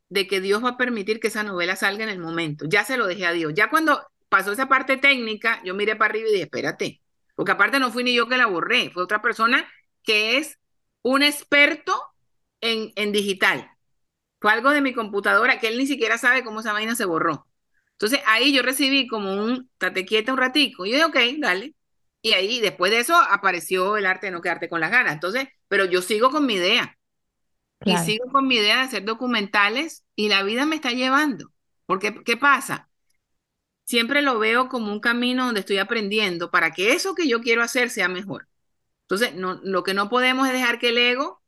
de 0.09 0.27
que 0.27 0.41
Dios 0.41 0.65
va 0.65 0.71
a 0.71 0.77
permitir 0.77 1.21
que 1.21 1.29
esa 1.29 1.43
novela 1.43 1.77
salga 1.77 2.05
en 2.05 2.11
el 2.11 2.19
momento. 2.19 2.65
Ya 2.69 2.85
se 2.85 2.97
lo 2.97 3.07
dejé 3.07 3.27
a 3.27 3.33
Dios. 3.33 3.53
Ya 3.55 3.71
cuando 3.71 4.03
pasó 4.29 4.53
esa 4.53 4.69
parte 4.69 4.97
técnica, 4.97 5.61
yo 5.65 5.75
miré 5.75 5.97
para 5.97 6.11
arriba 6.11 6.29
y 6.29 6.33
dije, 6.33 6.45
espérate, 6.45 7.01
porque 7.35 7.53
aparte 7.53 7.79
no 7.79 7.93
fui 7.93 8.05
ni 8.05 8.15
yo 8.15 8.29
que 8.29 8.37
la 8.37 8.47
borré, 8.47 8.91
fue 8.91 9.03
otra 9.03 9.23
persona 9.23 9.69
que 10.03 10.39
es 10.39 10.59
un 11.03 11.23
experto 11.23 12.01
en, 12.61 13.13
digital. 13.13 13.71
Fue 14.41 14.53
algo 14.53 14.71
de 14.71 14.81
mi 14.81 14.93
computadora 14.93 15.59
que 15.59 15.69
él 15.69 15.79
ni 15.79 15.87
siquiera 15.87 16.19
sabe 16.19 16.45
cómo 16.45 16.61
esa 16.61 16.73
vaina 16.73 16.95
se 16.95 17.05
borró. 17.05 17.47
Entonces 17.93 18.21
ahí 18.27 18.53
yo 18.53 18.63
recibí 18.63 19.07
como 19.07 19.33
un 19.43 19.71
tate 19.79 20.05
quieta 20.05 20.33
un 20.33 20.39
ratico. 20.39 20.85
Y 20.85 20.91
yo 20.91 20.97
dije, 20.97 21.35
ok, 21.35 21.41
dale. 21.41 21.75
Y 22.23 22.33
ahí 22.33 22.61
después 22.61 22.91
de 22.91 22.99
eso 23.01 23.17
apareció 23.17 23.97
el 23.97 24.07
arte 24.07 24.27
de 24.27 24.33
no 24.33 24.41
quedarte 24.41 24.69
con 24.69 24.81
las 24.81 24.91
ganas. 24.91 25.15
Entonces, 25.15 25.49
pero 25.69 25.85
yo 25.85 26.03
sigo 26.03 26.31
con 26.31 26.45
mi 26.45 26.55
idea. 26.55 26.99
Y 27.85 27.97
sigo 27.99 28.27
con 28.33 28.49
mi 28.49 28.57
idea 28.57 28.77
de 28.77 28.83
hacer 28.83 29.05
documentales 29.05 30.05
y 30.15 30.29
la 30.29 30.43
vida 30.43 30.67
me 30.67 30.77
está 30.77 30.91
llevando. 30.91 31.53
Porque, 31.85 32.23
¿qué 32.25 32.37
pasa? 32.37 32.89
Siempre 33.85 34.23
lo 34.23 34.39
veo 34.39 34.69
como 34.69 34.93
un 34.93 35.01
camino 35.01 35.47
donde 35.47 35.61
estoy 35.61 35.79
aprendiendo 35.79 36.51
para 36.51 36.73
que 36.73 36.95
eso 36.95 37.15
que 37.15 37.29
yo 37.29 37.41
quiero 37.41 37.63
hacer 37.63 37.91
sea 37.91 38.09
mejor. 38.09 38.49
Entonces, 39.03 39.35
no, 39.35 39.61
lo 39.63 39.85
que 39.85 39.95
no 39.95 40.09
podemos 40.09 40.49
es 40.49 40.53
dejar 40.53 40.81
que 40.81 40.89
el 40.89 40.99
ego 40.99 41.43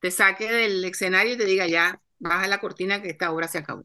te 0.00 0.10
saque 0.10 0.50
del 0.50 0.84
escenario 0.84 1.34
y 1.34 1.36
te 1.36 1.44
diga 1.44 1.66
ya, 1.66 2.00
baja 2.18 2.48
la 2.48 2.58
cortina 2.58 3.02
que 3.02 3.10
esta 3.10 3.32
obra 3.32 3.48
se 3.48 3.58
acabó. 3.58 3.84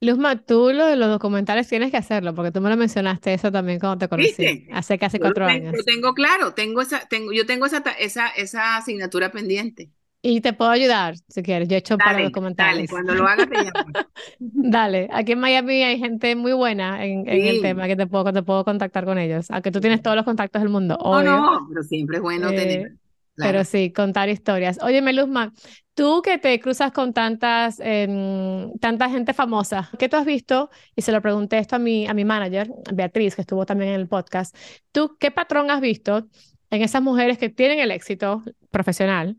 Luzma, 0.00 0.36
tú 0.36 0.72
lo 0.74 0.86
de 0.86 0.96
los 0.96 1.08
documentales 1.08 1.68
tienes 1.68 1.90
que 1.90 1.96
hacerlo, 1.96 2.34
porque 2.34 2.52
tú 2.52 2.60
me 2.60 2.68
lo 2.68 2.76
mencionaste 2.76 3.32
eso 3.32 3.50
también 3.50 3.80
cuando 3.80 3.98
te 3.98 4.08
conocí, 4.08 4.68
hace 4.72 4.98
casi 4.98 5.18
cuatro 5.18 5.46
años. 5.46 5.74
Yo 5.74 5.82
tengo 5.84 6.12
claro, 6.12 6.52
tengo 6.52 6.82
esa, 6.82 7.06
tengo, 7.08 7.32
yo 7.32 7.46
tengo 7.46 7.64
esa, 7.64 7.78
esa, 7.98 8.28
esa 8.28 8.76
asignatura 8.76 9.32
pendiente. 9.32 9.90
Y 10.20 10.40
te 10.40 10.52
puedo 10.52 10.70
ayudar, 10.70 11.14
si 11.28 11.42
quieres, 11.42 11.68
yo 11.68 11.76
he 11.76 11.78
hecho 11.78 11.96
para 11.96 12.22
documentales. 12.22 12.74
Dale, 12.74 12.88
cuando 12.88 13.14
lo 13.14 13.26
hagas 13.26 13.48
te 13.48 13.54
llamo. 13.54 13.92
dale, 14.38 15.08
aquí 15.12 15.32
en 15.32 15.40
Miami 15.40 15.82
hay 15.82 15.98
gente 15.98 16.34
muy 16.36 16.52
buena 16.52 17.04
en, 17.04 17.28
en, 17.28 17.46
el 17.46 17.62
tema 17.62 17.86
que 17.86 17.96
te 17.96 18.06
puedo, 18.06 18.32
te 18.32 18.42
puedo 18.42 18.64
contactar 18.64 19.04
con 19.04 19.18
ellos, 19.18 19.50
aunque 19.50 19.70
tú 19.70 19.80
tienes 19.80 20.02
todos 20.02 20.16
los 20.16 20.24
contactos 20.24 20.60
del 20.60 20.70
mundo, 20.70 20.98
No, 21.02 21.22
no, 21.22 21.66
pero 21.70 21.82
siempre 21.82 22.16
es 22.16 22.22
bueno 22.22 22.50
eh, 22.50 22.56
tener 22.56 22.96
pero 23.36 23.64
sí, 23.64 23.92
contar 23.92 24.28
historias. 24.28 24.78
Oye, 24.82 25.02
Meluzma, 25.02 25.52
tú 25.94 26.22
que 26.22 26.38
te 26.38 26.58
cruzas 26.60 26.92
con 26.92 27.12
tantas, 27.12 27.80
em, 27.80 28.72
tanta 28.80 29.08
gente 29.10 29.34
famosa, 29.34 29.90
¿qué 29.98 30.08
tú 30.08 30.16
has 30.16 30.24
visto? 30.24 30.70
Y 30.94 31.02
se 31.02 31.12
lo 31.12 31.20
pregunté 31.22 31.58
esto 31.58 31.76
a 31.76 31.78
mi, 31.78 32.06
a 32.06 32.14
mi 32.14 32.24
manager, 32.24 32.70
Beatriz, 32.92 33.34
que 33.34 33.42
estuvo 33.42 33.66
también 33.66 33.92
en 33.92 34.00
el 34.00 34.08
podcast. 34.08 34.56
¿Tú 34.92 35.16
qué 35.18 35.30
patrón 35.30 35.70
has 35.70 35.80
visto 35.80 36.28
en 36.70 36.82
esas 36.82 37.02
mujeres 37.02 37.38
que 37.38 37.48
tienen 37.48 37.78
el 37.78 37.90
éxito 37.90 38.42
profesional 38.70 39.36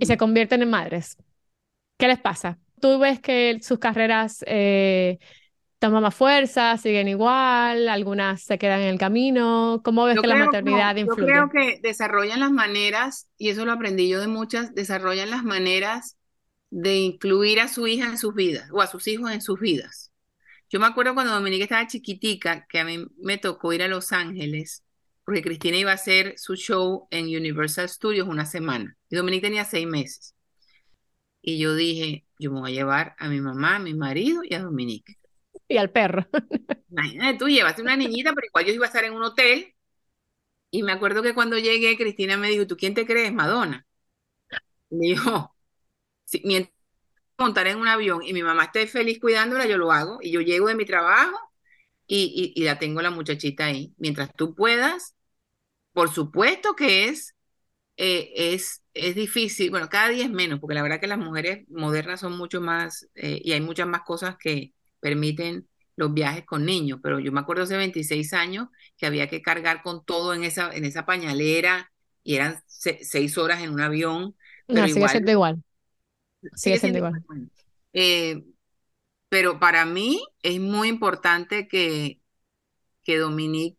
y 0.00 0.06
se 0.06 0.16
convierten 0.16 0.62
en 0.62 0.70
madres? 0.70 1.16
¿Qué 1.98 2.08
les 2.08 2.18
pasa? 2.18 2.58
¿Tú 2.80 2.98
ves 2.98 3.20
que 3.20 3.58
sus 3.62 3.78
carreras 3.78 4.44
eh, 4.46 5.18
toman 5.78 6.02
más 6.02 6.14
fuerza, 6.14 6.76
siguen 6.78 7.08
igual, 7.08 7.88
algunas 7.88 8.42
se 8.42 8.58
quedan 8.58 8.80
en 8.80 8.88
el 8.88 8.98
camino. 8.98 9.80
¿Cómo 9.84 10.04
ves 10.04 10.18
que 10.20 10.26
la 10.26 10.36
maternidad 10.36 10.96
influye? 10.96 11.20
Yo 11.20 11.26
creo 11.26 11.50
que 11.50 11.80
desarrollan 11.80 12.40
las 12.40 12.50
maneras, 12.50 13.28
y 13.36 13.50
eso 13.50 13.64
lo 13.64 13.72
aprendí 13.72 14.08
yo 14.08 14.20
de 14.20 14.28
muchas, 14.28 14.74
desarrollan 14.74 15.30
las 15.30 15.44
maneras 15.44 16.16
de 16.70 16.96
incluir 16.96 17.60
a 17.60 17.68
su 17.68 17.86
hija 17.86 18.06
en 18.06 18.18
sus 18.18 18.34
vidas 18.34 18.68
o 18.72 18.80
a 18.80 18.86
sus 18.86 19.06
hijos 19.06 19.30
en 19.30 19.40
sus 19.40 19.60
vidas. 19.60 20.12
Yo 20.68 20.80
me 20.80 20.86
acuerdo 20.86 21.14
cuando 21.14 21.32
Dominique 21.32 21.64
estaba 21.64 21.86
chiquitica, 21.86 22.66
que 22.68 22.80
a 22.80 22.84
mí 22.84 23.06
me 23.18 23.38
tocó 23.38 23.72
ir 23.72 23.82
a 23.82 23.88
Los 23.88 24.12
Ángeles, 24.12 24.82
porque 25.24 25.42
Cristina 25.42 25.76
iba 25.76 25.90
a 25.90 25.94
hacer 25.94 26.34
su 26.38 26.56
show 26.56 27.06
en 27.10 27.26
Universal 27.26 27.88
Studios 27.88 28.28
una 28.28 28.46
semana, 28.46 28.96
y 29.10 29.16
Dominique 29.16 29.46
tenía 29.46 29.64
seis 29.64 29.86
meses. 29.86 30.34
Y 31.42 31.58
yo 31.58 31.76
dije, 31.76 32.24
yo 32.40 32.50
me 32.50 32.60
voy 32.60 32.72
a 32.72 32.74
llevar 32.74 33.14
a 33.18 33.28
mi 33.28 33.40
mamá, 33.40 33.76
a 33.76 33.78
mi 33.78 33.94
marido 33.94 34.42
y 34.42 34.54
a 34.54 34.60
Dominique 34.62 35.16
y 35.68 35.76
al 35.76 35.90
perro. 35.90 36.26
Imagínate, 36.90 37.38
tú 37.38 37.48
llevaste 37.48 37.82
una 37.82 37.96
niñita, 37.96 38.32
pero 38.34 38.46
igual 38.46 38.64
yo 38.66 38.72
iba 38.72 38.86
a 38.86 38.88
estar 38.88 39.04
en 39.04 39.14
un 39.14 39.22
hotel. 39.22 39.74
Y 40.70 40.82
me 40.82 40.92
acuerdo 40.92 41.22
que 41.22 41.34
cuando 41.34 41.58
llegué, 41.58 41.96
Cristina 41.96 42.36
me 42.36 42.48
dijo, 42.48 42.66
¿tú 42.66 42.76
quién 42.76 42.94
te 42.94 43.06
crees, 43.06 43.32
Madonna? 43.32 43.86
Me 44.90 45.06
dijo, 45.06 45.54
mientras 46.44 46.74
montar 47.38 47.66
en 47.66 47.78
un 47.78 47.88
avión 47.88 48.22
y 48.22 48.32
mi 48.32 48.42
mamá 48.42 48.64
esté 48.64 48.86
feliz 48.86 49.20
cuidándola, 49.20 49.66
yo 49.66 49.78
lo 49.78 49.92
hago. 49.92 50.18
Y 50.22 50.32
yo 50.32 50.40
llego 50.40 50.68
de 50.68 50.74
mi 50.74 50.84
trabajo 50.86 51.38
y, 52.06 52.52
y, 52.56 52.64
la 52.64 52.78
tengo 52.78 53.02
la 53.02 53.10
muchachita 53.10 53.66
ahí. 53.66 53.94
Mientras 53.98 54.32
tú 54.34 54.54
puedas, 54.54 55.16
por 55.92 56.10
supuesto 56.12 56.74
que 56.76 57.08
es, 57.08 57.34
eh, 57.96 58.32
es, 58.54 58.82
es 58.94 59.14
difícil. 59.14 59.70
Bueno, 59.70 59.88
cada 59.88 60.10
día 60.10 60.24
es 60.24 60.30
menos, 60.30 60.60
porque 60.60 60.74
la 60.74 60.82
verdad 60.82 61.00
que 61.00 61.06
las 61.08 61.18
mujeres 61.18 61.66
modernas 61.68 62.20
son 62.20 62.36
mucho 62.38 62.60
más, 62.60 63.08
eh, 63.14 63.40
y 63.44 63.52
hay 63.52 63.60
muchas 63.60 63.88
más 63.88 64.02
cosas 64.02 64.36
que, 64.38 64.74
permiten 65.06 65.68
los 65.94 66.12
viajes 66.12 66.44
con 66.44 66.64
niños, 66.64 66.98
pero 67.00 67.20
yo 67.20 67.30
me 67.30 67.38
acuerdo 67.38 67.62
hace 67.62 67.76
26 67.76 68.32
años 68.32 68.66
que 68.96 69.06
había 69.06 69.28
que 69.28 69.40
cargar 69.40 69.82
con 69.82 70.04
todo 70.04 70.34
en 70.34 70.42
esa, 70.42 70.74
en 70.74 70.84
esa 70.84 71.06
pañalera 71.06 71.92
y 72.24 72.34
eran 72.34 72.60
seis 72.66 73.38
horas 73.38 73.62
en 73.62 73.70
un 73.70 73.80
avión. 73.80 74.34
Pero 74.66 74.80
no, 74.80 74.88
sigue 74.88 75.08
siendo 75.08 75.30
igual. 75.30 75.62
Sigue, 76.56 76.78
siendo, 76.78 76.98
igual. 76.98 77.22
Eh, 77.92 78.42
pero 79.28 79.60
para 79.60 79.86
mí 79.86 80.20
es 80.42 80.60
muy 80.60 80.88
importante 80.88 81.68
que, 81.68 82.20
que 83.04 83.18
Dominique 83.18 83.78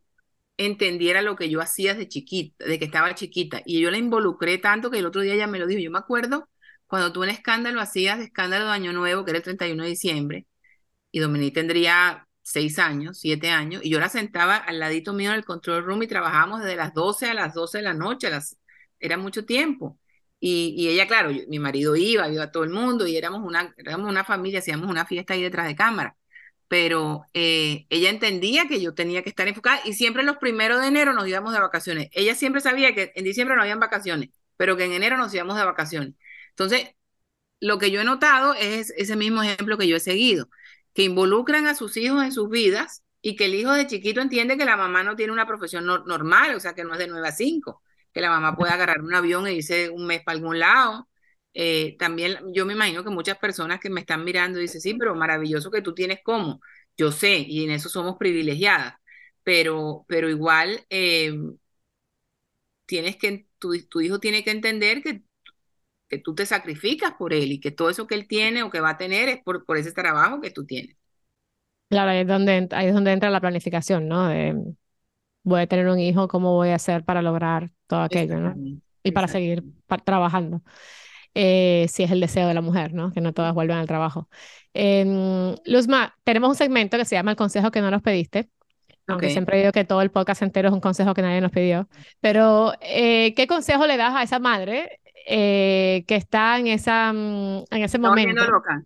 entendiera 0.56 1.22
lo 1.22 1.36
que 1.36 1.50
yo 1.50 1.60
hacía 1.60 1.94
de 1.94 2.08
chiquita, 2.08 2.64
de 2.64 2.80
que 2.80 2.86
estaba 2.86 3.16
chiquita. 3.16 3.62
Y 3.66 3.82
yo 3.82 3.92
la 3.92 3.98
involucré 3.98 4.60
tanto 4.60 4.90
que 4.90 5.00
el 5.00 5.06
otro 5.06 5.22
día 5.22 5.34
ella 5.34 5.48
me 5.48 5.60
lo 5.60 5.68
dijo. 5.68 5.82
Yo 5.82 5.92
me 5.92 6.00
acuerdo 6.00 6.48
cuando 6.88 7.12
tú 7.12 7.22
un 7.22 7.30
escándalo 7.30 7.82
hacías, 7.82 8.22
escándalo 8.22 8.66
de 8.66 8.72
Año 8.72 8.94
Nuevo, 8.94 9.26
que 9.26 9.32
era 9.32 9.40
el 9.40 9.44
31 9.44 9.84
de 9.84 9.90
diciembre, 9.90 10.48
y 11.12 11.20
Dominique 11.20 11.56
tendría 11.56 12.28
seis 12.42 12.80
años, 12.80 13.20
siete 13.20 13.50
años, 13.50 13.82
y 13.84 13.90
yo 13.90 14.00
la 14.00 14.10
sentaba 14.10 14.56
al 14.56 14.80
ladito 14.80 15.14
mío 15.14 15.32
en 15.32 15.38
el 15.38 15.46
control 15.46 15.84
room 15.84 16.04
y 16.04 16.08
trabajábamos 16.08 16.62
desde 16.62 16.78
las 16.78 16.94
12 16.94 17.30
a 17.30 17.34
las 17.34 17.54
12 17.54 17.80
de 17.80 17.84
la 17.84 17.94
noche, 17.94 18.30
las, 18.30 18.58
era 19.00 19.18
mucho 19.18 19.46
tiempo. 19.46 20.00
Y, 20.40 20.88
ella, 20.90 21.08
claro, 21.08 21.32
mi 21.48 21.60
marido 21.60 21.96
iba, 21.96 22.30
iba 22.30 22.52
todo 22.52 22.64
el 22.64 22.70
mundo 22.70 23.08
y 23.08 23.18
éramos 23.18 23.42
una, 23.44 23.74
éramos 23.78 24.10
una 24.10 24.24
familia, 24.24 24.60
hacíamos 24.60 24.90
una 24.90 25.06
fiesta 25.06 25.34
ahí 25.34 25.42
detrás 25.42 25.68
de 25.68 25.76
cámara. 25.76 26.16
Pero 26.68 27.24
eh, 27.34 27.86
ella 27.90 28.10
entendía 28.10 28.68
que 28.68 28.82
yo 28.82 28.94
tenía 28.94 29.24
que 29.24 29.30
estar 29.30 29.48
enfocada 29.48 29.82
y 29.86 29.94
siempre 29.94 30.24
los 30.24 30.38
primeros 30.38 30.82
de 30.82 30.88
enero 30.88 31.14
nos 31.14 31.28
íbamos 31.28 31.54
de 31.54 31.60
vacaciones. 31.60 32.10
Ella 32.14 32.36
siempre 32.36 32.62
sabía 32.62 32.94
que 32.94 33.12
en 33.16 33.24
diciembre 33.26 33.56
no 33.56 33.64
habían 33.64 33.80
vacaciones, 33.80 34.30
pero 34.58 34.78
que 34.78 34.86
en 34.86 34.94
enero 34.94 35.18
nos 35.18 35.34
íbamos 35.34 35.58
de 35.58 35.66
vacaciones. 35.66 36.14
Entonces, 36.50 36.90
lo 37.60 37.78
que 37.80 37.92
yo 37.92 38.02
he 38.02 38.04
notado 38.04 38.54
es 38.54 38.92
ese 38.98 39.16
mismo 39.16 39.44
ejemplo 39.44 39.78
que 39.78 39.88
yo 39.88 39.96
he 39.98 40.00
seguido 40.00 40.50
que 40.98 41.04
involucran 41.04 41.68
a 41.68 41.76
sus 41.76 41.96
hijos 41.98 42.24
en 42.24 42.32
sus 42.32 42.50
vidas 42.50 43.04
y 43.22 43.36
que 43.36 43.46
el 43.46 43.54
hijo 43.54 43.72
de 43.72 43.86
chiquito 43.86 44.20
entiende 44.20 44.58
que 44.58 44.66
la 44.66 44.76
mamá 44.78 45.04
no 45.04 45.16
tiene 45.16 45.32
una 45.32 45.46
profesión 45.46 45.86
normal, 45.86 46.56
o 46.56 46.60
sea, 46.60 46.74
que 46.74 46.84
no 46.84 46.94
es 46.94 46.98
de 46.98 47.06
9 47.08 47.28
a 47.28 47.32
5, 47.32 47.84
que 48.12 48.20
la 48.20 48.32
mamá 48.32 48.56
puede 48.56 48.74
agarrar 48.74 49.02
un 49.02 49.14
avión 49.14 49.46
e 49.46 49.54
irse 49.54 49.92
un 49.92 50.08
mes 50.08 50.24
para 50.24 50.36
algún 50.38 50.58
lado, 50.58 51.08
eh, 51.54 51.96
también 52.00 52.40
yo 52.52 52.66
me 52.66 52.74
imagino 52.74 53.04
que 53.04 53.12
muchas 53.12 53.38
personas 53.38 53.80
que 53.80 53.92
me 53.92 54.00
están 54.00 54.24
mirando 54.24 54.58
dicen, 54.58 54.82
sí, 54.82 54.96
pero 54.96 55.14
maravilloso 55.14 55.70
que 55.70 55.84
tú 55.84 55.94
tienes 55.94 56.22
cómo. 56.24 56.62
Yo 56.98 57.12
sé, 57.12 57.46
y 57.48 57.64
en 57.66 57.70
eso 57.72 57.90
somos 57.90 58.18
privilegiadas, 58.18 58.96
pero, 59.44 60.04
pero 60.08 60.30
igual 60.30 60.84
eh, 60.90 61.32
tienes 62.88 63.18
que, 63.18 63.48
tu, 63.60 63.80
tu, 63.88 64.02
hijo 64.02 64.20
tiene 64.20 64.44
que 64.44 64.52
entender 64.52 65.04
que, 65.04 65.22
que 66.08 66.18
tú 66.18 66.36
te 66.36 66.46
sacrificas 66.46 67.14
por 67.14 67.34
él 67.34 67.52
y 67.52 67.60
que 67.60 67.72
todo 67.72 67.90
eso 67.90 68.08
que 68.08 68.16
él 68.16 68.28
tiene 68.28 68.64
o 68.64 68.70
que 68.70 68.80
va 68.80 68.92
a 68.92 68.98
tener 68.98 69.30
es 69.30 69.44
por, 69.44 69.66
por 69.66 69.78
ese 69.78 69.92
trabajo 69.92 70.42
que 70.42 70.52
tú 70.52 70.66
tienes. 70.66 70.96
Claro, 71.90 72.12
ahí 72.12 72.20
es 72.20 72.28
donde, 72.28 72.68
ahí 72.72 72.88
es 72.88 72.94
donde 72.94 73.12
entra 73.12 73.30
la 73.30 73.40
planificación, 73.40 74.08
¿no? 74.08 74.28
De, 74.28 74.56
voy 75.44 75.62
a 75.62 75.68
tener 75.68 75.88
un 75.88 76.00
hijo, 76.00 76.28
¿cómo 76.28 76.54
voy 76.54 76.70
a 76.70 76.76
hacer 76.76 77.04
para 77.04 77.22
lograr 77.22 77.72
todo 77.88 78.02
aquello, 78.02 78.40
¿no? 78.40 78.56
Y 79.04 79.12
para 79.12 79.28
seguir 79.28 79.64
trabajando. 80.04 80.62
Eh, 81.34 81.86
si 81.90 82.04
es 82.04 82.12
el 82.12 82.20
deseo 82.20 82.48
de 82.48 82.54
la 82.54 82.62
mujer, 82.62 82.94
¿no? 82.94 83.12
Que 83.12 83.22
no 83.22 83.34
todas 83.34 83.54
vuelvan 83.54 83.78
al 83.78 83.88
trabajo. 83.88 84.28
Eh, 84.74 85.56
Luzma, 85.66 86.18
tenemos 86.24 86.50
un 86.50 86.56
segmento 86.56 86.98
que 86.98 87.06
se 87.06 87.16
llama 87.16 87.32
El 87.32 87.38
consejo 87.38 87.72
que 87.72 87.82
no 87.82 87.92
nos 87.92 88.02
pediste. 88.02 88.50
Aunque 89.10 89.30
siempre 89.30 89.60
digo 89.60 89.72
que 89.72 89.86
todo 89.86 90.02
el 90.02 90.12
podcast 90.12 90.42
entero 90.42 90.68
es 90.68 90.74
un 90.74 90.82
consejo 90.82 91.14
que 91.14 91.22
nadie 91.22 91.40
nos 91.40 91.52
pidió. 91.52 91.88
Pero, 92.20 92.74
eh, 92.82 93.34
¿qué 93.36 93.48
consejo 93.48 93.88
le 93.88 93.96
das 93.96 94.14
a 94.14 94.24
esa 94.24 94.40
madre 94.40 95.00
eh, 95.30 96.06
que 96.08 96.16
está 96.16 96.58
en, 96.58 96.68
esa, 96.68 97.12
mm, 97.12 97.66
en 97.70 97.84
ese 97.84 98.00
momento? 98.00 98.50
Loca. 98.50 98.84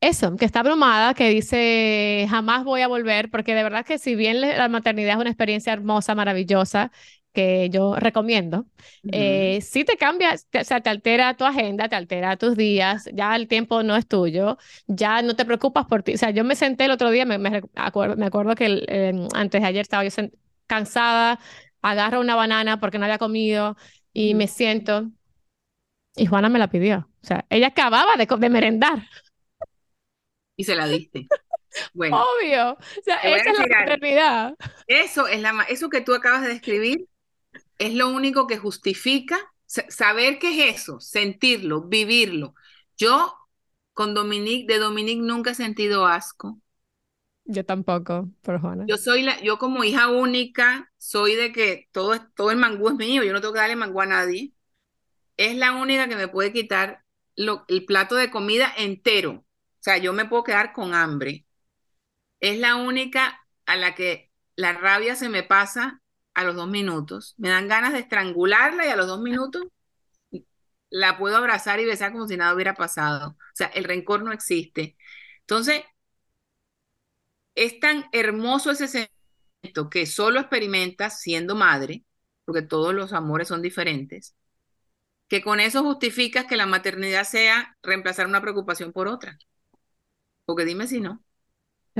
Eso, 0.00 0.36
que 0.36 0.44
está 0.44 0.60
abrumada, 0.60 1.12
que 1.12 1.28
dice, 1.28 2.26
jamás 2.30 2.64
voy 2.64 2.82
a 2.82 2.88
volver, 2.88 3.30
porque 3.30 3.54
de 3.54 3.62
verdad 3.64 3.84
que 3.84 3.98
si 3.98 4.14
bien 4.14 4.40
la 4.40 4.68
maternidad 4.68 5.14
es 5.14 5.20
una 5.20 5.30
experiencia 5.30 5.72
hermosa, 5.72 6.14
maravillosa, 6.14 6.92
que 7.32 7.68
yo 7.70 7.94
recomiendo, 7.96 8.66
eh, 9.12 9.60
si 9.60 9.84
te 9.84 9.96
cambia, 9.96 10.34
o 10.34 10.64
sea, 10.64 10.80
te 10.80 10.90
altera 10.90 11.36
tu 11.36 11.44
agenda, 11.44 11.88
te 11.88 11.96
altera 11.96 12.36
tus 12.36 12.56
días, 12.56 13.08
ya 13.12 13.36
el 13.36 13.48
tiempo 13.48 13.82
no 13.82 13.96
es 13.96 14.06
tuyo, 14.06 14.56
ya 14.86 15.20
no 15.22 15.36
te 15.36 15.44
preocupas 15.44 15.86
por 15.86 16.02
ti. 16.02 16.14
O 16.14 16.18
sea, 16.18 16.30
yo 16.30 16.42
me 16.44 16.56
senté 16.56 16.86
el 16.86 16.90
otro 16.92 17.10
día, 17.10 17.26
me, 17.26 17.38
me, 17.38 17.62
acuerdo, 17.74 18.16
me 18.16 18.26
acuerdo 18.26 18.54
que 18.54 19.28
antes 19.34 19.60
de 19.60 19.66
ayer 19.66 19.82
estaba 19.82 20.04
yo 20.04 20.10
cansada, 20.66 21.38
agarro 21.82 22.20
una 22.20 22.34
banana 22.34 22.80
porque 22.80 22.98
no 22.98 23.04
había 23.04 23.18
comido 23.18 23.76
y 24.12 24.34
me 24.34 24.46
siento, 24.48 25.10
y 26.18 26.26
Juana 26.26 26.48
me 26.48 26.58
la 26.58 26.68
pidió. 26.68 27.08
O 27.22 27.26
sea, 27.26 27.46
ella 27.50 27.68
acababa 27.68 28.16
de, 28.16 28.26
de 28.26 28.50
merendar 28.50 29.02
y 30.56 30.64
se 30.64 30.74
la 30.74 30.86
diste. 30.86 31.28
Bueno, 31.94 32.18
Obvio. 32.22 32.72
O 32.72 33.02
sea, 33.04 33.16
esa 33.16 33.50
es 33.50 33.58
la 33.58 33.66
maternidad. 33.66 34.54
Eso, 34.86 35.28
es 35.28 35.40
la, 35.40 35.62
eso 35.68 35.88
que 35.88 36.00
tú 36.00 36.14
acabas 36.14 36.42
de 36.42 36.48
describir 36.48 37.06
es 37.78 37.94
lo 37.94 38.08
único 38.08 38.46
que 38.46 38.58
justifica 38.58 39.38
saber 39.66 40.38
qué 40.38 40.70
es 40.70 40.80
eso, 40.80 40.98
sentirlo, 40.98 41.82
vivirlo. 41.82 42.54
Yo 42.96 43.34
con 43.92 44.14
Dominique, 44.14 44.72
de 44.72 44.78
Dominique 44.80 45.20
nunca 45.22 45.50
he 45.50 45.54
sentido 45.54 46.06
asco. 46.06 46.58
Yo 47.44 47.64
tampoco, 47.64 48.28
por 48.42 48.60
Juana. 48.60 48.84
Yo 48.86 48.96
soy 48.96 49.22
la, 49.22 49.40
yo 49.40 49.58
como 49.58 49.84
hija 49.84 50.08
única, 50.08 50.90
soy 50.98 51.34
de 51.34 51.52
que 51.52 51.88
todo, 51.92 52.18
todo 52.34 52.50
el 52.50 52.58
mangú 52.58 52.88
es 52.88 52.94
mío, 52.96 53.22
yo 53.24 53.32
no 53.32 53.40
tengo 53.40 53.54
que 53.54 53.60
darle 53.60 53.76
mangú 53.76 54.00
a 54.00 54.06
nadie. 54.06 54.52
Es 55.38 55.56
la 55.56 55.72
única 55.74 56.08
que 56.08 56.16
me 56.16 56.28
puede 56.28 56.52
quitar 56.52 57.04
lo, 57.36 57.64
el 57.68 57.86
plato 57.86 58.16
de 58.16 58.30
comida 58.30 58.72
entero. 58.76 59.32
O 59.32 59.46
sea, 59.80 59.98
yo 59.98 60.12
me 60.14 60.26
puedo 60.26 60.44
quedar 60.44 60.74
con 60.74 60.94
hambre. 60.94 61.46
Es 62.40 62.58
la 62.58 62.76
única 62.76 63.40
a 63.66 63.76
la 63.76 63.94
que 63.94 64.32
la 64.56 64.72
rabia 64.74 65.16
se 65.16 65.28
me 65.30 65.42
pasa 65.44 66.02
a 66.34 66.44
los 66.44 66.56
dos 66.56 66.68
minutos. 66.68 67.34
Me 67.38 67.50
dan 67.50 67.68
ganas 67.68 67.92
de 67.94 68.00
estrangularla 68.00 68.86
y 68.86 68.90
a 68.90 68.96
los 68.96 69.08
dos 69.08 69.20
minutos 69.20 69.64
la 70.90 71.18
puedo 71.18 71.36
abrazar 71.36 71.80
y 71.80 71.84
besar 71.86 72.12
como 72.12 72.26
si 72.28 72.36
nada 72.36 72.54
hubiera 72.54 72.74
pasado. 72.74 73.30
O 73.30 73.36
sea, 73.54 73.68
el 73.68 73.84
rencor 73.84 74.22
no 74.22 74.32
existe. 74.32 74.96
Entonces, 75.40 75.82
es 77.54 77.80
tan 77.80 78.06
hermoso 78.12 78.70
ese 78.70 78.88
sentimiento 78.88 79.90
que 79.90 80.06
solo 80.06 80.40
experimentas 80.40 81.20
siendo 81.20 81.56
madre, 81.56 82.04
porque 82.46 82.62
todos 82.62 82.94
los 82.94 83.14
amores 83.14 83.48
son 83.48 83.62
diferentes, 83.62 84.36
que 85.28 85.42
con 85.42 85.60
eso 85.60 85.82
justificas 85.84 86.46
que 86.46 86.56
la 86.56 86.66
maternidad 86.66 87.24
sea 87.24 87.76
reemplazar 87.82 88.26
una 88.26 88.40
preocupación 88.40 88.92
por 88.92 89.08
otra. 89.08 89.38
Porque 90.44 90.64
dime 90.64 90.86
si 90.86 91.00
no. 91.00 91.22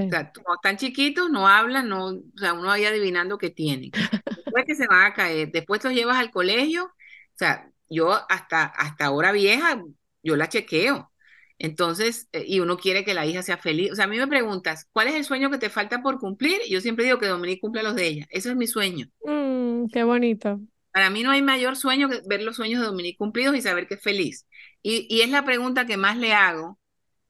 O 0.07 0.11
sea, 0.11 0.33
como 0.33 0.55
están 0.55 0.76
chiquitos, 0.79 1.31
no 1.31 1.49
hablan, 1.49 1.89
no, 1.89 2.07
o 2.09 2.22
sea, 2.37 2.55
uno 2.55 2.70
ahí 2.70 2.85
adivinando 2.85 3.39
qué 3.39 3.51
tienen. 3.51 3.91
Después 3.93 4.64
que 4.66 4.74
se 4.74 4.87
van 4.87 5.05
a 5.05 5.14
caer, 5.14 5.51
después 5.53 5.85
los 5.85 5.93
llevas 5.93 6.16
al 6.16 6.31
colegio, 6.31 6.85
o 6.87 6.93
sea, 7.35 7.70
yo 7.91 8.12
hasta, 8.31 8.64
hasta 8.64 9.07
ahora 9.07 9.33
vieja, 9.33 9.83
yo 10.22 10.37
la 10.37 10.49
chequeo. 10.49 11.12
Entonces, 11.59 12.29
eh, 12.33 12.45
y 12.47 12.61
uno 12.61 12.79
quiere 12.79 13.05
que 13.05 13.14
la 13.14 13.26
hija 13.26 13.43
sea 13.43 13.59
feliz. 13.59 13.93
O 13.93 13.97
sea, 13.97 14.05
a 14.05 14.09
mí 14.09 14.16
me 14.16 14.29
preguntas, 14.29 14.87
¿cuál 14.93 15.09
es 15.09 15.14
el 15.14 15.24
sueño 15.24 15.51
que 15.51 15.59
te 15.59 15.70
falta 15.70 16.03
por 16.03 16.18
cumplir? 16.18 16.61
Yo 16.70 16.81
siempre 16.81 17.05
digo 17.05 17.18
que 17.18 17.26
Dominique 17.26 17.61
cumpla 17.61 17.83
los 17.83 17.97
de 17.97 18.07
ella. 18.07 18.26
Eso 18.31 18.51
es 18.51 18.57
mi 18.57 18.66
sueño. 18.66 19.09
Mm, 19.24 19.87
qué 19.93 20.05
bonito. 20.05 20.61
Para 20.99 21.11
mí 21.11 21.22
no 21.22 21.30
hay 21.30 21.42
mayor 21.42 21.76
sueño 21.76 22.09
que 22.09 22.22
ver 22.26 22.42
los 22.42 22.57
sueños 22.57 22.80
de 22.80 22.86
Dominique 22.86 23.18
cumplidos 23.18 23.55
y 23.55 23.62
saber 23.62 23.86
que 23.86 23.94
es 23.94 24.03
feliz. 24.03 24.49
Y, 24.82 25.07
y 25.09 25.20
es 25.20 25.30
la 25.30 25.44
pregunta 25.44 25.86
que 25.86 25.96
más 25.96 26.16
le 26.16 26.34
hago 26.34 26.80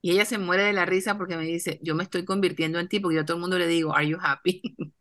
y 0.01 0.13
ella 0.13 0.25
se 0.25 0.39
muere 0.39 0.63
de 0.63 0.73
la 0.73 0.87
risa 0.87 1.19
porque 1.19 1.37
me 1.37 1.45
dice, 1.45 1.79
yo 1.83 1.95
me 1.95 2.03
estoy 2.03 2.25
convirtiendo 2.25 2.81
en 2.81 2.89
ti, 2.89 2.99
porque 2.99 3.17
yo 3.17 3.21
a 3.21 3.25
todo 3.27 3.37
el 3.37 3.43
mundo 3.43 3.59
le 3.59 3.67
digo, 3.67 3.95
¿Are 3.95 4.09
you 4.09 4.17
happy? 4.23 4.63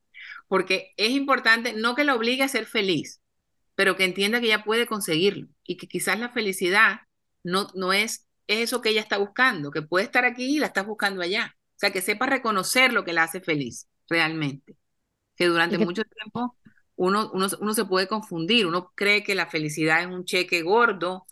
porque 0.50 0.94
es 0.98 1.12
importante, 1.12 1.72
no 1.72 1.96
que 1.96 2.04
la 2.04 2.14
obligue 2.14 2.44
a 2.44 2.50
ser 2.50 2.66
feliz, 2.66 3.22
pero 3.76 3.96
que 3.96 4.04
entienda 4.04 4.42
que 4.42 4.48
ella 4.48 4.66
puede 4.66 4.86
conseguirlo 4.86 5.48
y 5.64 5.78
que 5.78 5.88
quizás 5.88 6.20
la 6.20 6.28
felicidad 6.28 7.04
no, 7.44 7.70
no 7.74 7.94
es, 7.94 8.28
es 8.48 8.60
eso 8.64 8.82
que 8.82 8.90
ella 8.90 9.00
está 9.00 9.18
buscando, 9.18 9.72
que 9.72 9.82
puede 9.82 10.04
estar 10.04 10.26
aquí 10.26 10.58
y 10.58 10.60
la 10.60 10.68
está 10.68 10.84
buscando 10.84 11.22
allá. 11.22 11.56
O 11.78 11.80
sea, 11.80 11.92
que 11.92 12.02
sepa 12.02 12.26
reconocer 12.26 12.92
lo 12.92 13.06
que 13.06 13.14
la 13.14 13.24
hace 13.24 13.40
feliz 13.40 13.88
realmente. 14.10 14.76
Que 15.38 15.46
durante 15.46 15.78
mucho 15.78 16.04
tiempo 16.04 16.58
uno, 16.98 17.32
uno, 17.34 17.48
uno 17.62 17.74
se 17.76 17.86
puede 17.86 18.08
confundir, 18.10 18.68
uno 18.68 18.92
cree 18.96 19.24
que 19.24 19.36
la 19.36 19.48
felicidad 19.48 20.02
es 20.02 20.08
un 20.08 20.26
cheque 20.26 20.64
gordo 20.64 21.26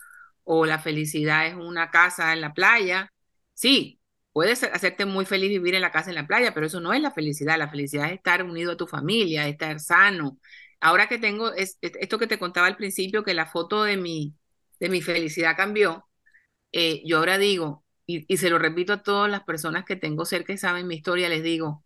o 0.46 0.66
la 0.66 0.80
felicidad 0.80 1.48
es 1.48 1.56
una 1.56 1.92
casa 1.92 2.34
en 2.34 2.42
la 2.42 2.54
playa 2.54 3.12
Sí, 3.54 4.00
puedes 4.34 4.64
hacerte 4.64 5.06
muy 5.06 5.26
feliz 5.26 5.50
vivir 5.50 5.76
en 5.76 5.82
la 5.82 5.92
casa 5.92 6.10
en 6.10 6.16
la 6.16 6.28
playa, 6.28 6.54
pero 6.54 6.66
eso 6.68 6.80
no 6.82 6.94
es 6.94 7.02
la 7.02 7.12
felicidad. 7.12 7.58
La 7.58 7.70
felicidad 7.70 8.08
es 8.08 8.14
estar 8.18 8.44
unido 8.44 8.74
a 8.74 8.78
tu 8.78 8.86
familia, 8.88 9.48
estar 9.48 9.80
sano. 9.80 10.38
Ahora 10.82 11.08
que 11.08 11.18
tengo 11.18 11.54
esto 11.54 12.20
que 12.20 12.28
te 12.28 12.38
contaba 12.40 12.68
al 12.68 12.76
principio, 12.78 13.24
que 13.24 13.34
la 13.34 13.46
foto 13.46 13.84
de 13.84 13.96
mi, 13.98 14.36
de 14.80 14.90
mi 14.90 15.02
felicidad 15.02 15.56
cambió, 15.56 16.06
eh, 16.72 17.02
yo 17.06 17.18
ahora 17.20 17.38
digo, 17.38 17.86
y, 18.06 18.26
y 18.34 18.38
se 18.38 18.50
lo 18.50 18.60
repito 18.60 18.94
a 18.94 19.04
todas 19.04 19.32
las 19.32 19.44
personas 19.44 19.86
que 19.86 19.96
tengo 19.98 20.26
cerca 20.26 20.54
y 20.54 20.58
saben 20.58 20.88
mi 20.88 20.96
historia, 20.96 21.30
les 21.30 21.44
digo, 21.44 21.84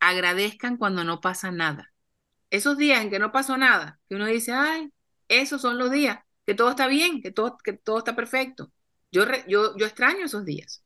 agradezcan 0.00 0.76
cuando 0.78 1.04
no 1.04 1.20
pasa 1.22 1.50
nada. 1.52 1.92
Esos 2.50 2.78
días 2.78 3.02
en 3.02 3.10
que 3.10 3.18
no 3.18 3.32
pasó 3.32 3.56
nada, 3.56 4.00
que 4.08 4.14
uno 4.16 4.26
dice, 4.26 4.52
ay, 4.52 4.90
esos 5.28 5.60
son 5.62 5.78
los 5.78 5.90
días, 5.90 6.18
que 6.46 6.54
todo 6.54 6.70
está 6.70 6.86
bien, 6.86 7.22
que 7.22 7.30
todo, 7.30 7.58
que 7.58 7.74
todo 7.74 7.98
está 7.98 8.16
perfecto. 8.16 8.72
Yo, 9.12 9.24
yo, 9.46 9.76
yo 9.76 9.86
extraño 9.86 10.26
esos 10.26 10.44
días. 10.44 10.84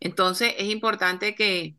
Entonces 0.00 0.54
es 0.58 0.68
importante 0.70 1.34
que, 1.34 1.76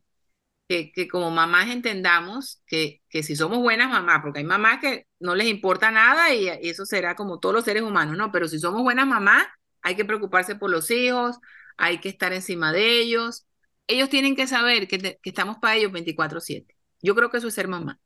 que, 0.68 1.08
como 1.10 1.32
mamás 1.32 1.70
entendamos 1.70 2.62
que, 2.68 3.02
que, 3.10 3.24
si 3.24 3.36
somos 3.36 3.60
buenas 3.60 3.90
mamás, 3.90 4.22
porque 4.24 4.40
hay 4.40 4.46
mamás 4.46 4.80
que 4.80 5.08
no 5.20 5.36
les 5.36 5.48
importa 5.48 5.92
nada 5.92 6.34
y, 6.34 6.48
eso 6.48 6.86
será 6.86 7.16
como 7.16 7.40
todos 7.40 7.56
los 7.56 7.66
seres 7.66 7.84
humanos, 7.84 8.18
¿no? 8.18 8.32
Pero 8.32 8.48
si 8.48 8.60
somos 8.60 8.82
buenas 8.84 9.08
mamás, 9.08 9.46
hay 9.82 9.96
que 9.96 10.06
preocuparse 10.06 10.56
por 10.56 10.72
los 10.72 10.90
hijos, 10.92 11.38
hay 11.78 12.00
que 12.00 12.10
estar 12.10 12.34
encima 12.34 12.72
de 12.72 13.00
ellos. 13.02 13.46
Ellos 13.88 14.10
tienen 14.10 14.36
que 14.36 14.48
saber 14.48 14.88
que, 14.88 14.98
que 15.00 15.30
estamos 15.30 15.58
para 15.58 15.76
ellos 15.76 15.92
24/7. 15.92 16.76
Yo 17.02 17.16
creo 17.16 17.30
que 17.30 17.38
eso 17.38 17.48
es 17.48 17.54
ser 17.54 17.68
mamá, 17.68 18.00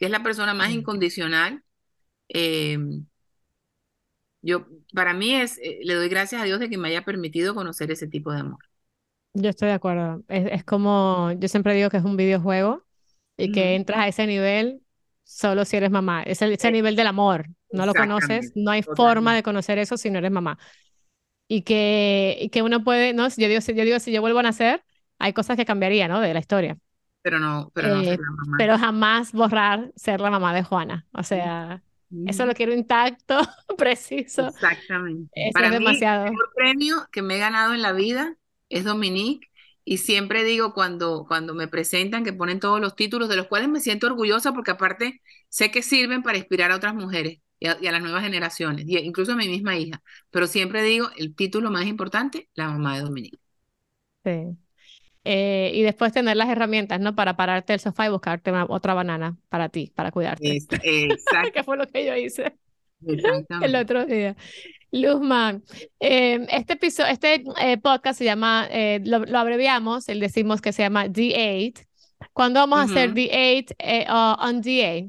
que 0.00 0.06
es 0.06 0.10
la 0.10 0.22
persona 0.22 0.54
más 0.54 0.70
incondicional. 0.70 1.62
Em, 2.28 3.04
yo, 4.40 4.66
para 4.94 5.12
mí 5.12 5.34
es, 5.34 5.58
eh, 5.58 5.80
le 5.82 5.94
doy 5.94 6.08
gracias 6.08 6.40
a 6.40 6.44
Dios 6.46 6.58
de 6.58 6.70
que 6.70 6.78
me 6.78 6.88
haya 6.88 7.04
permitido 7.04 7.54
conocer 7.54 7.90
ese 7.90 8.08
tipo 8.08 8.32
de 8.32 8.40
amor. 8.40 8.64
Yo 9.34 9.50
estoy 9.50 9.68
de 9.68 9.74
acuerdo. 9.74 10.24
Es, 10.28 10.50
es, 10.50 10.64
como, 10.64 11.32
yo 11.38 11.48
siempre 11.48 11.74
digo 11.74 11.90
que 11.90 11.98
es 11.98 12.04
un 12.04 12.16
videojuego 12.16 12.82
y 13.36 13.52
que 13.52 13.74
entras 13.74 14.00
a 14.00 14.08
ese 14.08 14.26
nivel 14.26 14.80
solo 15.22 15.66
si 15.66 15.76
eres 15.76 15.90
mamá. 15.90 16.22
Es 16.22 16.40
ese 16.40 16.68
eh, 16.68 16.72
nivel 16.72 16.96
del 16.96 17.06
amor. 17.06 17.46
No 17.70 17.84
lo 17.84 17.94
conoces, 17.94 18.52
no 18.56 18.70
hay 18.70 18.82
forma 18.82 19.34
de 19.34 19.42
conocer 19.42 19.78
eso 19.78 19.98
si 19.98 20.10
no 20.10 20.18
eres 20.18 20.30
mamá. 20.30 20.58
Y 21.46 21.62
que, 21.62 22.38
y 22.40 22.48
que 22.48 22.62
uno 22.62 22.82
puede, 22.82 23.12
no, 23.12 23.28
yo 23.28 23.48
digo, 23.48 23.60
yo 23.60 23.84
digo, 23.84 23.98
si 23.98 24.12
yo 24.12 24.22
vuelvo 24.22 24.38
a 24.38 24.44
nacer, 24.44 24.82
hay 25.18 25.34
cosas 25.34 25.56
que 25.56 25.66
cambiaría, 25.66 26.08
¿no? 26.08 26.20
De 26.20 26.32
la 26.32 26.40
historia. 26.40 26.78
Pero 27.22 27.38
no, 27.38 27.70
pero 27.74 27.88
no 27.88 28.02
eh, 28.02 28.18
mamá. 28.18 28.56
Pero 28.58 28.78
jamás 28.78 29.32
borrar 29.32 29.92
ser 29.94 30.20
la 30.20 30.30
mamá 30.30 30.54
de 30.54 30.62
Juana. 30.62 31.06
O 31.12 31.22
sea, 31.22 31.82
eso 32.26 32.46
lo 32.46 32.54
quiero 32.54 32.72
intacto, 32.72 33.38
preciso. 33.78 34.48
Exactamente. 34.48 35.30
Eso 35.34 35.52
Para 35.52 35.66
es 35.66 35.72
demasiado. 35.72 36.24
el 36.26 36.32
mejor 36.32 36.50
premio 36.54 37.08
que 37.12 37.22
me 37.22 37.36
he 37.36 37.38
ganado 37.38 37.74
en 37.74 37.82
la 37.82 37.92
vida 37.92 38.36
es 38.68 38.84
Dominique. 38.84 39.48
Y 39.84 39.98
siempre 39.98 40.44
digo 40.44 40.72
cuando, 40.72 41.24
cuando 41.26 41.54
me 41.54 41.66
presentan 41.68 42.24
que 42.24 42.32
ponen 42.32 42.60
todos 42.60 42.80
los 42.80 42.94
títulos, 42.94 43.28
de 43.28 43.36
los 43.36 43.46
cuales 43.48 43.68
me 43.68 43.80
siento 43.80 44.06
orgullosa 44.06 44.52
porque 44.52 44.70
aparte 44.70 45.20
sé 45.48 45.70
que 45.70 45.82
sirven 45.82 46.22
para 46.22 46.38
inspirar 46.38 46.70
a 46.70 46.76
otras 46.76 46.94
mujeres. 46.94 47.40
y 47.58 47.66
a, 47.66 47.76
las 47.92 48.00
nuevas 48.02 48.22
generaciones, 48.22 48.86
y 48.88 48.96
incluso 48.98 49.32
a 49.32 49.36
mi 49.36 49.48
misma 49.48 49.76
hija. 49.76 50.02
Pero 50.30 50.46
siempre 50.46 50.82
digo, 50.82 51.10
el 51.16 51.34
título 51.34 51.70
más 51.70 51.86
importante, 51.86 52.48
la 52.54 52.68
mamá 52.68 52.96
de 52.96 53.02
Dominique. 53.02 53.38
Sí. 54.24 54.56
Eh, 55.24 55.70
y 55.74 55.82
después 55.82 56.12
tener 56.12 56.36
las 56.36 56.48
herramientas, 56.48 56.98
¿no? 57.00 57.14
Para 57.14 57.36
pararte 57.36 57.74
del 57.74 57.80
sofá 57.80 58.06
y 58.06 58.10
buscarte 58.10 58.52
otra 58.68 58.94
banana 58.94 59.36
para 59.48 59.68
ti, 59.68 59.92
para 59.94 60.10
cuidarte. 60.10 60.56
Exacto. 60.82 61.52
que 61.52 61.62
fue 61.62 61.76
lo 61.76 61.86
que 61.86 62.06
yo 62.06 62.16
hice 62.16 62.56
el 63.62 63.74
otro 63.76 64.06
día. 64.06 64.36
Luzman, 64.92 65.62
eh, 66.00 66.46
este 66.50 66.72
episodio, 66.72 67.12
este 67.12 67.44
eh, 67.60 67.78
podcast 67.78 68.18
se 68.18 68.24
llama, 68.24 68.68
lo, 69.04 69.38
abreviamos, 69.38 70.08
el 70.08 70.20
decimos 70.20 70.60
que 70.60 70.72
se 70.72 70.82
llama 70.82 71.06
D8. 71.06 71.86
¿Cuándo 72.32 72.60
vamos 72.60 72.80
a 72.80 72.82
hacer 72.82 73.14
D8 73.14 74.36
on 74.40 74.60
DA? 74.60 75.08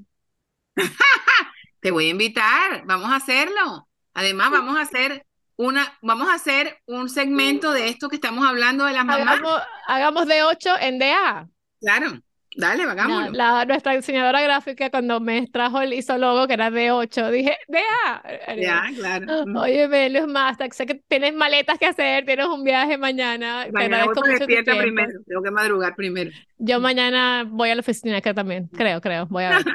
Te 1.82 1.92
voy 1.92 2.08
a 2.08 2.10
invitar, 2.10 2.84
vamos 2.86 3.10
a 3.10 3.16
hacerlo. 3.16 3.88
Además, 4.14 4.52
vamos 4.52 4.78
a 4.78 4.82
hacer 4.82 5.26
una, 5.62 5.86
vamos 6.02 6.28
a 6.28 6.34
hacer 6.34 6.78
un 6.88 7.08
segmento 7.08 7.72
de 7.72 7.88
esto 7.88 8.10
que 8.10 8.16
estamos 8.16 8.48
hablando 8.48 8.86
de 8.86 8.94
las 8.94 9.06
mamás. 9.06 9.40
Hagamos, 9.88 10.28
de 10.28 10.42
8 10.42 10.70
en 10.82 10.98
DA. 10.98 11.48
Claro, 11.80 12.20
dale, 12.58 12.84
hagámoslo. 12.84 13.32
La, 13.32 13.64
nuestra 13.66 13.96
diseñadora 13.96 14.42
gráfica 14.42 14.90
cuando 14.90 15.20
me 15.20 15.46
trajo 15.48 15.80
el 15.82 15.94
isólogo 15.94 16.48
que 16.48 16.54
era 16.56 16.72
de 16.72 16.90
8, 16.92 17.30
dije, 17.30 17.58
DA. 17.68 18.56
Ya, 18.60 18.90
claro. 18.96 19.46
Oye, 19.62 20.10
Luz 20.10 20.28
Master, 20.28 20.74
sé 20.74 20.88
que 20.88 20.96
tienes 20.96 21.36
maletas 21.36 21.78
que 21.78 21.86
hacer, 21.86 22.26
tienes 22.26 22.48
un 22.48 22.64
viaje 22.64 22.98
mañana. 22.98 23.68
Te 23.72 23.84
agradezco 23.84 24.20
mucho 24.26 24.46
primero, 24.46 25.20
tengo 25.28 25.44
que 25.44 25.52
madrugar 25.52 25.96
primero. 25.96 26.32
Yo 26.58 26.80
mañana 26.80 27.46
voy 27.48 27.70
a 27.70 27.76
la 27.76 27.82
oficina 27.82 28.18
acá 28.18 28.34
también, 28.34 28.68
creo, 28.68 29.00
creo, 29.00 29.28
voy 29.28 29.44
a 29.44 29.50
ver. 29.58 29.66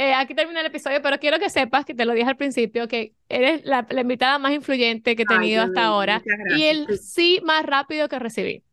Eh, 0.00 0.14
aquí 0.14 0.34
termina 0.34 0.60
el 0.60 0.66
episodio, 0.66 1.02
pero 1.02 1.18
quiero 1.18 1.38
que 1.38 1.50
sepas, 1.50 1.84
que 1.84 1.92
te 1.92 2.06
lo 2.06 2.14
dije 2.14 2.26
al 2.26 2.38
principio, 2.38 2.88
que 2.88 3.12
eres 3.28 3.66
la, 3.66 3.86
invitada 4.00 4.38
más 4.38 4.52
influyente 4.52 5.14
que 5.14 5.24
he 5.24 5.26
tenido 5.26 5.62
hasta 5.62 5.84
ahora 5.84 6.22
y 6.56 6.62
el 6.62 6.98
sí 6.98 7.42
más 7.44 7.66
rápido 7.66 8.08
que 8.08 8.18
recibí. 8.18 8.64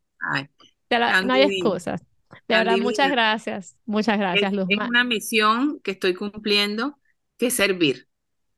no 1.26 1.34
hay 1.34 1.42
excusas. 1.42 2.02
De 2.48 2.56
verdad, 2.56 2.78
muchas 2.78 3.12
gracias. 3.12 3.76
Muchas 3.86 4.18
gracias, 4.18 4.54
Luz. 4.54 4.68
Es 4.70 4.78
una 4.80 5.04
misión 5.04 5.82
que 5.82 5.92
estoy 5.92 6.14
cumpliendo, 6.14 6.98
que 7.38 7.48
es 7.48 7.54
servir. 7.54 8.08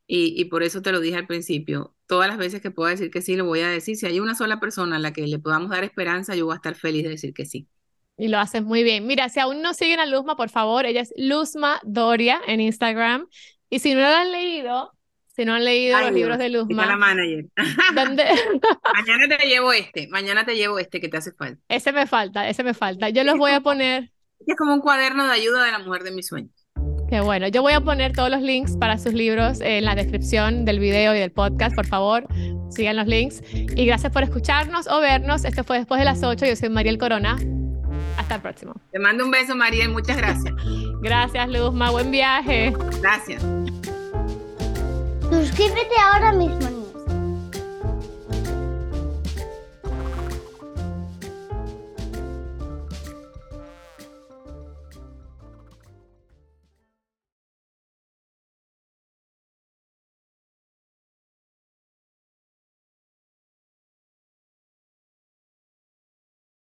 Y, 0.06 0.40
y 0.40 0.44
por 0.44 0.62
eso 0.62 0.80
te 0.80 0.92
lo 0.92 1.00
dije 1.00 1.16
al 1.16 1.26
principio. 1.26 1.96
Todas 2.06 2.28
las 2.28 2.38
veces 2.38 2.60
que 2.60 2.70
pueda 2.70 2.90
decir 2.90 3.10
que 3.10 3.20
sí, 3.20 3.34
lo 3.34 3.46
voy 3.46 3.62
a 3.62 3.68
decir. 3.68 3.96
Si 3.96 4.06
hay 4.06 4.20
una 4.20 4.36
sola 4.36 4.60
persona 4.60 4.94
a 4.94 5.00
la 5.00 5.12
que 5.12 5.26
le 5.26 5.40
podamos 5.40 5.70
dar 5.70 5.82
esperanza, 5.82 6.36
yo 6.36 6.46
voy 6.46 6.52
a 6.52 6.56
estar 6.56 6.76
feliz 6.76 7.02
de 7.02 7.08
decir 7.08 7.34
que 7.34 7.46
sí. 7.46 7.66
Y 8.20 8.28
lo 8.28 8.38
haces 8.38 8.62
muy 8.62 8.82
bien. 8.82 9.06
Mira, 9.06 9.30
si 9.30 9.40
aún 9.40 9.62
no 9.62 9.72
siguen 9.72 9.98
a 9.98 10.04
Luzma, 10.04 10.36
por 10.36 10.50
favor, 10.50 10.84
ella 10.84 11.00
es 11.00 11.14
Luzma 11.16 11.80
Doria 11.84 12.38
en 12.46 12.60
Instagram. 12.60 13.26
Y 13.70 13.78
si 13.78 13.94
no 13.94 14.02
lo 14.02 14.08
han 14.08 14.30
leído, 14.30 14.92
si 15.34 15.46
no 15.46 15.54
han 15.54 15.64
leído 15.64 15.98
los 15.98 16.12
libros 16.12 16.36
de 16.36 16.50
Luzma. 16.50 16.84
la 16.84 16.96
manager. 16.98 17.46
mañana 17.94 19.38
te 19.38 19.46
llevo 19.46 19.72
este, 19.72 20.06
mañana 20.08 20.44
te 20.44 20.54
llevo 20.54 20.78
este 20.78 21.00
que 21.00 21.08
te 21.08 21.16
hace 21.16 21.32
falta. 21.32 21.62
Ese 21.66 21.92
me 21.92 22.06
falta, 22.06 22.46
ese 22.46 22.62
me 22.62 22.74
falta. 22.74 23.08
Yo 23.08 23.24
los 23.24 23.38
voy 23.38 23.52
a 23.52 23.62
poner. 23.62 24.10
Es 24.46 24.54
como 24.54 24.74
un 24.74 24.80
cuaderno 24.80 25.26
de 25.26 25.32
ayuda 25.32 25.64
de 25.64 25.72
la 25.72 25.78
mujer 25.78 26.02
de 26.02 26.10
mis 26.10 26.26
sueños. 26.26 26.52
Qué 27.08 27.20
bueno. 27.22 27.48
Yo 27.48 27.62
voy 27.62 27.72
a 27.72 27.80
poner 27.80 28.12
todos 28.12 28.28
los 28.28 28.42
links 28.42 28.76
para 28.76 28.98
sus 28.98 29.14
libros 29.14 29.62
en 29.62 29.86
la 29.86 29.94
descripción 29.94 30.66
del 30.66 30.78
video 30.78 31.14
y 31.14 31.18
del 31.18 31.32
podcast. 31.32 31.74
Por 31.74 31.86
favor, 31.86 32.28
sigan 32.68 32.96
los 32.96 33.06
links. 33.06 33.42
Y 33.54 33.86
gracias 33.86 34.12
por 34.12 34.24
escucharnos 34.24 34.88
o 34.88 35.00
vernos. 35.00 35.46
Esto 35.46 35.64
fue 35.64 35.78
después 35.78 35.98
de 35.98 36.04
las 36.04 36.22
8. 36.22 36.44
Yo 36.44 36.54
soy 36.54 36.68
Mariel 36.68 36.98
Corona. 36.98 37.38
Hasta 38.16 38.34
el 38.36 38.40
próximo. 38.42 38.74
Te 38.92 38.98
mando 38.98 39.24
un 39.24 39.30
beso, 39.30 39.54
Mariel. 39.54 39.90
Muchas 39.90 40.16
gracias. 40.16 40.54
gracias, 41.00 41.48
Luzma. 41.48 41.90
Buen 41.90 42.10
viaje. 42.10 42.72
Gracias. 43.00 43.42
Suscríbete 45.30 45.94
ahora 46.12 46.32
mismo 46.32 46.79